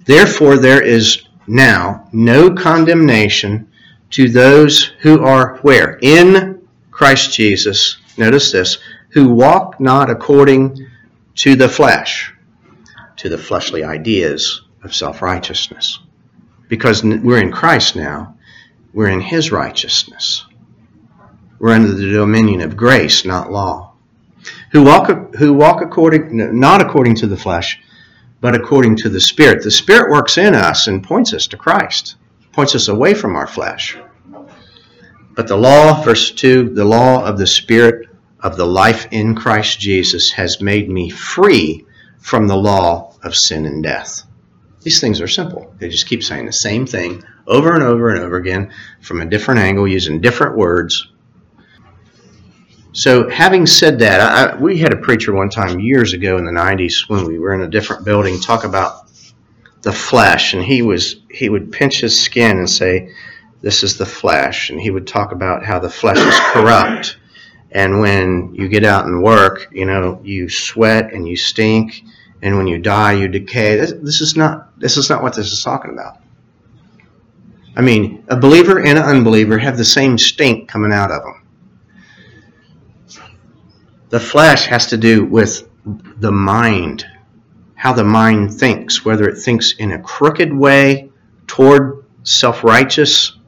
Therefore, 0.05 0.59
there 0.59 0.83
is 0.83 1.23
now 1.47 2.09
no 2.13 2.51
condemnation 2.51 3.71
to 4.11 4.29
those 4.29 4.85
who 5.01 5.25
are 5.25 5.57
where? 5.63 5.99
In 6.03 6.69
Christ 6.91 7.33
Jesus. 7.33 7.97
Notice 8.19 8.53
this 8.53 8.79
who 9.11 9.29
walk 9.29 9.81
not 9.81 10.11
according 10.11 10.87
to 11.37 11.57
the 11.57 11.69
flesh, 11.69 12.33
to 13.17 13.29
the 13.29 13.39
fleshly 13.39 13.85
ideas 13.85 14.63
of 14.83 14.95
self 14.95 15.23
righteousness. 15.23 15.99
Because 16.69 17.03
we're 17.03 17.41
in 17.41 17.53
Christ 17.53 17.97
now, 17.97 18.37
we're 18.93 19.09
in 19.09 19.21
His 19.21 19.51
righteousness. 19.51 20.45
We're 21.63 21.75
under 21.75 21.95
the 21.95 22.11
dominion 22.11 22.61
of 22.61 22.77
grace, 22.77 23.25
not 23.25 23.53
law 23.53 23.93
who 24.73 24.83
walk, 24.83 25.35
who 25.37 25.53
walk 25.53 25.83
according, 25.83 26.59
not 26.59 26.81
according 26.81 27.15
to 27.17 27.27
the 27.27 27.37
flesh, 27.37 27.81
but 28.41 28.55
according 28.55 28.97
to 28.97 29.09
the 29.09 29.21
Spirit. 29.21 29.63
The 29.63 29.71
Spirit 29.71 30.11
works 30.11 30.39
in 30.39 30.55
us 30.55 30.87
and 30.87 31.05
points 31.05 31.33
us 31.33 31.47
to 31.49 31.57
Christ, 31.57 32.17
points 32.53 32.75
us 32.75 32.89
away 32.89 33.15
from 33.15 33.37
our 33.37 33.47
flesh. 33.47 33.97
But 35.35 35.47
the 35.47 35.57
law, 35.57 36.03
verse 36.03 36.33
2, 36.33 36.71
the 36.71 36.85
law 36.85 37.25
of 37.25 37.39
the 37.39 37.47
Spirit 37.47 38.09
of 38.41 38.57
the 38.57 38.67
life 38.67 39.07
in 39.11 39.35
Christ 39.35 39.79
Jesus 39.79 40.33
has 40.33 40.61
made 40.61 40.91
me 40.91 41.11
free 41.11 41.87
from 42.19 42.49
the 42.49 42.57
law 42.57 43.15
of 43.23 43.37
sin 43.37 43.67
and 43.67 43.83
death. 43.83 44.25
These 44.81 45.01
things 45.01 45.21
are 45.21 45.29
simple. 45.29 45.73
They 45.79 45.89
just 45.89 46.09
keep 46.09 46.25
saying 46.25 46.47
the 46.47 46.53
same 46.53 46.87
thing 46.87 47.23
over 47.47 47.73
and 47.73 47.85
over 47.85 48.11
and 48.11 48.19
over 48.19 48.37
again 48.37 48.73
from 49.01 49.21
a 49.21 49.27
different 49.27 49.61
angle, 49.61 49.87
using 49.87 50.21
different 50.21 50.57
words. 50.57 51.09
So, 52.95 53.29
having 53.31 53.67
said 53.67 54.01
that, 54.01 54.21
I, 54.21 54.61
we 54.61 54.77
had 54.77 54.93
a 54.93 54.99
preacher 54.99 55.33
one 55.33 55.49
time 55.49 55.81
years 55.81 56.13
ago 56.13 56.37
in 56.37 56.45
the 56.45 56.53
90s 56.53 57.09
when 57.09 57.25
we 57.25 57.39
were 57.39 57.55
in 57.55 57.63
a 57.63 57.69
different 57.69 58.05
building 58.05 58.39
talk 58.39 58.65
about 58.65 59.11
the 59.81 59.93
flesh, 59.93 60.53
and 60.53 60.63
he 60.63 60.83
was 60.83 61.17
he 61.31 61.49
would 61.49 61.73
pinch 61.73 62.01
his 62.01 62.19
skin 62.19 62.59
and 62.59 62.69
say, 62.69 63.13
"This 63.63 63.83
is 63.83 63.97
the 63.97 64.07
flesh," 64.07 64.69
and 64.69 64.79
he 64.79 64.91
would 64.91 65.07
talk 65.07 65.33
about 65.33 65.65
how 65.65 65.79
the 65.79 65.89
flesh 65.89 66.19
is 66.19 66.39
corrupt, 66.53 67.17
and 67.71 67.99
when 68.01 68.55
you 68.55 68.69
get 68.69 68.85
out 68.85 69.07
and 69.07 69.23
work, 69.23 69.69
you 69.73 69.87
know, 69.87 70.21
you 70.23 70.51
sweat 70.51 71.15
and 71.15 71.27
you 71.27 71.37
stink, 71.37 72.03
and 72.43 72.59
when 72.59 72.67
you 72.67 72.79
die, 72.79 73.13
you 73.13 73.27
decay. 73.27 73.77
This, 73.77 73.93
this 74.03 74.21
is 74.21 74.37
not 74.37 74.79
this 74.79 74.99
is 74.99 75.09
not 75.09 75.23
what 75.23 75.35
this 75.35 75.51
is 75.51 75.65
talking 75.65 75.93
about. 75.93 76.19
I 77.75 77.81
mean, 77.81 78.23
a 78.29 78.37
believer 78.37 78.79
and 78.79 78.99
an 78.99 79.05
unbeliever 79.05 79.57
have 79.57 79.79
the 79.79 79.85
same 79.85 80.19
stink 80.19 80.69
coming 80.69 80.93
out 80.93 81.11
of 81.11 81.23
them. 81.23 81.42
The 84.13 84.21
flesh 84.21 84.67
has 84.67 84.89
to 84.89 84.99
do 84.99 85.25
with 85.25 85.67
the 86.21 86.31
mind, 86.31 87.07
how 87.75 87.95
the 87.95 88.05
mind 88.05 88.53
thinks, 88.53 89.07
whether 89.07 89.27
it 89.27 89.39
thinks 89.39 89.73
in 89.79 89.93
a 89.93 90.03
crooked 90.03 90.53
way 90.53 91.11
toward 91.47 92.05
self 92.23 92.63
righteous, 92.63 93.39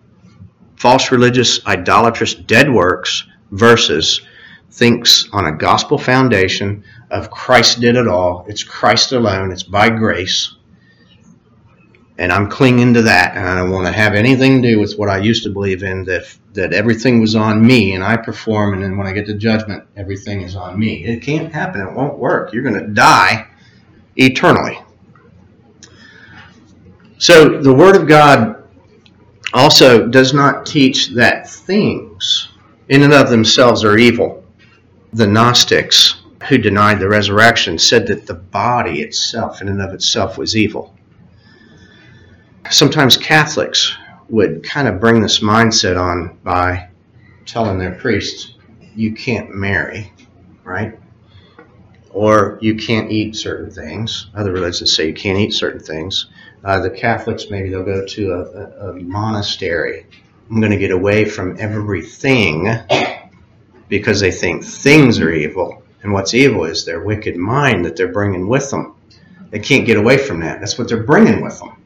false 0.77 1.13
religious, 1.13 1.61
idolatrous, 1.67 2.33
dead 2.33 2.73
works 2.73 3.25
versus 3.51 4.23
thinks 4.71 5.29
on 5.35 5.45
a 5.45 5.53
gospel 5.53 5.99
foundation 5.99 6.83
of 7.11 7.31
Christ 7.31 7.81
did 7.83 7.97
it 7.97 8.09
all. 8.09 8.47
It's 8.49 8.63
Christ 8.65 9.13
alone. 9.13 9.53
It's 9.53 9.65
by 9.65 9.91
grace. 9.91 10.57
And 12.17 12.33
I'm 12.33 12.49
clinging 12.49 12.95
to 12.95 13.03
that, 13.03 13.37
and 13.37 13.47
I 13.47 13.55
don't 13.55 13.71
want 13.71 13.87
to 13.87 13.93
have 13.93 14.15
anything 14.15 14.63
to 14.63 14.71
do 14.71 14.81
with 14.81 14.97
what 14.97 15.11
I 15.11 15.19
used 15.19 15.43
to 15.43 15.51
believe 15.51 15.83
in 15.83 16.05
that 16.05 16.35
that 16.55 16.73
everything 16.73 17.21
was 17.21 17.35
on 17.35 17.65
me 17.65 17.93
and 17.93 18.03
I 18.03 18.17
perform, 18.17 18.75
and 18.75 18.83
then 18.83 18.97
when 18.97 19.07
I 19.07 19.13
get 19.13 19.27
to 19.27 19.35
judgment, 19.35 19.85
everything 19.97 20.41
is 20.43 20.57
on 20.57 20.79
me. 20.79 21.05
It 21.05 21.23
can't 21.23 21.53
happen. 21.53 21.81
It 21.81 21.93
won't 21.93 22.19
work. 22.19 22.53
You're 22.53 22.63
going 22.63 22.81
to 22.81 22.89
die 22.89 23.49
eternally. 24.17 24.79
So 27.19 27.61
the 27.61 27.73
Word 27.73 27.97
of 27.97 28.07
God 28.07 28.65
also 29.53 30.07
does 30.07 30.33
not 30.33 30.67
teach 30.67 31.09
that 31.11 31.49
things 31.49 32.49
in 32.89 33.03
and 33.03 33.13
of 33.13 33.31
themselves 33.31 33.85
are 33.85 33.97
evil. 33.97 34.45
The 35.13 35.27
Gnostics 35.27 36.23
who 36.49 36.59
denied 36.59 37.01
the 37.01 37.09
resurrection 37.09 37.79
said 37.79 38.07
that 38.09 38.27
the 38.27 38.35
body 38.35 39.01
itself, 39.01 39.63
in 39.63 39.69
and 39.69 39.81
of 39.81 39.95
itself, 39.95 40.37
was 40.37 40.57
evil. 40.57 40.95
Sometimes 42.71 43.17
Catholics 43.17 43.97
would 44.29 44.63
kind 44.63 44.89
of 44.89 45.01
bring 45.01 45.21
this 45.21 45.41
mindset 45.41 46.01
on 46.01 46.39
by 46.43 46.89
telling 47.47 47.79
their 47.79 47.95
priests, 47.95 48.55
you 48.95 49.15
can't 49.15 49.55
marry, 49.55 50.13
right? 50.63 50.99
Or 52.11 52.59
you 52.61 52.77
can't 52.77 53.11
eat 53.11 53.37
certain 53.37 53.71
things. 53.71 54.29
Other 54.35 54.53
religions 54.53 54.95
say 54.95 55.09
you 55.09 55.15
can't 55.15 55.39
eat 55.39 55.53
certain 55.53 55.81
things. 55.81 56.27
Uh, 56.63 56.81
the 56.81 56.91
Catholics, 56.91 57.51
maybe 57.51 57.69
they'll 57.69 57.85
go 57.85 58.07
to 58.07 58.33
a, 58.33 58.41
a, 58.41 58.91
a 58.91 58.93
monastery. 58.95 60.07
I'm 60.51 60.61
going 60.61 60.73
to 60.73 60.79
get 60.79 60.91
away 60.91 61.25
from 61.25 61.57
everything 61.59 62.69
because 63.89 64.21
they 64.21 64.31
think 64.31 64.65
things 64.65 65.19
are 65.19 65.33
evil. 65.33 65.83
And 66.03 66.13
what's 66.13 66.35
evil 66.35 66.65
is 66.65 66.85
their 66.85 67.03
wicked 67.03 67.37
mind 67.37 67.85
that 67.85 67.97
they're 67.97 68.13
bringing 68.13 68.47
with 68.47 68.71
them. 68.71 68.95
They 69.51 69.59
can't 69.59 69.87
get 69.87 69.97
away 69.97 70.19
from 70.19 70.41
that. 70.41 70.61
That's 70.61 70.79
what 70.79 70.89
they're 70.89 71.03
bringing 71.03 71.43
with 71.43 71.59
them. 71.59 71.84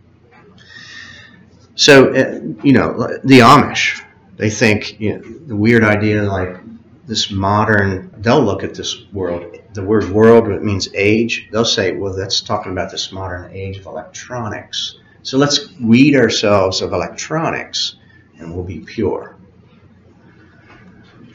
So, 1.78 2.12
uh, 2.12 2.40
you 2.64 2.72
know, 2.72 2.92
the 3.22 3.38
Amish, 3.38 4.02
they 4.36 4.50
think 4.50 4.98
you 4.98 5.12
know, 5.12 5.20
the 5.46 5.54
weird 5.54 5.84
idea 5.84 6.24
like 6.24 6.56
this 7.06 7.30
modern, 7.30 8.12
they'll 8.18 8.42
look 8.42 8.64
at 8.64 8.74
this 8.74 9.04
world, 9.12 9.56
the 9.74 9.84
word 9.84 10.10
world, 10.10 10.48
it 10.48 10.64
means 10.64 10.88
age. 10.92 11.48
They'll 11.52 11.64
say, 11.64 11.92
well, 11.92 12.12
that's 12.12 12.40
talking 12.40 12.72
about 12.72 12.90
this 12.90 13.12
modern 13.12 13.52
age 13.52 13.78
of 13.78 13.86
electronics. 13.86 14.98
So 15.22 15.38
let's 15.38 15.72
weed 15.78 16.16
ourselves 16.16 16.82
of 16.82 16.92
electronics 16.92 17.94
and 18.38 18.52
we'll 18.52 18.64
be 18.64 18.80
pure. 18.80 19.36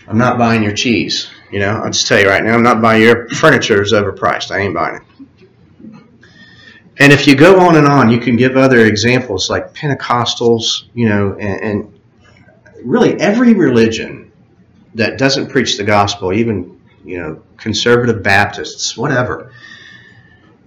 I'm 0.10 0.18
not 0.18 0.38
buying 0.38 0.62
your 0.62 0.74
cheese. 0.74 1.30
You 1.54 1.60
know, 1.60 1.70
I'll 1.70 1.92
just 1.92 2.06
tell 2.06 2.20
you 2.20 2.28
right 2.28 2.44
now, 2.44 2.54
I'm 2.54 2.64
not 2.64 2.82
buying 2.82 3.02
your 3.02 3.30
furniture 3.30 3.82
is 3.82 3.94
overpriced. 3.94 4.52
I 4.52 4.60
ain't 4.60 4.76
buying 4.76 4.98
it. 4.98 5.04
And 6.98 7.12
if 7.12 7.26
you 7.26 7.36
go 7.36 7.60
on 7.60 7.76
and 7.76 7.88
on, 7.88 8.12
you 8.12 8.20
can 8.20 8.36
give 8.36 8.56
other 8.56 8.86
examples 8.86 9.50
like 9.50 9.74
Pentecostals, 9.74 10.84
you 10.94 11.10
know, 11.10 11.36
and, 11.40 11.62
and 11.62 12.00
really 12.84 13.20
every 13.20 13.54
religion 13.54 14.32
that 14.94 15.18
doesn't 15.18 15.50
preach 15.50 15.78
the 15.78 15.84
gospel, 15.84 16.34
even, 16.34 16.80
you 17.04 17.18
know, 17.18 17.42
conservative 17.58 18.22
Baptists, 18.22 18.96
whatever, 18.96 19.52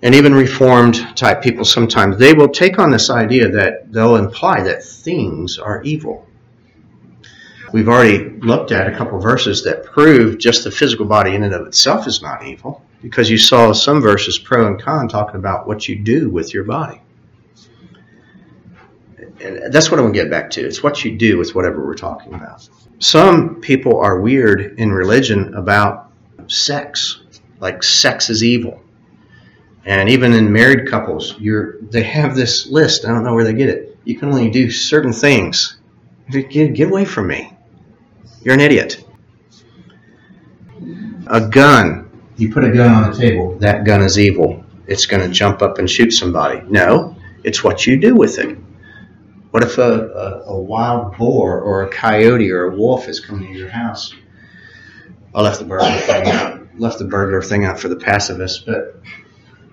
and 0.03 0.15
even 0.17 0.35
reformed 0.35 1.17
type 1.17 1.43
people 1.43 1.65
sometimes, 1.65 2.19
they 2.19 2.33
will 2.33 2.49
take 2.49 2.79
on 2.81 2.91
this 2.91 3.09
idea 3.09 3.49
that 3.49 3.93
they'll 3.93 4.17
imply 4.17 4.63
that 4.63 4.83
things 4.83 5.59
are 5.59 5.81
evil. 5.83 6.27
We've 7.73 7.89
already 7.89 8.31
looked 8.31 8.73
at 8.73 8.93
a 8.93 8.97
couple 8.97 9.19
verses 9.21 9.63
that 9.65 9.85
prove 9.85 10.39
just 10.39 10.65
the 10.65 10.71
physical 10.71 11.07
body 11.07 11.35
in 11.35 11.45
and 11.45 11.55
of 11.55 11.67
itself 11.67 12.07
is 12.09 12.21
not 12.21 12.45
evil 12.45 12.83
because 13.03 13.31
you 13.31 13.39
saw 13.39 13.73
some 13.73 14.01
verses 14.01 14.39
pro 14.39 14.67
and 14.67 14.81
con 14.81 15.09
talking 15.09 15.37
about 15.37 15.67
what 15.67 15.89
you 15.89 15.97
do 15.97 16.31
with 16.31 16.55
your 16.55 16.65
body. 16.65 17.01
And 19.41 19.73
that's 19.73 19.91
what 19.91 19.99
I'm 19.99 20.07
going 20.07 20.15
to 20.15 20.23
get 20.23 20.31
back 20.31 20.51
to. 20.51 20.67
It's 20.67 20.83
what 20.83 21.05
you 21.05 21.17
do 21.17 21.39
with 21.39 21.55
whatever 21.55 21.85
we're 21.85 21.95
talking 21.95 22.35
about. 22.35 22.69
Some 22.99 23.61
people 23.61 24.01
are 24.01 24.21
weird 24.21 24.79
in 24.79 24.91
religion 24.91 25.55
about 25.55 26.11
sex, 26.47 27.21
like 27.61 27.83
sex 27.83 28.31
is 28.31 28.43
evil. 28.43 28.83
And 29.85 30.09
even 30.09 30.33
in 30.33 30.53
married 30.53 30.89
couples, 30.89 31.39
you're 31.39 31.81
they 31.81 32.03
have 32.03 32.35
this 32.35 32.67
list. 32.67 33.05
I 33.05 33.09
don't 33.13 33.23
know 33.23 33.35
where 33.35 33.45
they 33.45 33.53
get 33.53 33.69
it. 33.69 33.99
You 34.05 34.19
can 34.19 34.29
only 34.29 34.51
do 34.51 34.71
certain 34.71 35.13
things. 35.13 35.79
Get, 36.31 36.75
get 36.75 36.89
away 36.89 37.05
from 37.05 37.29
me. 37.29 37.57
You're 38.43 38.55
an 38.55 38.61
idiot. 38.61 39.05
A 41.29 41.49
gun 41.49 42.06
you 42.37 42.53
put 42.53 42.65
a 42.65 42.71
gun 42.73 42.93
on 42.93 43.11
the 43.11 43.17
table, 43.17 43.59
that 43.59 43.85
gun 43.85 44.03
is 44.03 44.19
evil. 44.19 44.65
It's 44.87 45.07
going 45.07 45.27
to 45.27 45.33
jump 45.33 45.63
up 45.63 45.79
and 45.79 45.91
shoot 45.91 46.13
somebody. 46.13 46.61
No, 46.69 47.17
it's 47.43 47.65
what 47.65 47.87
you 47.87 47.99
do 47.99 48.15
with 48.15 48.39
it. 48.39 48.57
What 49.51 49.63
if 49.63 49.79
a, 49.79 49.83
a, 49.83 50.43
a 50.53 50.61
wild 50.61 51.17
boar 51.17 51.61
or 51.61 51.83
a 51.83 51.89
coyote 51.89 52.51
or 52.51 52.65
a 52.65 52.77
wolf 52.77 53.09
is 53.09 53.21
coming 53.21 53.53
to 53.53 53.59
your 53.59 53.71
house? 53.71 54.15
I 55.35 55.43
left 55.43 55.59
the 55.59 55.65
burglar 55.65 55.99
thing 55.99 56.29
out. 56.29 56.63
Left 56.79 56.99
the 56.99 57.05
burglar 57.07 57.43
thing 57.43 57.65
out 57.65 57.81
for 57.81 57.89
the 57.89 57.97
pacifists, 57.97 58.59
but 58.59 59.01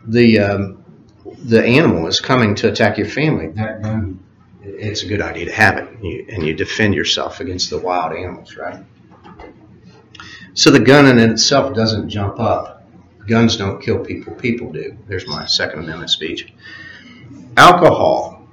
the 0.08 0.40
um, 0.40 0.84
the 1.26 1.64
animal 1.64 2.08
is 2.08 2.20
coming 2.20 2.56
to 2.56 2.70
attack 2.70 2.98
your 2.98 3.08
family. 3.08 3.48
That 3.48 3.82
gun, 3.82 4.24
it's 4.62 5.04
a 5.04 5.08
good 5.08 5.22
idea 5.22 5.46
to 5.46 5.52
have 5.52 5.78
it, 5.78 5.90
you, 6.02 6.26
and 6.30 6.44
you 6.44 6.54
defend 6.54 6.96
yourself 6.96 7.40
against 7.42 7.70
the 7.70 7.78
wild 7.78 8.14
animals, 8.14 8.56
right? 8.56 8.84
So 10.56 10.70
the 10.70 10.80
gun 10.80 11.08
in 11.08 11.18
itself 11.32 11.74
doesn't 11.74 12.10
jump 12.10 12.40
up. 12.40 12.84
Guns 13.28 13.58
don't 13.58 13.82
kill 13.82 14.00
people, 14.00 14.34
people 14.36 14.72
do. 14.72 14.98
There's 15.08 15.28
my 15.28 15.46
Second 15.46 15.80
Amendment 15.80 16.12
speech. 16.12 16.54
Alcohol. 17.58 18.48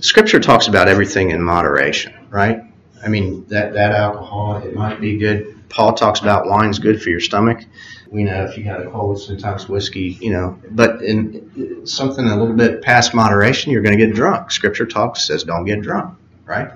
Scripture 0.00 0.40
talks 0.40 0.68
about 0.68 0.88
everything 0.88 1.30
in 1.30 1.42
moderation, 1.42 2.14
right? 2.30 2.62
I 3.04 3.08
mean, 3.08 3.44
that, 3.48 3.74
that 3.74 3.92
alcohol, 3.92 4.58
it 4.58 4.74
might 4.74 5.00
be 5.00 5.18
good. 5.18 5.68
Paul 5.68 5.92
talks 5.92 6.20
about 6.20 6.46
wine's 6.46 6.78
good 6.78 7.02
for 7.02 7.10
your 7.10 7.20
stomach. 7.20 7.64
We 8.10 8.24
know 8.24 8.44
if 8.44 8.56
you 8.56 8.64
got 8.64 8.80
a 8.80 8.88
cold, 8.88 9.20
sometimes 9.20 9.68
whiskey, 9.68 10.16
you 10.20 10.30
know, 10.30 10.58
but 10.70 11.02
in 11.02 11.86
something 11.86 12.24
a 12.24 12.36
little 12.36 12.54
bit 12.54 12.80
past 12.80 13.12
moderation, 13.12 13.72
you're 13.72 13.82
going 13.82 13.98
to 13.98 14.06
get 14.06 14.14
drunk. 14.14 14.50
Scripture 14.50 14.86
talks, 14.86 15.26
says 15.26 15.44
don't 15.44 15.64
get 15.64 15.82
drunk, 15.82 16.16
right? 16.46 16.70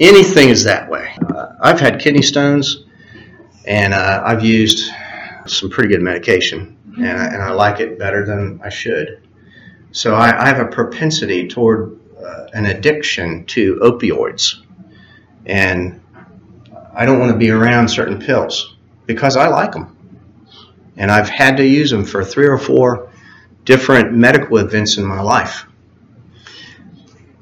Anything 0.00 0.48
is 0.48 0.64
that 0.64 0.88
way. 0.90 1.16
Uh, 1.34 1.52
I've 1.60 1.80
had 1.80 2.00
kidney 2.00 2.22
stones, 2.22 2.84
and 3.64 3.94
uh, 3.94 4.22
I've 4.24 4.44
used 4.44 4.90
some 5.46 5.70
pretty 5.70 5.88
good 5.88 6.02
medication, 6.02 6.76
and 6.96 7.06
I, 7.06 7.24
and 7.26 7.42
I 7.42 7.50
like 7.52 7.80
it 7.80 7.98
better 7.98 8.24
than 8.24 8.60
I 8.62 8.68
should. 8.68 9.22
So 9.92 10.14
I, 10.14 10.44
I 10.44 10.48
have 10.48 10.60
a 10.60 10.70
propensity 10.70 11.48
toward 11.48 11.98
uh, 12.22 12.46
an 12.52 12.66
addiction 12.66 13.44
to 13.46 13.76
opioids, 13.76 14.56
and 15.46 16.00
I 16.94 17.06
don't 17.06 17.18
want 17.18 17.32
to 17.32 17.38
be 17.38 17.50
around 17.50 17.88
certain 17.88 18.18
pills 18.18 18.76
because 19.06 19.36
I 19.36 19.48
like 19.48 19.72
them, 19.72 19.96
and 20.96 21.10
I've 21.10 21.28
had 21.28 21.56
to 21.58 21.64
use 21.64 21.90
them 21.90 22.04
for 22.04 22.24
three 22.24 22.46
or 22.46 22.58
four 22.58 23.10
different 23.64 24.12
medical 24.12 24.58
events 24.58 24.96
in 24.96 25.04
my 25.04 25.20
life. 25.20 25.66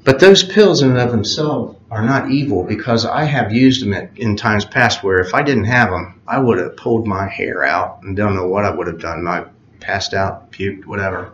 But 0.03 0.19
those 0.19 0.43
pills 0.43 0.83
in 0.83 0.91
and 0.91 0.99
of 0.99 1.11
themselves 1.11 1.77
are 1.95 2.03
not 2.03 2.29
evil 2.29 2.63
because 2.63 3.05
I 3.05 3.23
have 3.23 3.53
used 3.53 3.81
them 3.81 3.93
in 4.17 4.35
times 4.35 4.65
past 4.65 5.01
where 5.01 5.19
if 5.19 5.33
I 5.33 5.41
didn't 5.41 5.63
have 5.63 5.89
them, 5.89 6.21
I 6.27 6.37
would 6.39 6.57
have 6.57 6.75
pulled 6.75 7.07
my 7.07 7.27
hair 7.27 7.63
out 7.63 8.03
and 8.03 8.17
don't 8.17 8.35
know 8.35 8.47
what 8.47 8.65
I 8.65 8.69
would 8.69 8.87
have 8.87 8.99
done. 8.99 9.25
I 9.25 9.45
passed 9.79 10.13
out, 10.13 10.51
puked, 10.51 10.85
whatever. 10.85 11.31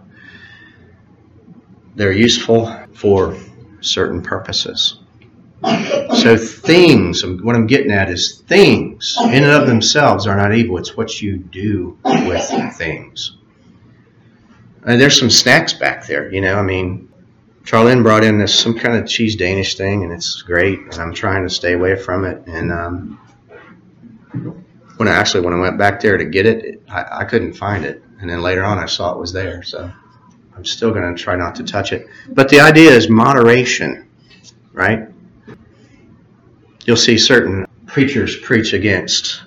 they're 1.96 2.12
useful 2.12 2.74
for 2.94 3.38
certain 3.82 4.22
purposes. 4.22 5.00
So 5.64 6.38
things, 6.38 7.24
what 7.26 7.56
I'm 7.56 7.68
getting 7.68 7.92
at 7.92 8.10
is 8.10 8.42
things 8.48 9.16
in 9.22 9.44
and 9.44 9.52
of 9.52 9.68
themselves 9.68 10.26
are 10.26 10.36
not 10.36 10.54
evil. 10.56 10.78
It's 10.78 10.98
what 10.98 11.22
you 11.22 11.38
do 11.38 11.98
with 12.04 12.76
things. 12.76 13.38
And 14.84 15.00
there's 15.00 15.20
some 15.20 15.30
snacks 15.30 15.74
back 15.74 16.08
there, 16.08 16.32
you 16.32 16.42
know. 16.42 16.56
I 16.56 16.64
mean, 16.64 17.11
Charlene 17.64 18.04
brought 18.04 18.24
in 18.24 18.38
this 18.38 18.58
some 18.58 18.78
kind 18.78 18.98
of 18.98 19.08
cheese 19.08 19.36
Danish 19.36 19.76
thing, 19.76 20.04
and 20.04 20.12
it's 20.12 20.42
great. 20.42 20.80
And 20.80 20.96
I'm 20.96 21.14
trying 21.14 21.44
to 21.44 21.50
stay 21.50 21.74
away 21.74 21.96
from 21.96 22.26
it. 22.26 22.46
And 22.48 22.72
um, 22.72 23.20
when 24.98 25.08
I 25.08 25.12
actually 25.12 25.42
when 25.42 25.54
I 25.54 25.60
went 25.60 25.78
back 25.78 26.00
there 26.00 26.18
to 26.18 26.26
get 26.26 26.46
it, 26.46 26.66
it 26.66 26.84
I, 26.90 27.20
I 27.20 27.26
couldn't 27.26 27.54
find 27.54 27.86
it. 27.86 28.04
And 28.20 28.30
then 28.30 28.42
later 28.42 28.64
on, 28.64 28.78
I 28.78 28.86
saw 28.86 29.14
it 29.14 29.20
was 29.20 29.34
there. 29.34 29.64
So 29.64 29.92
I'm 30.56 30.66
still 30.66 30.92
going 30.92 31.16
to 31.16 31.22
try 31.22 31.36
not 31.36 31.56
to 31.56 31.64
touch 31.64 31.94
it. 31.94 32.08
But 32.30 32.50
the 32.50 32.60
idea 32.60 32.92
is 32.92 33.10
moderation, 33.10 34.10
right? 34.74 35.08
you'll 36.86 36.98
see 36.98 37.18
certain 37.18 37.66
preachers 37.86 38.38
preach 38.38 38.74
against, 38.74 39.42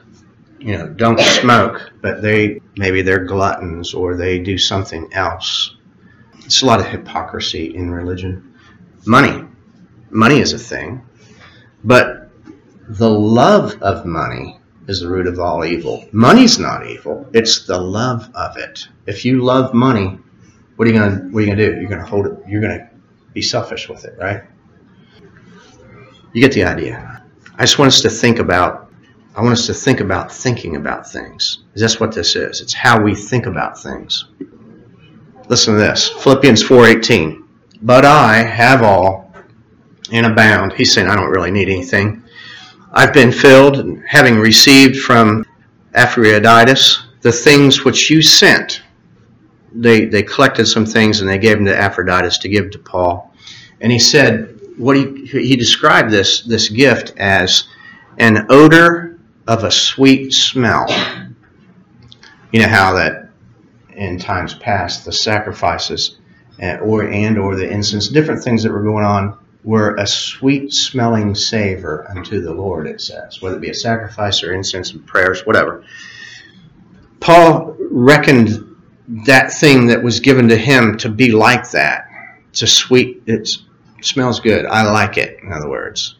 you 0.58 0.76
know, 0.76 0.88
don't 0.88 1.20
smoke, 1.20 1.92
but 2.00 2.22
they 2.22 2.60
maybe 2.76 3.02
they're 3.02 3.24
gluttons 3.24 3.94
or 3.94 4.16
they 4.16 4.38
do 4.38 4.58
something 4.58 5.12
else. 5.12 5.73
It's 6.44 6.62
a 6.62 6.66
lot 6.66 6.80
of 6.80 6.86
hypocrisy 6.86 7.74
in 7.74 7.90
religion. 7.90 8.54
Money. 9.06 9.46
Money 10.10 10.38
is 10.38 10.52
a 10.52 10.58
thing, 10.58 11.02
but 11.82 12.30
the 12.88 13.10
love 13.10 13.80
of 13.82 14.06
money 14.06 14.60
is 14.86 15.00
the 15.00 15.08
root 15.08 15.26
of 15.26 15.40
all 15.40 15.64
evil. 15.64 16.06
Money's 16.12 16.58
not 16.58 16.86
evil. 16.86 17.28
It's 17.32 17.66
the 17.66 17.80
love 17.80 18.30
of 18.34 18.56
it. 18.56 18.86
If 19.06 19.24
you 19.24 19.42
love 19.42 19.74
money, 19.74 20.18
what 20.76 20.86
are 20.86 20.92
you 20.92 20.98
gonna 20.98 21.28
what 21.30 21.40
are 21.40 21.46
you 21.46 21.50
gonna 21.50 21.74
do? 21.74 21.80
You're 21.80 21.88
gonna 21.88 22.06
hold 22.06 22.26
it 22.26 22.38
you're 22.46 22.60
gonna 22.60 22.90
be 23.32 23.42
selfish 23.42 23.88
with 23.88 24.04
it, 24.04 24.16
right? 24.18 24.42
You 26.32 26.40
get 26.40 26.52
the 26.52 26.64
idea. 26.64 27.22
I 27.56 27.62
just 27.62 27.78
want 27.78 27.88
us 27.88 28.02
to 28.02 28.10
think 28.10 28.38
about 28.38 28.90
I 29.34 29.42
want 29.42 29.52
us 29.52 29.66
to 29.66 29.74
think 29.74 30.00
about 30.00 30.30
thinking 30.32 30.76
about 30.76 31.10
things. 31.10 31.64
That's 31.74 31.98
what 31.98 32.12
this 32.12 32.36
is. 32.36 32.60
It's 32.60 32.74
how 32.74 33.02
we 33.02 33.14
think 33.14 33.46
about 33.46 33.80
things. 33.80 34.26
Listen 35.48 35.74
to 35.74 35.80
this. 35.80 36.08
Philippians 36.08 36.62
4:18. 36.62 37.42
But 37.82 38.04
I 38.04 38.36
have 38.36 38.82
all 38.82 39.32
and 40.10 40.26
abound. 40.26 40.72
He's 40.72 40.92
saying 40.92 41.08
I 41.08 41.16
don't 41.16 41.30
really 41.30 41.50
need 41.50 41.68
anything. 41.68 42.22
I've 42.92 43.12
been 43.12 43.32
filled, 43.32 43.98
having 44.06 44.38
received 44.38 45.00
from 45.00 45.44
Epaphroditus 45.94 47.02
the 47.20 47.32
things 47.32 47.84
which 47.84 48.10
you 48.10 48.22
sent. 48.22 48.82
They 49.72 50.06
they 50.06 50.22
collected 50.22 50.66
some 50.66 50.86
things 50.86 51.20
and 51.20 51.28
they 51.28 51.38
gave 51.38 51.56
them 51.56 51.66
to 51.66 51.78
Epaphroditus 51.78 52.38
to 52.38 52.48
give 52.48 52.70
to 52.70 52.78
Paul. 52.78 53.34
And 53.80 53.92
he 53.92 53.98
said, 53.98 54.60
what 54.76 54.96
he, 54.96 55.26
he 55.26 55.56
described 55.56 56.10
this 56.10 56.42
this 56.42 56.68
gift 56.68 57.12
as 57.16 57.64
an 58.18 58.46
odor 58.48 59.18
of 59.46 59.64
a 59.64 59.70
sweet 59.70 60.32
smell. 60.32 60.86
You 62.52 62.60
know 62.60 62.68
how 62.68 62.94
that 62.94 63.23
in 63.96 64.18
times 64.18 64.54
past 64.54 65.04
the 65.04 65.12
sacrifices 65.12 66.18
and, 66.58 66.80
or 66.80 67.08
and 67.08 67.38
or 67.38 67.56
the 67.56 67.68
incense, 67.68 68.08
different 68.08 68.42
things 68.42 68.62
that 68.62 68.72
were 68.72 68.82
going 68.82 69.04
on 69.04 69.38
were 69.64 69.94
a 69.96 70.06
sweet 70.06 70.72
smelling 70.72 71.34
savor 71.34 72.06
unto 72.10 72.40
the 72.40 72.52
Lord. 72.52 72.86
It 72.86 73.00
says, 73.00 73.40
whether 73.40 73.56
it 73.56 73.62
be 73.62 73.70
a 73.70 73.74
sacrifice 73.74 74.42
or 74.42 74.52
incense 74.52 74.92
and 74.92 75.06
prayers, 75.06 75.46
whatever. 75.46 75.84
Paul 77.20 77.74
reckoned 77.90 78.76
that 79.26 79.52
thing 79.52 79.86
that 79.86 80.02
was 80.02 80.20
given 80.20 80.48
to 80.48 80.56
him 80.56 80.98
to 80.98 81.08
be 81.08 81.32
like 81.32 81.70
that. 81.70 82.06
It's 82.50 82.62
a 82.62 82.66
sweet. 82.66 83.22
it 83.26 83.48
smells 84.02 84.40
good. 84.40 84.66
I 84.66 84.90
like 84.90 85.16
it, 85.16 85.38
in 85.42 85.52
other 85.52 85.68
words. 85.68 86.16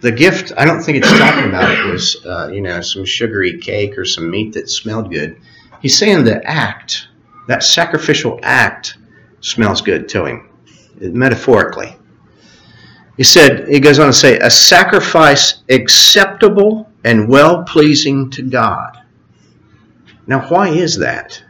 The 0.00 0.12
gift, 0.12 0.52
I 0.56 0.66
don't 0.66 0.82
think 0.82 0.98
it's 0.98 1.10
talking 1.18 1.48
about 1.48 1.70
it 1.70 1.90
was, 1.90 2.24
uh, 2.26 2.48
you 2.52 2.60
know, 2.60 2.82
some 2.82 3.06
sugary 3.06 3.58
cake 3.58 3.96
or 3.96 4.04
some 4.04 4.30
meat 4.30 4.52
that 4.52 4.68
smelled 4.68 5.10
good. 5.10 5.38
He's 5.84 5.98
saying 5.98 6.24
the 6.24 6.42
act, 6.50 7.08
that 7.46 7.62
sacrificial 7.62 8.40
act, 8.42 8.96
smells 9.42 9.82
good 9.82 10.08
to 10.08 10.24
him, 10.24 10.48
metaphorically. 10.98 11.94
He 13.18 13.22
said, 13.22 13.68
he 13.68 13.80
goes 13.80 13.98
on 13.98 14.06
to 14.06 14.12
say, 14.14 14.38
a 14.38 14.48
sacrifice 14.48 15.62
acceptable 15.68 16.90
and 17.04 17.28
well 17.28 17.64
pleasing 17.64 18.30
to 18.30 18.40
God. 18.40 18.98
Now, 20.26 20.48
why 20.48 20.70
is 20.70 20.96
that? 21.00 21.44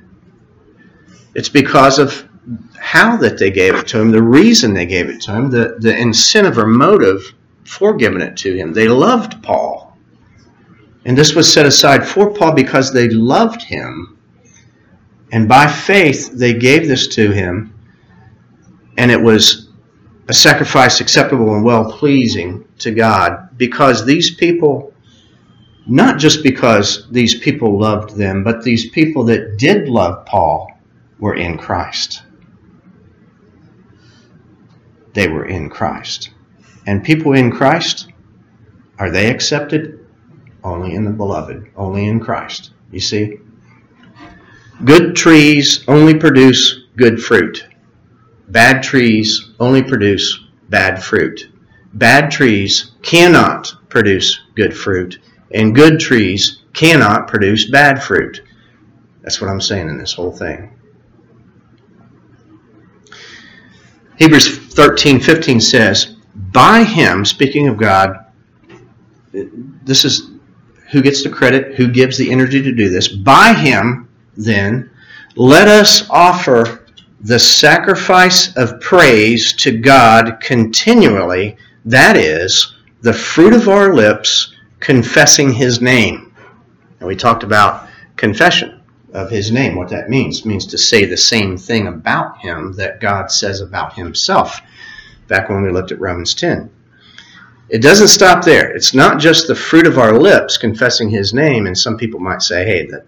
It's 1.37 1.49
because 1.49 2.01
of 2.01 2.29
how 2.77 3.17
that 3.19 3.39
they 3.39 3.53
gave 3.53 3.77
it 3.77 3.87
to 3.87 4.01
him, 4.01 4.11
the 4.11 4.21
reason 4.21 4.75
they 4.75 4.87
gave 4.87 5.09
it 5.09 5.21
to 5.23 5.33
him, 5.33 5.49
the, 5.49 5.77
the 5.79 5.97
incentive 5.97 6.59
or 6.59 6.67
motive 6.67 7.23
for 7.63 7.95
giving 7.95 8.21
it 8.21 8.37
to 8.39 8.53
him. 8.53 8.73
They 8.73 8.89
loved 8.89 9.45
Paul. 9.45 9.97
And 11.05 11.17
this 11.17 11.37
was 11.37 11.53
set 11.53 11.67
aside 11.67 12.05
for 12.05 12.35
Paul 12.35 12.55
because 12.55 12.93
they 12.93 13.09
loved 13.11 13.63
him. 13.63 14.14
And 15.35 15.47
by 15.49 15.67
faith, 15.67 16.31
they 16.33 16.55
gave 16.55 16.89
this 16.89 17.09
to 17.17 17.31
him. 17.31 17.75
And 18.97 19.11
it 19.11 19.21
was 19.21 19.69
a 20.29 20.33
sacrifice 20.33 21.01
acceptable 21.01 21.55
and 21.55 21.65
well 21.65 21.93
pleasing 21.93 22.65
to 22.79 22.93
God 22.93 23.51
because 23.59 24.07
these 24.07 24.35
people, 24.35 24.95
not 25.87 26.19
just 26.19 26.43
because 26.43 27.07
these 27.11 27.39
people 27.39 27.79
loved 27.79 28.17
them, 28.17 28.43
but 28.43 28.63
these 28.63 28.89
people 28.91 29.25
that 29.25 29.59
did 29.59 29.89
love 29.89 30.25
Paul 30.25 30.71
were 31.19 31.35
in 31.35 31.59
Christ 31.59 32.23
they 35.15 35.29
were 35.29 35.47
in 35.47 35.71
Christ. 35.71 36.31
And 36.87 37.03
people 37.03 37.33
in 37.33 37.51
Christ, 37.51 38.09
are 38.99 39.11
they 39.11 39.31
accepted? 39.31 40.07
Only 40.63 40.95
in 40.95 41.05
the 41.05 41.11
beloved, 41.11 41.71
only 41.77 42.07
in 42.07 42.21
Christ. 42.21 42.73
You 42.91 43.01
see? 43.01 43.39
Good 44.85 45.17
trees 45.17 45.85
only 45.89 46.15
produce 46.15 46.85
good 46.97 47.23
fruit. 47.23 47.67
Bad 48.49 48.83
trees 48.83 49.53
only 49.59 49.83
produce 49.83 50.47
bad 50.69 51.03
fruit. 51.03 51.49
Bad 51.95 52.31
trees 52.31 52.93
cannot 53.03 53.73
produce 53.89 54.41
good 54.57 54.77
fruit, 54.77 55.21
and 55.53 55.75
good 55.75 56.01
trees 56.01 56.63
cannot 56.73 57.29
produce 57.29 57.71
bad 57.71 58.03
fruit. 58.03 58.43
That's 59.23 59.41
what 59.41 59.49
I'm 59.49 59.61
saying 59.61 59.89
in 59.89 59.97
this 59.97 60.13
whole 60.13 60.33
thing. 60.33 60.71
Hebrews 64.19 64.75
13, 64.75 65.21
15 65.21 65.61
says, 65.61 66.17
By 66.53 66.85
him, 66.85 67.25
speaking 67.25 67.69
of 67.69 67.79
God, 67.79 68.27
this 69.33 70.05
is 70.05 70.31
who 70.91 71.01
gets 71.01 71.23
the 71.23 71.31
credit, 71.31 71.75
who 71.75 71.91
gives 71.91 72.19
the 72.19 72.31
energy 72.31 72.61
to 72.63 72.73
do 72.73 72.91
this. 72.91 73.09
By 73.09 73.55
him, 73.55 74.09
then, 74.37 74.91
let 75.37 75.69
us 75.69 76.09
offer 76.11 76.87
the 77.21 77.39
sacrifice 77.39 78.55
of 78.57 78.81
praise 78.81 79.53
to 79.55 79.79
God 79.79 80.39
continually, 80.41 81.57
that 81.85 82.17
is, 82.17 82.75
the 83.01 83.13
fruit 83.13 83.53
of 83.53 83.69
our 83.69 83.95
lips, 83.95 84.55
confessing 84.81 85.53
his 85.53 85.81
name. 85.81 86.35
And 87.01 87.09
we 87.09 87.17
talked 87.17 87.43
about 87.43 87.89
confession 88.17 88.81
of 89.13 89.31
his 89.31 89.51
name, 89.51 89.77
what 89.77 89.89
that 89.89 90.11
means. 90.11 90.41
It 90.41 90.47
means 90.47 90.67
to 90.67 90.79
say 90.79 91.05
the 91.05 91.17
same 91.17 91.57
thing 91.57 91.87
about 91.87 92.39
him 92.39 92.73
that 92.75 93.01
God 93.01 93.31
says 93.31 93.61
about 93.61 93.95
himself, 93.95 94.61
back 95.29 95.49
when 95.49 95.63
we 95.63 95.71
looked 95.71 95.93
at 95.93 96.01
Romans 96.01 96.35
10. 96.35 96.71
It 97.71 97.81
doesn't 97.81 98.09
stop 98.09 98.45
there. 98.45 98.71
It's 98.71 98.93
not 98.93 99.19
just 99.19 99.47
the 99.47 99.55
fruit 99.55 99.87
of 99.87 99.99
our 99.99 100.19
lips 100.19 100.59
confessing 100.59 101.09
his 101.09 101.33
name, 101.33 101.67
and 101.67 101.77
some 101.77 101.97
people 101.97 102.21
might 102.21 102.43
say, 102.43 102.65
hey, 102.65 102.87
that 102.87 103.07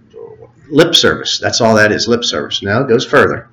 lip 0.69 0.95
service, 0.95 1.39
that's 1.39 1.61
all 1.61 1.75
that 1.77 1.93
is, 1.93 2.09
lip 2.09 2.25
service. 2.25 2.63
No, 2.63 2.83
it 2.83 2.89
goes 2.89 3.07
further. 3.07 3.49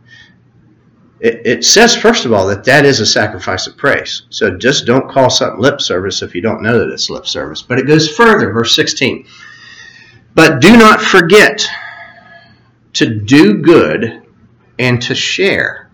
It, 1.20 1.42
it 1.46 1.66
says, 1.66 1.96
first 1.96 2.26
of 2.26 2.34
all, 2.34 2.48
that 2.48 2.66
that 2.66 2.86
is 2.86 3.00
a 3.00 3.06
sacrifice 3.06 3.66
of 3.66 3.78
praise. 3.78 4.24
So 4.30 4.58
just 4.58 4.86
don't 4.86 5.10
call 5.10 5.30
something 5.30 5.62
lip 5.62 5.80
service 5.80 6.22
if 6.22 6.36
you 6.36 6.42
don't 6.42 6.62
know 6.62 6.78
that 6.78 6.90
it's 6.92 7.10
lip 7.10 7.26
service. 7.26 7.62
But 7.62 7.80
it 7.80 7.88
goes 7.88 8.14
further, 8.14 8.52
verse 8.52 8.76
16. 8.76 9.26
But 10.36 10.60
do 10.60 10.76
not 10.76 11.02
forget 11.02 11.66
to 12.94 13.20
do 13.20 13.62
good 13.62 14.24
and 14.80 15.02
to 15.04 15.16
share. 15.16 15.90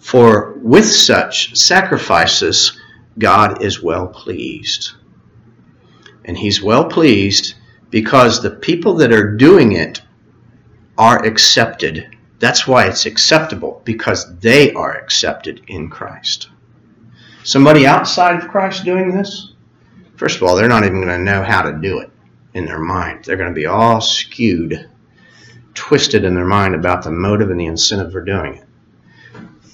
For 0.00 0.54
with 0.58 0.86
such 0.86 1.56
sacrifices, 1.56 2.80
God 3.18 3.62
is 3.62 3.82
well 3.82 4.08
pleased. 4.08 4.92
And 6.24 6.36
He's 6.36 6.62
well 6.62 6.86
pleased 6.86 7.54
because 7.90 8.42
the 8.42 8.50
people 8.50 8.94
that 8.94 9.12
are 9.12 9.36
doing 9.36 9.72
it 9.72 10.02
are 11.02 11.24
accepted. 11.24 12.16
That's 12.38 12.68
why 12.68 12.86
it's 12.86 13.06
acceptable, 13.06 13.82
because 13.84 14.38
they 14.38 14.72
are 14.74 14.92
accepted 14.92 15.60
in 15.66 15.90
Christ. 15.90 16.48
Somebody 17.42 17.88
outside 17.88 18.36
of 18.40 18.48
Christ 18.48 18.84
doing 18.84 19.10
this, 19.10 19.54
first 20.14 20.36
of 20.36 20.44
all, 20.44 20.54
they're 20.54 20.68
not 20.68 20.84
even 20.84 21.02
going 21.02 21.08
to 21.08 21.18
know 21.18 21.42
how 21.42 21.62
to 21.62 21.76
do 21.82 21.98
it 21.98 22.12
in 22.54 22.66
their 22.66 22.78
mind. 22.78 23.24
They're 23.24 23.36
going 23.36 23.52
to 23.52 23.60
be 23.60 23.66
all 23.66 24.00
skewed 24.00 24.88
twisted 25.74 26.22
in 26.22 26.36
their 26.36 26.44
mind 26.44 26.76
about 26.76 27.02
the 27.02 27.10
motive 27.10 27.50
and 27.50 27.58
the 27.58 27.66
incentive 27.66 28.12
for 28.12 28.24
doing 28.24 28.54
it. 28.54 28.64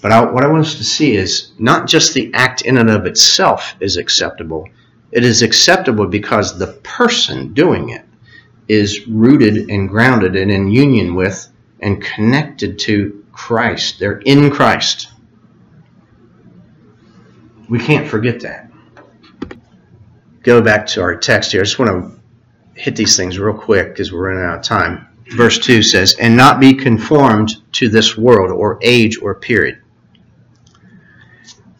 But 0.01 0.12
I, 0.12 0.24
what 0.24 0.45
I 0.45 0.49
want 0.49 0.64
us 0.64 0.76
to 0.76 0.85
see 0.85 1.14
is 1.14 1.53
not 1.59 1.87
just 1.87 2.14
the 2.14 2.33
act 2.33 2.62
in 2.62 2.79
and 2.79 2.89
of 2.89 3.05
itself 3.05 3.74
is 3.81 3.99
acceptable. 3.99 4.66
It 5.12 5.26
is 5.26 5.43
acceptable 5.43 6.07
because 6.07 6.59
the 6.59 6.72
person 6.85 7.53
doing 7.53 7.91
it 7.91 8.07
is 8.69 9.07
rooted 9.09 9.71
and 9.71 9.89
grounded 9.89 10.37
and 10.37 10.51
in 10.51 10.69
union 10.69 11.14
with 11.14 11.49
and 11.81 12.03
connected 12.03 12.79
to 12.79 13.25
Christ. 13.33 13.99
They're 13.99 14.19
in 14.19 14.51
Christ. 14.51 15.09
We 17.69 17.79
can't 17.79 18.09
forget 18.09 18.41
that. 18.41 18.71
Go 20.43 20.62
back 20.62 20.87
to 20.89 21.03
our 21.03 21.16
text 21.16 21.53
here. 21.53 21.61
I 21.61 21.64
just 21.64 21.79
want 21.79 21.91
to 21.91 22.21
hit 22.81 22.97
these 22.97 23.16
things 23.16 23.39
real 23.39 23.57
quick 23.57 23.89
because 23.89 24.12
we're 24.12 24.29
running 24.29 24.45
out 24.45 24.59
of 24.59 24.64
time. 24.64 25.07
Verse 25.37 25.59
2 25.59 25.83
says, 25.83 26.14
And 26.19 26.37
not 26.37 26.61
be 26.61 26.75
conformed 26.75 27.51
to 27.73 27.89
this 27.89 28.16
world 28.16 28.51
or 28.51 28.79
age 28.83 29.21
or 29.21 29.35
period. 29.35 29.83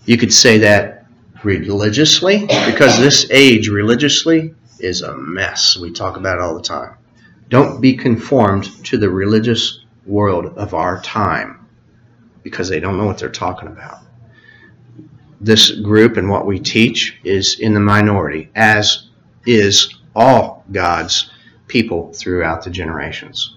You 0.05 0.17
could 0.17 0.33
say 0.33 0.59
that 0.59 1.07
religiously 1.45 2.47
because 2.67 2.99
this 2.99 3.27
age 3.31 3.69
religiously 3.69 4.55
is 4.81 5.03
a 5.03 5.17
mess. 5.17 5.77
We 5.77 5.93
talk 5.93 6.17
about 6.17 6.39
it 6.39 6.43
all 6.43 6.55
the 6.55 6.63
time. 6.63 6.97
Don't 7.49 7.81
be 7.81 7.97
conformed 7.97 8.85
to 8.87 8.99
the 8.99 9.11
religious 9.11 9.81
world 10.07 10.47
of 10.57 10.75
our 10.75 11.01
time 11.01 11.67
because 12.43 12.69
they 12.69 12.81
don't 12.81 12.99
know 12.99 13.07
what 13.07 13.19
they're 13.19 13.31
talking 13.31 13.69
about. 13.69 13.99
This 15.41 15.71
group 15.71 16.17
and 16.17 16.29
what 16.29 16.47
we 16.47 16.59
teach 16.59 17.19
is 17.25 17.59
in 17.59 17.75
the 17.75 17.81
minority, 17.81 18.51
as 18.55 19.09
is 19.47 19.95
all 20.15 20.65
God's 20.71 21.31
people 21.69 22.13
throughout 22.13 22.65
the 22.65 22.71
generations. 22.71 23.55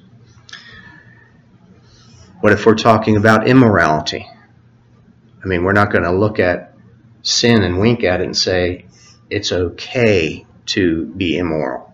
What 2.41 2.53
if 2.53 2.65
we're 2.65 2.75
talking 2.75 3.17
about 3.17 3.47
immorality? 3.47 4.27
I 5.43 5.47
mean, 5.47 5.63
we're 5.63 5.73
not 5.73 5.91
going 5.91 6.03
to 6.03 6.11
look 6.11 6.39
at 6.39 6.75
sin 7.23 7.63
and 7.63 7.79
wink 7.79 8.03
at 8.03 8.21
it 8.21 8.25
and 8.25 8.37
say 8.37 8.85
it's 9.29 9.51
okay 9.51 10.45
to 10.71 11.05
be 11.17 11.37
immoral. 11.37 11.93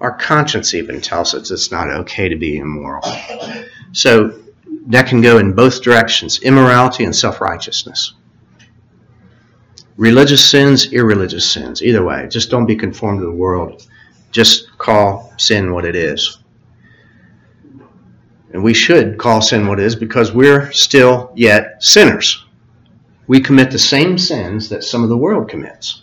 Our 0.00 0.12
conscience 0.16 0.74
even 0.74 1.00
tells 1.00 1.34
us 1.34 1.50
it's 1.50 1.72
not 1.72 1.90
okay 1.90 2.28
to 2.28 2.36
be 2.36 2.58
immoral. 2.58 3.02
So 3.92 4.38
that 4.86 5.06
can 5.06 5.20
go 5.20 5.38
in 5.38 5.52
both 5.54 5.82
directions 5.82 6.40
immorality 6.42 7.04
and 7.04 7.14
self 7.14 7.40
righteousness. 7.40 8.14
Religious 9.96 10.44
sins, 10.48 10.92
irreligious 10.92 11.50
sins. 11.50 11.82
Either 11.82 12.04
way, 12.04 12.28
just 12.30 12.50
don't 12.50 12.66
be 12.66 12.76
conformed 12.76 13.20
to 13.20 13.26
the 13.26 13.32
world. 13.32 13.86
Just 14.30 14.78
call 14.78 15.32
sin 15.38 15.72
what 15.72 15.84
it 15.84 15.96
is. 15.96 16.38
And 18.52 18.62
we 18.62 18.74
should 18.74 19.18
call 19.18 19.40
sin 19.42 19.66
what 19.66 19.80
it 19.80 19.86
is 19.86 19.96
because 19.96 20.32
we're 20.32 20.70
still 20.72 21.32
yet 21.34 21.82
sinners. 21.82 22.44
We 23.26 23.40
commit 23.40 23.70
the 23.70 23.78
same 23.78 24.16
sins 24.16 24.68
that 24.68 24.84
some 24.84 25.02
of 25.02 25.08
the 25.08 25.18
world 25.18 25.48
commits. 25.48 26.02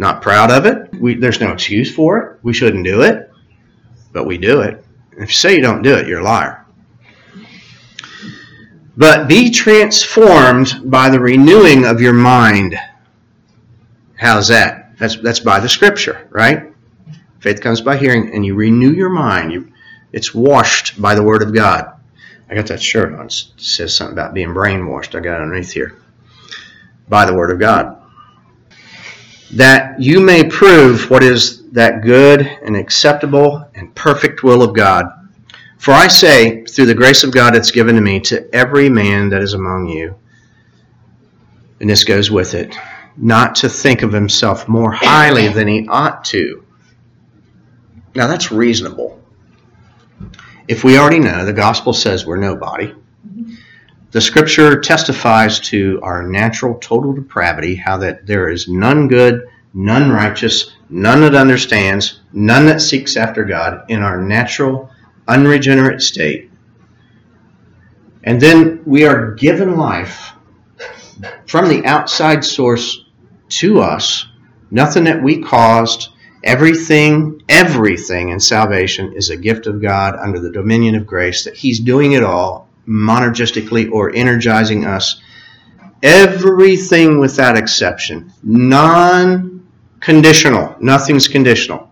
Not 0.00 0.22
proud 0.22 0.50
of 0.50 0.64
it. 0.64 0.94
We, 0.98 1.16
there's 1.16 1.42
no 1.42 1.52
excuse 1.52 1.94
for 1.94 2.18
it. 2.18 2.38
We 2.42 2.54
shouldn't 2.54 2.86
do 2.86 3.02
it, 3.02 3.30
but 4.14 4.24
we 4.24 4.38
do 4.38 4.62
it. 4.62 4.82
If 5.12 5.28
you 5.28 5.34
say 5.34 5.54
you 5.54 5.60
don't 5.60 5.82
do 5.82 5.94
it, 5.94 6.06
you're 6.06 6.20
a 6.20 6.24
liar. 6.24 6.64
But 8.96 9.28
be 9.28 9.50
transformed 9.50 10.90
by 10.90 11.10
the 11.10 11.20
renewing 11.20 11.84
of 11.84 12.00
your 12.00 12.14
mind. 12.14 12.76
How's 14.16 14.48
that? 14.48 14.96
That's, 14.96 15.16
that's 15.16 15.40
by 15.40 15.60
the 15.60 15.68
scripture, 15.68 16.26
right? 16.30 16.72
Faith 17.40 17.60
comes 17.60 17.82
by 17.82 17.98
hearing, 17.98 18.34
and 18.34 18.42
you 18.42 18.54
renew 18.54 18.92
your 18.92 19.10
mind. 19.10 19.52
You, 19.52 19.70
it's 20.14 20.34
washed 20.34 20.98
by 21.00 21.14
the 21.14 21.22
word 21.22 21.42
of 21.42 21.54
God. 21.54 21.92
I 22.48 22.54
got 22.54 22.68
that 22.68 22.80
shirt 22.80 23.12
on. 23.12 23.26
It 23.26 23.32
says 23.58 23.94
something 23.94 24.14
about 24.14 24.32
being 24.32 24.54
brainwashed. 24.54 25.14
I 25.14 25.20
got 25.20 25.40
it 25.40 25.42
underneath 25.42 25.72
here. 25.72 26.00
By 27.06 27.26
the 27.26 27.34
word 27.34 27.50
of 27.50 27.58
God 27.58 27.99
that 29.54 30.00
you 30.00 30.20
may 30.20 30.44
prove 30.44 31.10
what 31.10 31.22
is 31.22 31.68
that 31.70 32.02
good 32.02 32.42
and 32.42 32.76
acceptable 32.76 33.68
and 33.74 33.94
perfect 33.94 34.42
will 34.42 34.62
of 34.62 34.74
God. 34.74 35.06
For 35.78 35.92
I 35.92 36.08
say, 36.08 36.64
through 36.64 36.86
the 36.86 36.94
grace 36.94 37.24
of 37.24 37.32
God 37.32 37.54
that's 37.54 37.70
given 37.70 37.94
to 37.94 38.00
me, 38.00 38.20
to 38.20 38.54
every 38.54 38.88
man 38.88 39.30
that 39.30 39.42
is 39.42 39.54
among 39.54 39.88
you, 39.88 40.14
and 41.80 41.88
this 41.88 42.04
goes 42.04 42.30
with 42.30 42.54
it, 42.54 42.76
not 43.16 43.54
to 43.56 43.68
think 43.68 44.02
of 44.02 44.12
himself 44.12 44.68
more 44.68 44.92
highly 44.92 45.48
than 45.48 45.66
he 45.66 45.88
ought 45.88 46.24
to. 46.26 46.64
Now 48.14 48.26
that's 48.26 48.52
reasonable. 48.52 49.20
If 50.68 50.84
we 50.84 50.98
already 50.98 51.18
know 51.18 51.44
the 51.44 51.52
gospel 51.52 51.92
says 51.92 52.26
we're 52.26 52.36
nobody, 52.36 52.94
the 54.12 54.20
scripture 54.20 54.80
testifies 54.80 55.60
to 55.60 56.00
our 56.02 56.26
natural 56.26 56.74
total 56.80 57.12
depravity, 57.12 57.76
how 57.76 57.98
that 57.98 58.26
there 58.26 58.48
is 58.48 58.66
none 58.66 59.06
good, 59.06 59.46
none 59.72 60.10
righteous, 60.10 60.72
none 60.88 61.20
that 61.20 61.36
understands, 61.36 62.20
none 62.32 62.66
that 62.66 62.80
seeks 62.80 63.16
after 63.16 63.44
God 63.44 63.84
in 63.88 64.02
our 64.02 64.20
natural, 64.20 64.90
unregenerate 65.28 66.02
state. 66.02 66.50
And 68.24 68.40
then 68.40 68.82
we 68.84 69.06
are 69.06 69.32
given 69.34 69.76
life 69.76 70.32
from 71.46 71.68
the 71.68 71.84
outside 71.86 72.44
source 72.44 73.04
to 73.48 73.80
us, 73.80 74.26
nothing 74.72 75.04
that 75.04 75.22
we 75.22 75.40
caused. 75.42 76.08
Everything, 76.42 77.42
everything 77.48 78.30
in 78.30 78.40
salvation 78.40 79.12
is 79.12 79.30
a 79.30 79.36
gift 79.36 79.66
of 79.66 79.82
God 79.82 80.16
under 80.16 80.40
the 80.40 80.50
dominion 80.50 80.94
of 80.96 81.06
grace, 81.06 81.44
that 81.44 81.56
He's 81.56 81.78
doing 81.78 82.12
it 82.12 82.24
all 82.24 82.69
monergistically 82.90 83.90
or 83.90 84.14
energizing 84.14 84.84
us. 84.84 85.22
Everything 86.02 87.20
without 87.20 87.56
exception, 87.56 88.32
non 88.42 89.66
conditional. 90.00 90.74
Nothing's 90.80 91.28
conditional. 91.28 91.90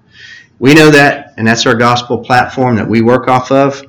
We 0.59 0.74
know 0.74 0.90
that, 0.90 1.34
and 1.36 1.46
that's 1.46 1.66
our 1.66 1.74
gospel 1.74 2.18
platform 2.18 2.76
that 2.76 2.88
we 2.88 3.01
work 3.01 3.28
off 3.28 3.53
of. 3.53 3.84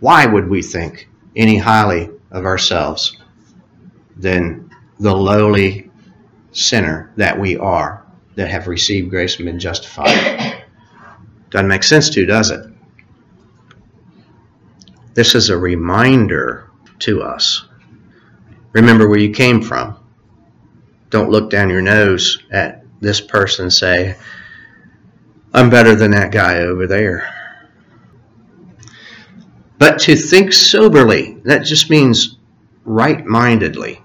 Why 0.00 0.24
would 0.26 0.48
we 0.48 0.62
think 0.62 1.08
any 1.36 1.58
highly 1.58 2.10
of 2.30 2.46
ourselves 2.46 3.18
than 4.16 4.70
the 5.00 5.14
lowly 5.14 5.90
sinner 6.52 7.12
that 7.16 7.38
we 7.38 7.56
are 7.56 8.06
that 8.36 8.48
have 8.48 8.68
received 8.68 9.10
grace 9.10 9.36
and 9.36 9.44
been 9.44 9.58
justified? 9.58 10.62
Doesn't 11.50 11.68
make 11.68 11.82
sense 11.82 12.08
to, 12.10 12.24
does 12.24 12.50
it? 12.50 12.73
This 15.14 15.36
is 15.36 15.48
a 15.48 15.56
reminder 15.56 16.70
to 17.00 17.22
us. 17.22 17.66
Remember 18.72 19.08
where 19.08 19.18
you 19.18 19.30
came 19.30 19.62
from. 19.62 19.96
Don't 21.10 21.30
look 21.30 21.50
down 21.50 21.70
your 21.70 21.82
nose 21.82 22.38
at 22.50 22.84
this 23.00 23.20
person 23.20 23.66
and 23.66 23.72
say, 23.72 24.16
I'm 25.52 25.70
better 25.70 25.94
than 25.94 26.10
that 26.10 26.32
guy 26.32 26.58
over 26.58 26.88
there. 26.88 27.32
But 29.78 30.00
to 30.00 30.16
think 30.16 30.52
soberly, 30.52 31.34
that 31.44 31.64
just 31.64 31.90
means 31.90 32.38
right 32.84 33.24
mindedly. 33.24 34.02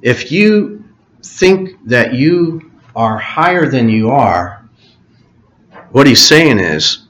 If 0.00 0.32
you 0.32 0.84
think 1.22 1.76
that 1.84 2.14
you 2.14 2.72
are 2.94 3.18
higher 3.18 3.68
than 3.68 3.90
you 3.90 4.08
are, 4.10 4.66
what 5.90 6.06
he's 6.06 6.24
saying 6.24 6.60
is 6.60 7.05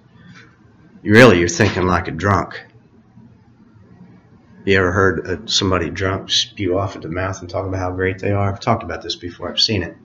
really 1.13 1.39
you're 1.39 1.49
thinking 1.49 1.87
like 1.87 2.09
a 2.09 2.13
drunk. 2.13 2.65
You 4.65 4.79
ever 4.79 4.91
heard 4.91 5.49
somebody 5.49 5.91
drunk 5.91 6.31
spew 6.31 6.77
off 6.77 6.97
at 6.97 7.03
the 7.03 7.09
mouth 7.09 7.41
and 7.41 7.49
talk 7.49 7.67
about 7.67 7.79
how 7.79 7.93
great 7.93 8.19
they 8.19 8.33
are? 8.33 8.51
I've 8.51 8.59
talked 8.59 8.83
about 8.83 9.03
this 9.03 9.15
before. 9.15 9.49
I've 9.49 9.61
seen 9.61 9.85
it. 9.85 9.97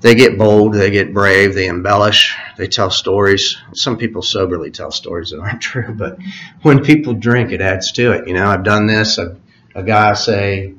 They 0.00 0.14
get 0.16 0.36
bold, 0.36 0.74
they 0.74 0.90
get 0.90 1.14
brave, 1.14 1.54
they 1.54 1.68
embellish, 1.68 2.34
they 2.56 2.66
tell 2.66 2.90
stories. 2.90 3.56
Some 3.72 3.98
people 3.98 4.22
soberly 4.22 4.72
tell 4.72 4.90
stories 4.90 5.30
that 5.30 5.38
aren't 5.38 5.60
true, 5.70 5.94
but 5.94 6.18
when 6.62 6.82
people 6.82 7.14
drink, 7.14 7.52
it 7.52 7.60
adds 7.60 7.92
to 7.92 8.12
it. 8.12 8.26
You 8.26 8.34
know, 8.34 8.46
I've 8.46 8.64
done 8.64 8.86
this. 8.86 9.18
I've, 9.18 9.38
a 9.74 9.82
guy 9.82 10.12
say, 10.14 10.74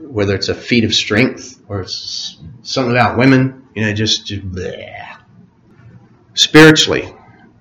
whether 0.00 0.34
it's 0.34 0.48
a 0.48 0.54
feat 0.54 0.84
of 0.84 0.94
strength 0.94 1.62
or 1.68 1.82
it's 1.82 2.38
something 2.62 2.92
about 2.92 3.16
women, 3.16 3.68
you 3.74 3.82
know, 3.82 3.92
just, 3.92 4.26
just 4.26 4.42
bleh. 4.50 5.18
Spiritually, 6.34 7.14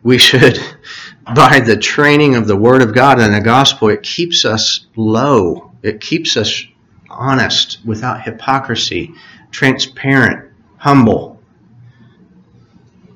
we 0.03 0.17
should, 0.17 0.59
by 1.35 1.59
the 1.59 1.77
training 1.77 2.35
of 2.35 2.47
the 2.47 2.57
Word 2.57 2.81
of 2.81 2.93
God 2.93 3.19
and 3.19 3.33
the 3.33 3.41
gospel, 3.41 3.89
it 3.89 4.03
keeps 4.03 4.45
us 4.45 4.87
low. 4.95 5.71
It 5.83 6.01
keeps 6.01 6.37
us 6.37 6.63
honest, 7.09 7.79
without 7.85 8.21
hypocrisy, 8.21 9.13
transparent, 9.51 10.51
humble. 10.77 11.39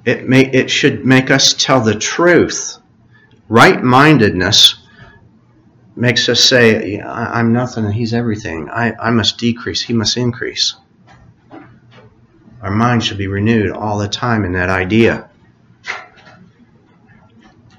It, 0.05 0.27
may, 0.27 0.45
it 0.45 0.69
should 0.69 1.05
make 1.05 1.31
us 1.31 1.53
tell 1.53 1.81
the 1.81 1.95
truth. 1.95 2.77
Right 3.47 3.81
mindedness 3.81 4.75
makes 5.95 6.27
us 6.29 6.43
say, 6.43 6.99
I'm 6.99 7.53
nothing 7.53 7.85
and 7.85 7.93
He's 7.93 8.13
everything. 8.13 8.69
I, 8.69 8.93
I 8.93 9.11
must 9.11 9.37
decrease, 9.37 9.81
He 9.81 9.93
must 9.93 10.17
increase. 10.17 10.75
Our 12.61 12.71
mind 12.71 13.03
should 13.03 13.17
be 13.17 13.27
renewed 13.27 13.71
all 13.71 13.97
the 13.97 14.07
time 14.07 14.43
in 14.43 14.53
that 14.53 14.69
idea. 14.69 15.29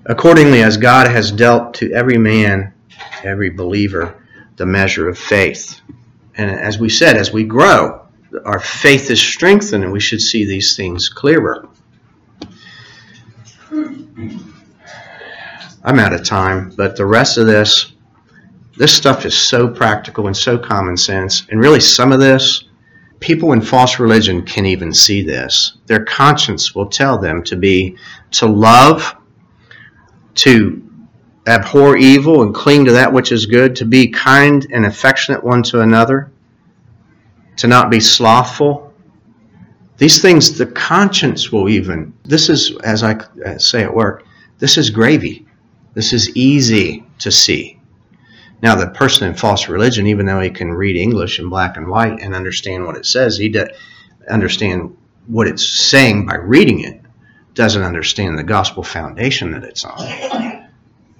Accordingly, 0.09 0.62
as 0.62 0.76
God 0.76 1.09
has 1.09 1.32
dealt 1.32 1.74
to 1.74 1.92
every 1.92 2.16
man, 2.16 2.72
every 3.24 3.50
believer, 3.50 4.22
the 4.57 4.66
measure 4.66 5.09
of 5.09 5.18
faith. 5.18 5.80
And 6.36 6.50
as 6.50 6.78
we 6.78 6.88
said, 6.88 7.16
as 7.16 7.32
we 7.32 7.42
grow, 7.42 8.07
our 8.44 8.61
faith 8.61 9.11
is 9.11 9.20
strengthened 9.20 9.82
and 9.82 9.92
we 9.92 9.98
should 9.98 10.20
see 10.20 10.44
these 10.44 10.76
things 10.76 11.09
clearer. 11.09 11.68
I'm 15.82 15.98
out 15.98 16.12
of 16.12 16.24
time, 16.24 16.72
but 16.76 16.96
the 16.96 17.07
rest 17.07 17.36
of 17.36 17.46
this, 17.46 17.92
this 18.76 18.94
stuff 18.94 19.24
is 19.24 19.36
so 19.36 19.68
practical 19.68 20.26
and 20.26 20.36
so 20.36 20.57
common 20.57 20.96
sense. 20.96 21.46
And 21.50 21.61
really, 21.61 21.80
some 21.80 22.12
of 22.12 22.20
this, 22.20 22.64
people 23.18 23.52
in 23.52 23.61
false 23.61 23.98
religion 23.98 24.42
can 24.42 24.66
even 24.66 24.92
see 24.92 25.22
this. 25.22 25.78
Their 25.86 26.04
conscience 26.04 26.74
will 26.74 26.86
tell 26.86 27.18
them 27.18 27.42
to 27.44 27.57
be, 27.57 27.96
to 28.32 28.46
love, 28.46 29.16
to 30.37 30.82
abhor 31.47 31.97
evil 31.97 32.43
and 32.43 32.55
cling 32.55 32.84
to 32.84 32.93
that 32.93 33.12
which 33.12 33.32
is 33.32 33.47
good, 33.47 33.76
to 33.76 33.84
be 33.84 34.09
kind 34.09 34.66
and 34.72 34.84
affectionate 34.84 35.43
one 35.43 35.62
to 35.64 35.80
another, 35.80 36.30
to 37.57 37.66
not 37.66 37.91
be 37.91 38.01
slothful. 38.01 38.93
These 39.97 40.20
things, 40.20 40.59
the 40.59 40.66
conscience 40.66 41.51
will 41.53 41.68
even, 41.68 42.12
this 42.24 42.49
is, 42.49 42.76
as 42.84 43.03
I 43.03 43.18
say 43.59 43.82
at 43.82 43.95
work, 43.95 44.24
this 44.59 44.76
is 44.76 44.91
gravy. 44.91 45.47
This 45.95 46.12
is 46.12 46.37
easy 46.37 47.07
to 47.20 47.30
see. 47.30 47.80
Now, 48.62 48.74
the 48.74 48.89
person 48.89 49.28
in 49.28 49.34
false 49.34 49.68
religion, 49.68 50.07
even 50.07 50.26
though 50.26 50.41
he 50.41 50.51
can 50.51 50.72
read 50.72 50.97
English 50.97 51.39
in 51.39 51.49
black 51.49 51.76
and 51.76 51.89
white 51.89 52.20
and 52.20 52.34
understand 52.34 52.84
what 52.84 52.97
it 52.97 53.07
says, 53.07 53.39
he 53.39 53.49
does 53.49 53.68
understand 54.28 54.97
what 55.26 55.47
it's 55.47 55.66
saying 55.66 56.26
by 56.26 56.37
reading 56.37 56.80
it, 56.80 57.01
doesn't 57.57 57.82
understand 57.82 58.38
the 58.38 58.44
gospel 58.44 58.82
foundation 58.82 59.50
that 59.50 59.64
it's 59.64 59.84
on. 59.84 60.68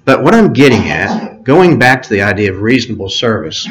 But 0.05 0.22
what 0.22 0.34
I'm 0.34 0.53
getting 0.53 0.89
at, 0.89 1.43
going 1.43 1.80
back 1.80 2.03
to 2.03 2.11
the 2.11 2.22
idea 2.22 2.53
of 2.53 2.61
reasonable 2.61 3.09
service, 3.09 3.66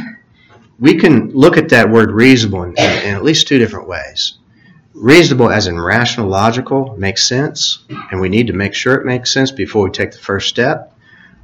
we 0.79 0.95
can 0.95 1.29
look 1.29 1.55
at 1.55 1.69
that 1.69 1.89
word 1.89 2.11
reasonable 2.11 2.63
in, 2.63 2.71
in, 2.71 3.15
at 3.15 3.23
least 3.23 3.47
two 3.47 3.57
different 3.57 3.87
ways. 3.87 4.37
Reasonable 4.93 5.49
as 5.49 5.67
in 5.67 5.79
rational, 5.79 6.27
logical, 6.27 6.95
makes 6.97 7.25
sense, 7.25 7.85
and 8.11 8.19
we 8.19 8.27
need 8.27 8.47
to 8.47 8.53
make 8.53 8.73
sure 8.73 8.95
it 8.95 9.05
makes 9.05 9.33
sense 9.33 9.51
before 9.51 9.85
we 9.85 9.91
take 9.91 10.11
the 10.11 10.17
first 10.17 10.49
step. 10.49 10.93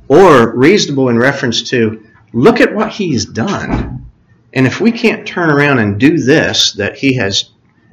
Or 0.07 0.53
reasonable 0.53 1.07
in 1.07 1.17
reference 1.17 1.61
to, 1.69 2.05
look 2.33 2.59
at 2.59 2.73
what 2.73 2.91
he's 2.91 3.25
done. 3.25 4.09
And 4.53 4.67
if 4.67 4.81
we 4.81 4.91
can't 4.91 5.25
turn 5.25 5.49
around 5.49 5.79
and 5.79 5.99
do 5.99 6.17
this 6.17 6.73
that 6.73 6.97
he 6.97 7.13
has 7.15 7.51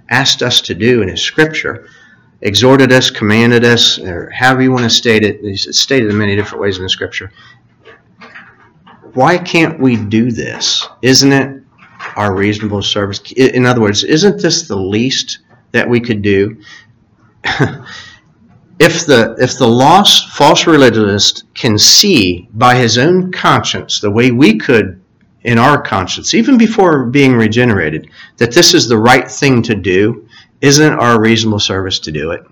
asked 0.08 0.42
us 0.42 0.60
to 0.62 0.74
do 0.74 1.02
in 1.02 1.08
his 1.08 1.20
scripture, 1.20 1.88
exhorted 2.40 2.92
us, 2.92 3.10
commanded 3.10 3.64
us, 3.64 3.98
or 3.98 4.30
however 4.30 4.62
you 4.62 4.72
want 4.72 4.84
to 4.84 4.90
state 4.90 5.24
it. 5.24 5.40
It's 5.42 5.78
stated 5.78 6.10
in 6.10 6.18
many 6.18 6.36
different 6.36 6.62
ways 6.62 6.76
in 6.76 6.82
the 6.82 6.88
scripture. 6.88 7.32
Why 9.14 9.38
can't 9.38 9.80
we 9.80 9.96
do 9.96 10.30
this? 10.30 10.86
Isn't 11.02 11.32
it 11.32 11.62
our 12.16 12.34
reasonable 12.34 12.82
service? 12.82 13.20
In 13.32 13.66
other 13.66 13.80
words, 13.80 14.04
isn't 14.04 14.40
this 14.40 14.68
the 14.68 14.76
least 14.76 15.38
that 15.72 15.88
we 15.88 16.00
could 16.00 16.22
do? 16.22 16.60
if 18.78 19.06
the 19.06 19.36
if 19.38 19.58
the 19.58 19.66
lost 19.66 20.28
false 20.30 20.66
religionist 20.66 21.44
can 21.54 21.78
see 21.78 22.48
by 22.52 22.76
his 22.76 22.98
own 22.98 23.32
conscience 23.32 24.00
the 24.00 24.10
way 24.10 24.30
we 24.30 24.58
could 24.58 25.00
in 25.42 25.58
our 25.58 25.80
conscience, 25.80 26.34
even 26.34 26.58
before 26.58 27.06
being 27.06 27.34
regenerated, 27.34 28.10
that 28.36 28.52
this 28.52 28.74
is 28.74 28.88
the 28.88 28.98
right 28.98 29.30
thing 29.30 29.62
to 29.62 29.74
do, 29.74 30.27
isn't 30.60 30.92
our 30.92 31.20
reasonable 31.20 31.60
service 31.60 32.00
to 32.00 32.12
do 32.12 32.32
it? 32.32 32.44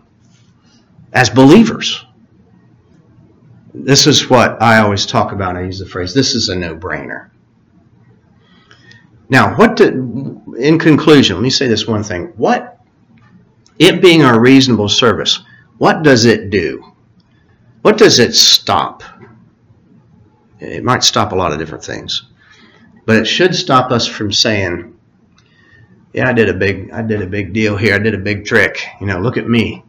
As 1.13 1.31
believers. 1.31 2.05
This 3.75 4.07
is 4.07 4.31
what 4.31 4.63
I 4.63 4.79
always 4.79 5.07
talk 5.07 5.33
about. 5.33 5.57
I 5.57 5.63
use 5.63 5.79
the 5.79 5.87
phrase, 5.87 6.15
this 6.15 6.35
is 6.35 6.49
a 6.49 6.57
no 6.57 6.77
brainer. 6.77 7.31
Now, 9.29 9.57
what 9.57 9.77
did, 9.77 9.95
in 9.95 10.79
conclusion, 10.79 11.37
let 11.37 11.43
me 11.43 11.51
say 11.51 11.67
this 11.67 11.87
one 11.87 12.03
thing. 12.03 12.33
What, 12.37 12.81
it 13.79 14.01
being 14.01 14.23
our 14.23 14.41
reasonable 14.41 14.89
service, 14.89 15.41
what 15.79 16.03
does 16.03 16.25
it 16.25 16.51
do? 16.51 16.93
What 17.83 17.99
does 17.99 18.19
it 18.19 18.35
stop? 18.35 19.03
It 20.59 20.85
might 20.85 21.05
stop 21.05 21.33
a 21.33 21.37
lot 21.37 21.53
of 21.53 21.59
different 21.59 21.85
things, 21.85 22.25
but 23.05 23.17
it 23.17 23.27
should 23.27 23.55
stop 23.55 23.91
us 23.91 24.07
from 24.07 24.33
saying, 24.33 24.96
yeah, 26.17 26.31
I 26.31 26.33
did 26.33 26.49
a 26.49 26.55
big, 26.55 26.91
I 26.93 27.03
did 27.03 27.21
a 27.21 27.27
big 27.27 27.53
deal 27.53 27.77
here. 27.77 27.95
I 27.95 27.99
did 27.99 28.15
a 28.15 28.19
big 28.19 28.47
trick. 28.47 28.83
You 29.03 29.07
know, 29.07 29.21
look 29.21 29.37
at 29.37 29.47
me. 29.47 29.85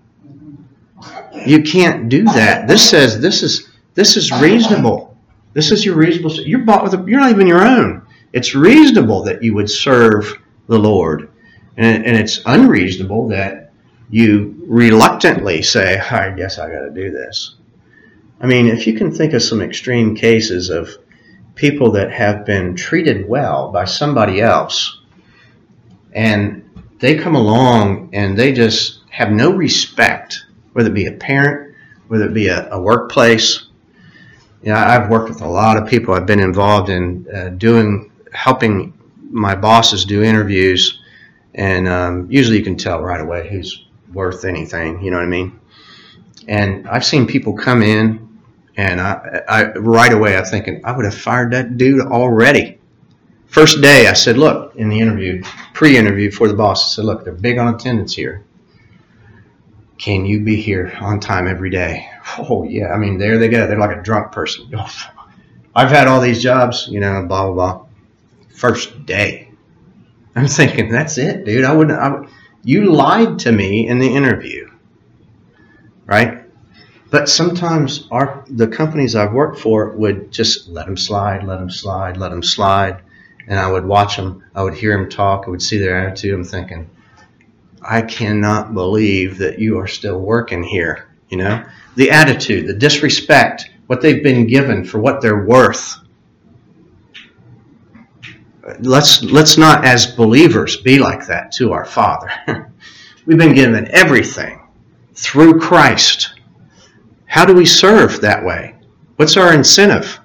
You 1.45 1.63
can't 1.63 2.09
do 2.09 2.25
that. 2.25 2.67
This 2.67 2.88
says 2.88 3.21
this 3.21 3.41
is 3.41 3.69
this 3.93 4.17
is 4.17 4.30
reasonable. 4.34 5.17
This 5.53 5.71
is 5.71 5.86
your 5.86 5.95
reasonable. 5.95 6.34
You're 6.36 6.65
bought 6.65 6.84
with. 6.84 6.93
A, 6.95 7.03
you're 7.07 7.21
not 7.21 7.32
even 7.32 7.47
your 7.47 7.65
own. 7.65 8.05
It's 8.34 8.53
reasonable 8.53 9.23
that 9.23 9.41
you 9.41 9.53
would 9.53 9.69
serve 9.69 10.38
the 10.67 10.78
Lord, 10.78 11.30
and, 11.78 12.05
and 12.05 12.17
it's 12.17 12.41
unreasonable 12.45 13.30
that 13.30 13.71
you 14.09 14.61
reluctantly 14.67 15.61
say, 15.61 15.97
"I 15.97 16.32
guess 16.32 16.59
I 16.59 16.69
got 16.69 16.82
to 16.82 16.91
do 16.91 17.09
this." 17.09 17.55
I 18.41 18.47
mean, 18.47 18.67
if 18.67 18.86
you 18.86 18.97
can 18.97 19.13
think 19.13 19.32
of 19.32 19.41
some 19.41 19.61
extreme 19.61 20.13
cases 20.13 20.69
of 20.69 20.89
people 21.55 21.91
that 21.91 22.11
have 22.11 22.45
been 22.45 22.75
treated 22.75 23.30
well 23.30 23.71
by 23.71 23.86
somebody 23.86 24.41
else 24.41 24.96
and 26.18 26.68
they 26.99 27.15
come 27.15 27.36
along 27.36 28.09
and 28.11 28.36
they 28.36 28.51
just 28.51 29.01
have 29.11 29.32
no 29.32 29.51
respect, 29.51 30.45
whether 30.74 30.89
it 30.89 30.95
be 30.95 31.05
a 31.05 31.11
parent, 31.11 31.76
whether 32.07 32.26
it 32.26 32.34
be 32.34 32.47
a, 32.47 32.70
a 32.72 32.82
workplace. 32.82 33.68
You 34.63 34.70
know, 34.70 34.78
I've 34.78 35.09
worked 35.09 35.30
with 35.30 35.41
a 35.41 35.47
lot 35.47 35.78
of 35.78 35.88
people. 35.88 36.15
I've 36.15 36.26
been 36.26 36.39
involved 36.39 36.89
in 36.89 37.28
uh, 37.34 37.49
doing, 37.49 38.11
helping 38.34 38.93
my 39.30 39.53
bosses 39.53 40.05
do 40.05 40.24
interviews, 40.24 40.99
and 41.53 41.88
um, 41.88 42.32
usually 42.32 42.57
you 42.57 42.63
can 42.63 42.78
tell 42.78 42.99
right 42.99 43.22
away 43.22 43.47
who's 43.47 43.86
worth 44.11 44.43
anything. 44.43 45.03
You 45.03 45.11
know 45.11 45.18
what 45.18 45.26
I 45.26 45.30
mean? 45.30 45.59
And 46.47 46.88
I've 46.88 47.05
seen 47.05 47.28
people 47.28 47.53
come 47.55 47.84
in, 47.84 48.39
and 48.76 48.99
I, 48.99 49.43
I 49.47 49.72
right 49.74 50.11
away 50.11 50.36
I'm 50.36 50.45
thinking 50.45 50.82
I 50.84 50.93
would 50.93 51.05
have 51.05 51.15
fired 51.15 51.51
that 51.51 51.78
dude 51.78 52.01
already. 52.01 52.76
First 53.47 53.81
day, 53.81 54.07
I 54.07 54.13
said, 54.13 54.37
look, 54.37 54.75
in 54.75 54.89
the 54.89 54.99
interview, 54.99 55.41
pre-interview 55.73 56.31
for 56.31 56.47
the 56.47 56.53
boss, 56.53 56.85
I 56.85 56.95
said, 56.95 57.05
look, 57.05 57.23
they're 57.23 57.33
big 57.33 57.57
on 57.57 57.73
attendance 57.73 58.13
here. 58.13 58.43
Can 59.97 60.25
you 60.25 60.41
be 60.41 60.57
here 60.57 60.95
on 61.01 61.19
time 61.19 61.47
every 61.47 61.69
day? 61.69 62.07
Oh 62.37 62.63
yeah, 62.63 62.89
I 62.93 62.97
mean, 62.97 63.17
there 63.17 63.39
they 63.39 63.47
go. 63.47 63.65
They're 63.65 63.79
like 63.79 63.97
a 63.97 64.01
drunk 64.03 64.31
person. 64.31 64.71
I've 65.75 65.89
had 65.89 66.07
all 66.07 66.21
these 66.21 66.41
jobs, 66.41 66.87
you 66.87 66.99
know, 66.99 67.25
blah 67.27 67.47
blah 67.47 67.53
blah. 67.53 67.85
First 68.49 69.05
day, 69.07 69.49
I'm 70.35 70.47
thinking 70.47 70.89
that's 70.89 71.17
it, 71.17 71.45
dude. 71.45 71.65
I 71.65 71.73
wouldn't. 71.73 71.97
I, 71.97 72.27
you 72.63 72.91
lied 72.91 73.39
to 73.39 73.51
me 73.51 73.87
in 73.87 73.97
the 73.97 74.07
interview, 74.07 74.69
right? 76.05 76.43
But 77.09 77.27
sometimes 77.27 78.07
our 78.11 78.45
the 78.47 78.67
companies 78.67 79.15
I've 79.15 79.33
worked 79.33 79.59
for 79.59 79.91
would 79.91 80.31
just 80.31 80.67
let 80.67 80.85
them 80.85 80.97
slide, 80.97 81.43
let 81.43 81.57
them 81.57 81.71
slide, 81.71 82.17
let 82.17 82.29
them 82.29 82.43
slide 82.43 83.01
and 83.47 83.59
I 83.59 83.71
would 83.71 83.85
watch 83.85 84.17
them. 84.17 84.43
I 84.53 84.63
would 84.63 84.75
hear 84.75 84.97
them 84.97 85.09
talk. 85.09 85.45
I 85.47 85.49
would 85.49 85.61
see 85.61 85.77
their 85.77 85.97
attitude. 85.97 86.33
I'm 86.33 86.43
thinking, 86.43 86.89
I 87.81 88.01
cannot 88.01 88.73
believe 88.73 89.37
that 89.37 89.59
you 89.59 89.79
are 89.79 89.87
still 89.87 90.19
working 90.19 90.63
here. 90.63 91.07
You 91.29 91.37
know, 91.37 91.65
the 91.95 92.11
attitude, 92.11 92.67
the 92.67 92.73
disrespect, 92.73 93.69
what 93.87 94.01
they've 94.01 94.23
been 94.23 94.47
given 94.47 94.83
for 94.83 94.99
what 94.99 95.21
they're 95.21 95.45
worth. 95.45 95.95
Let's 98.79 99.23
let's 99.23 99.57
not, 99.57 99.85
as 99.85 100.05
believers, 100.05 100.77
be 100.77 100.99
like 100.99 101.27
that 101.27 101.53
to 101.53 101.71
our 101.71 101.85
Father. 101.85 102.29
We've 103.25 103.37
been 103.37 103.55
given 103.55 103.89
everything 103.91 104.61
through 105.13 105.59
Christ. 105.59 106.33
How 107.25 107.45
do 107.45 107.53
we 107.53 107.65
serve 107.65 108.21
that 108.21 108.45
way? 108.45 108.75
What's 109.17 109.35
our 109.35 109.53
incentive? 109.53 110.16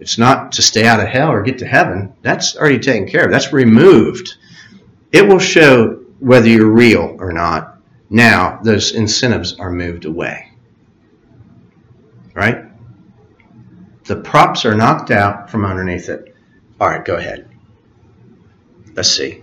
It's 0.00 0.18
not 0.18 0.52
to 0.52 0.62
stay 0.62 0.86
out 0.86 1.00
of 1.00 1.08
hell 1.08 1.30
or 1.30 1.42
get 1.42 1.58
to 1.58 1.66
heaven. 1.66 2.14
That's 2.22 2.56
already 2.56 2.78
taken 2.78 3.08
care 3.08 3.24
of. 3.24 3.30
That's 3.30 3.52
removed. 3.52 4.36
It 5.12 5.26
will 5.26 5.40
show 5.40 6.04
whether 6.20 6.48
you're 6.48 6.70
real 6.70 7.16
or 7.18 7.32
not. 7.32 7.78
Now, 8.10 8.60
those 8.62 8.92
incentives 8.92 9.58
are 9.58 9.70
moved 9.70 10.04
away. 10.04 10.52
Right? 12.34 12.64
The 14.04 14.16
props 14.16 14.64
are 14.64 14.74
knocked 14.74 15.10
out 15.10 15.50
from 15.50 15.64
underneath 15.64 16.08
it. 16.08 16.34
All 16.80 16.88
right, 16.88 17.04
go 17.04 17.16
ahead. 17.16 17.50
Let's 18.94 19.10
see. 19.10 19.42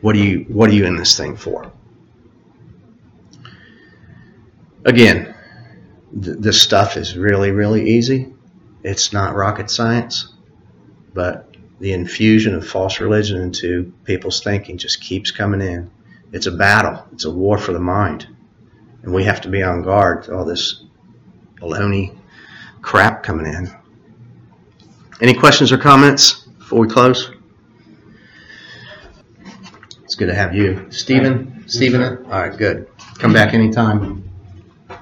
What 0.00 0.16
are 0.16 0.18
you 0.18 0.44
what 0.48 0.68
are 0.70 0.74
you 0.74 0.84
in 0.86 0.96
this 0.96 1.16
thing 1.16 1.36
for? 1.36 1.70
Again, 4.84 5.34
th- 6.20 6.38
this 6.38 6.60
stuff 6.60 6.96
is 6.96 7.16
really 7.16 7.52
really 7.52 7.88
easy 7.88 8.31
it's 8.82 9.12
not 9.12 9.34
rocket 9.34 9.70
science, 9.70 10.32
but 11.14 11.54
the 11.80 11.92
infusion 11.92 12.54
of 12.54 12.66
false 12.66 13.00
religion 13.00 13.40
into 13.40 13.92
people's 14.04 14.42
thinking 14.42 14.78
just 14.78 15.00
keeps 15.00 15.30
coming 15.30 15.60
in. 15.60 15.90
It's 16.32 16.46
a 16.46 16.52
battle, 16.52 17.06
it's 17.12 17.24
a 17.24 17.30
war 17.30 17.58
for 17.58 17.72
the 17.72 17.80
mind. 17.80 18.26
And 19.02 19.12
we 19.12 19.24
have 19.24 19.40
to 19.42 19.48
be 19.48 19.62
on 19.62 19.82
guard 19.82 20.24
to 20.24 20.34
all 20.36 20.44
this 20.44 20.84
baloney 21.56 22.16
crap 22.80 23.22
coming 23.22 23.46
in. 23.46 23.70
Any 25.20 25.34
questions 25.34 25.72
or 25.72 25.78
comments? 25.78 26.42
before 26.72 26.86
we 26.86 26.88
close? 26.88 27.30
It's 30.04 30.14
good 30.14 30.28
to 30.28 30.34
have 30.34 30.54
you. 30.54 30.86
Stephen? 30.88 31.64
Stephen? 31.66 32.02
All 32.02 32.30
right, 32.30 32.56
good. 32.56 32.88
Come 33.18 33.34
back 33.34 33.52
anytime. 33.52 34.24
All 34.88 34.98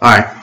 right. 0.00 0.39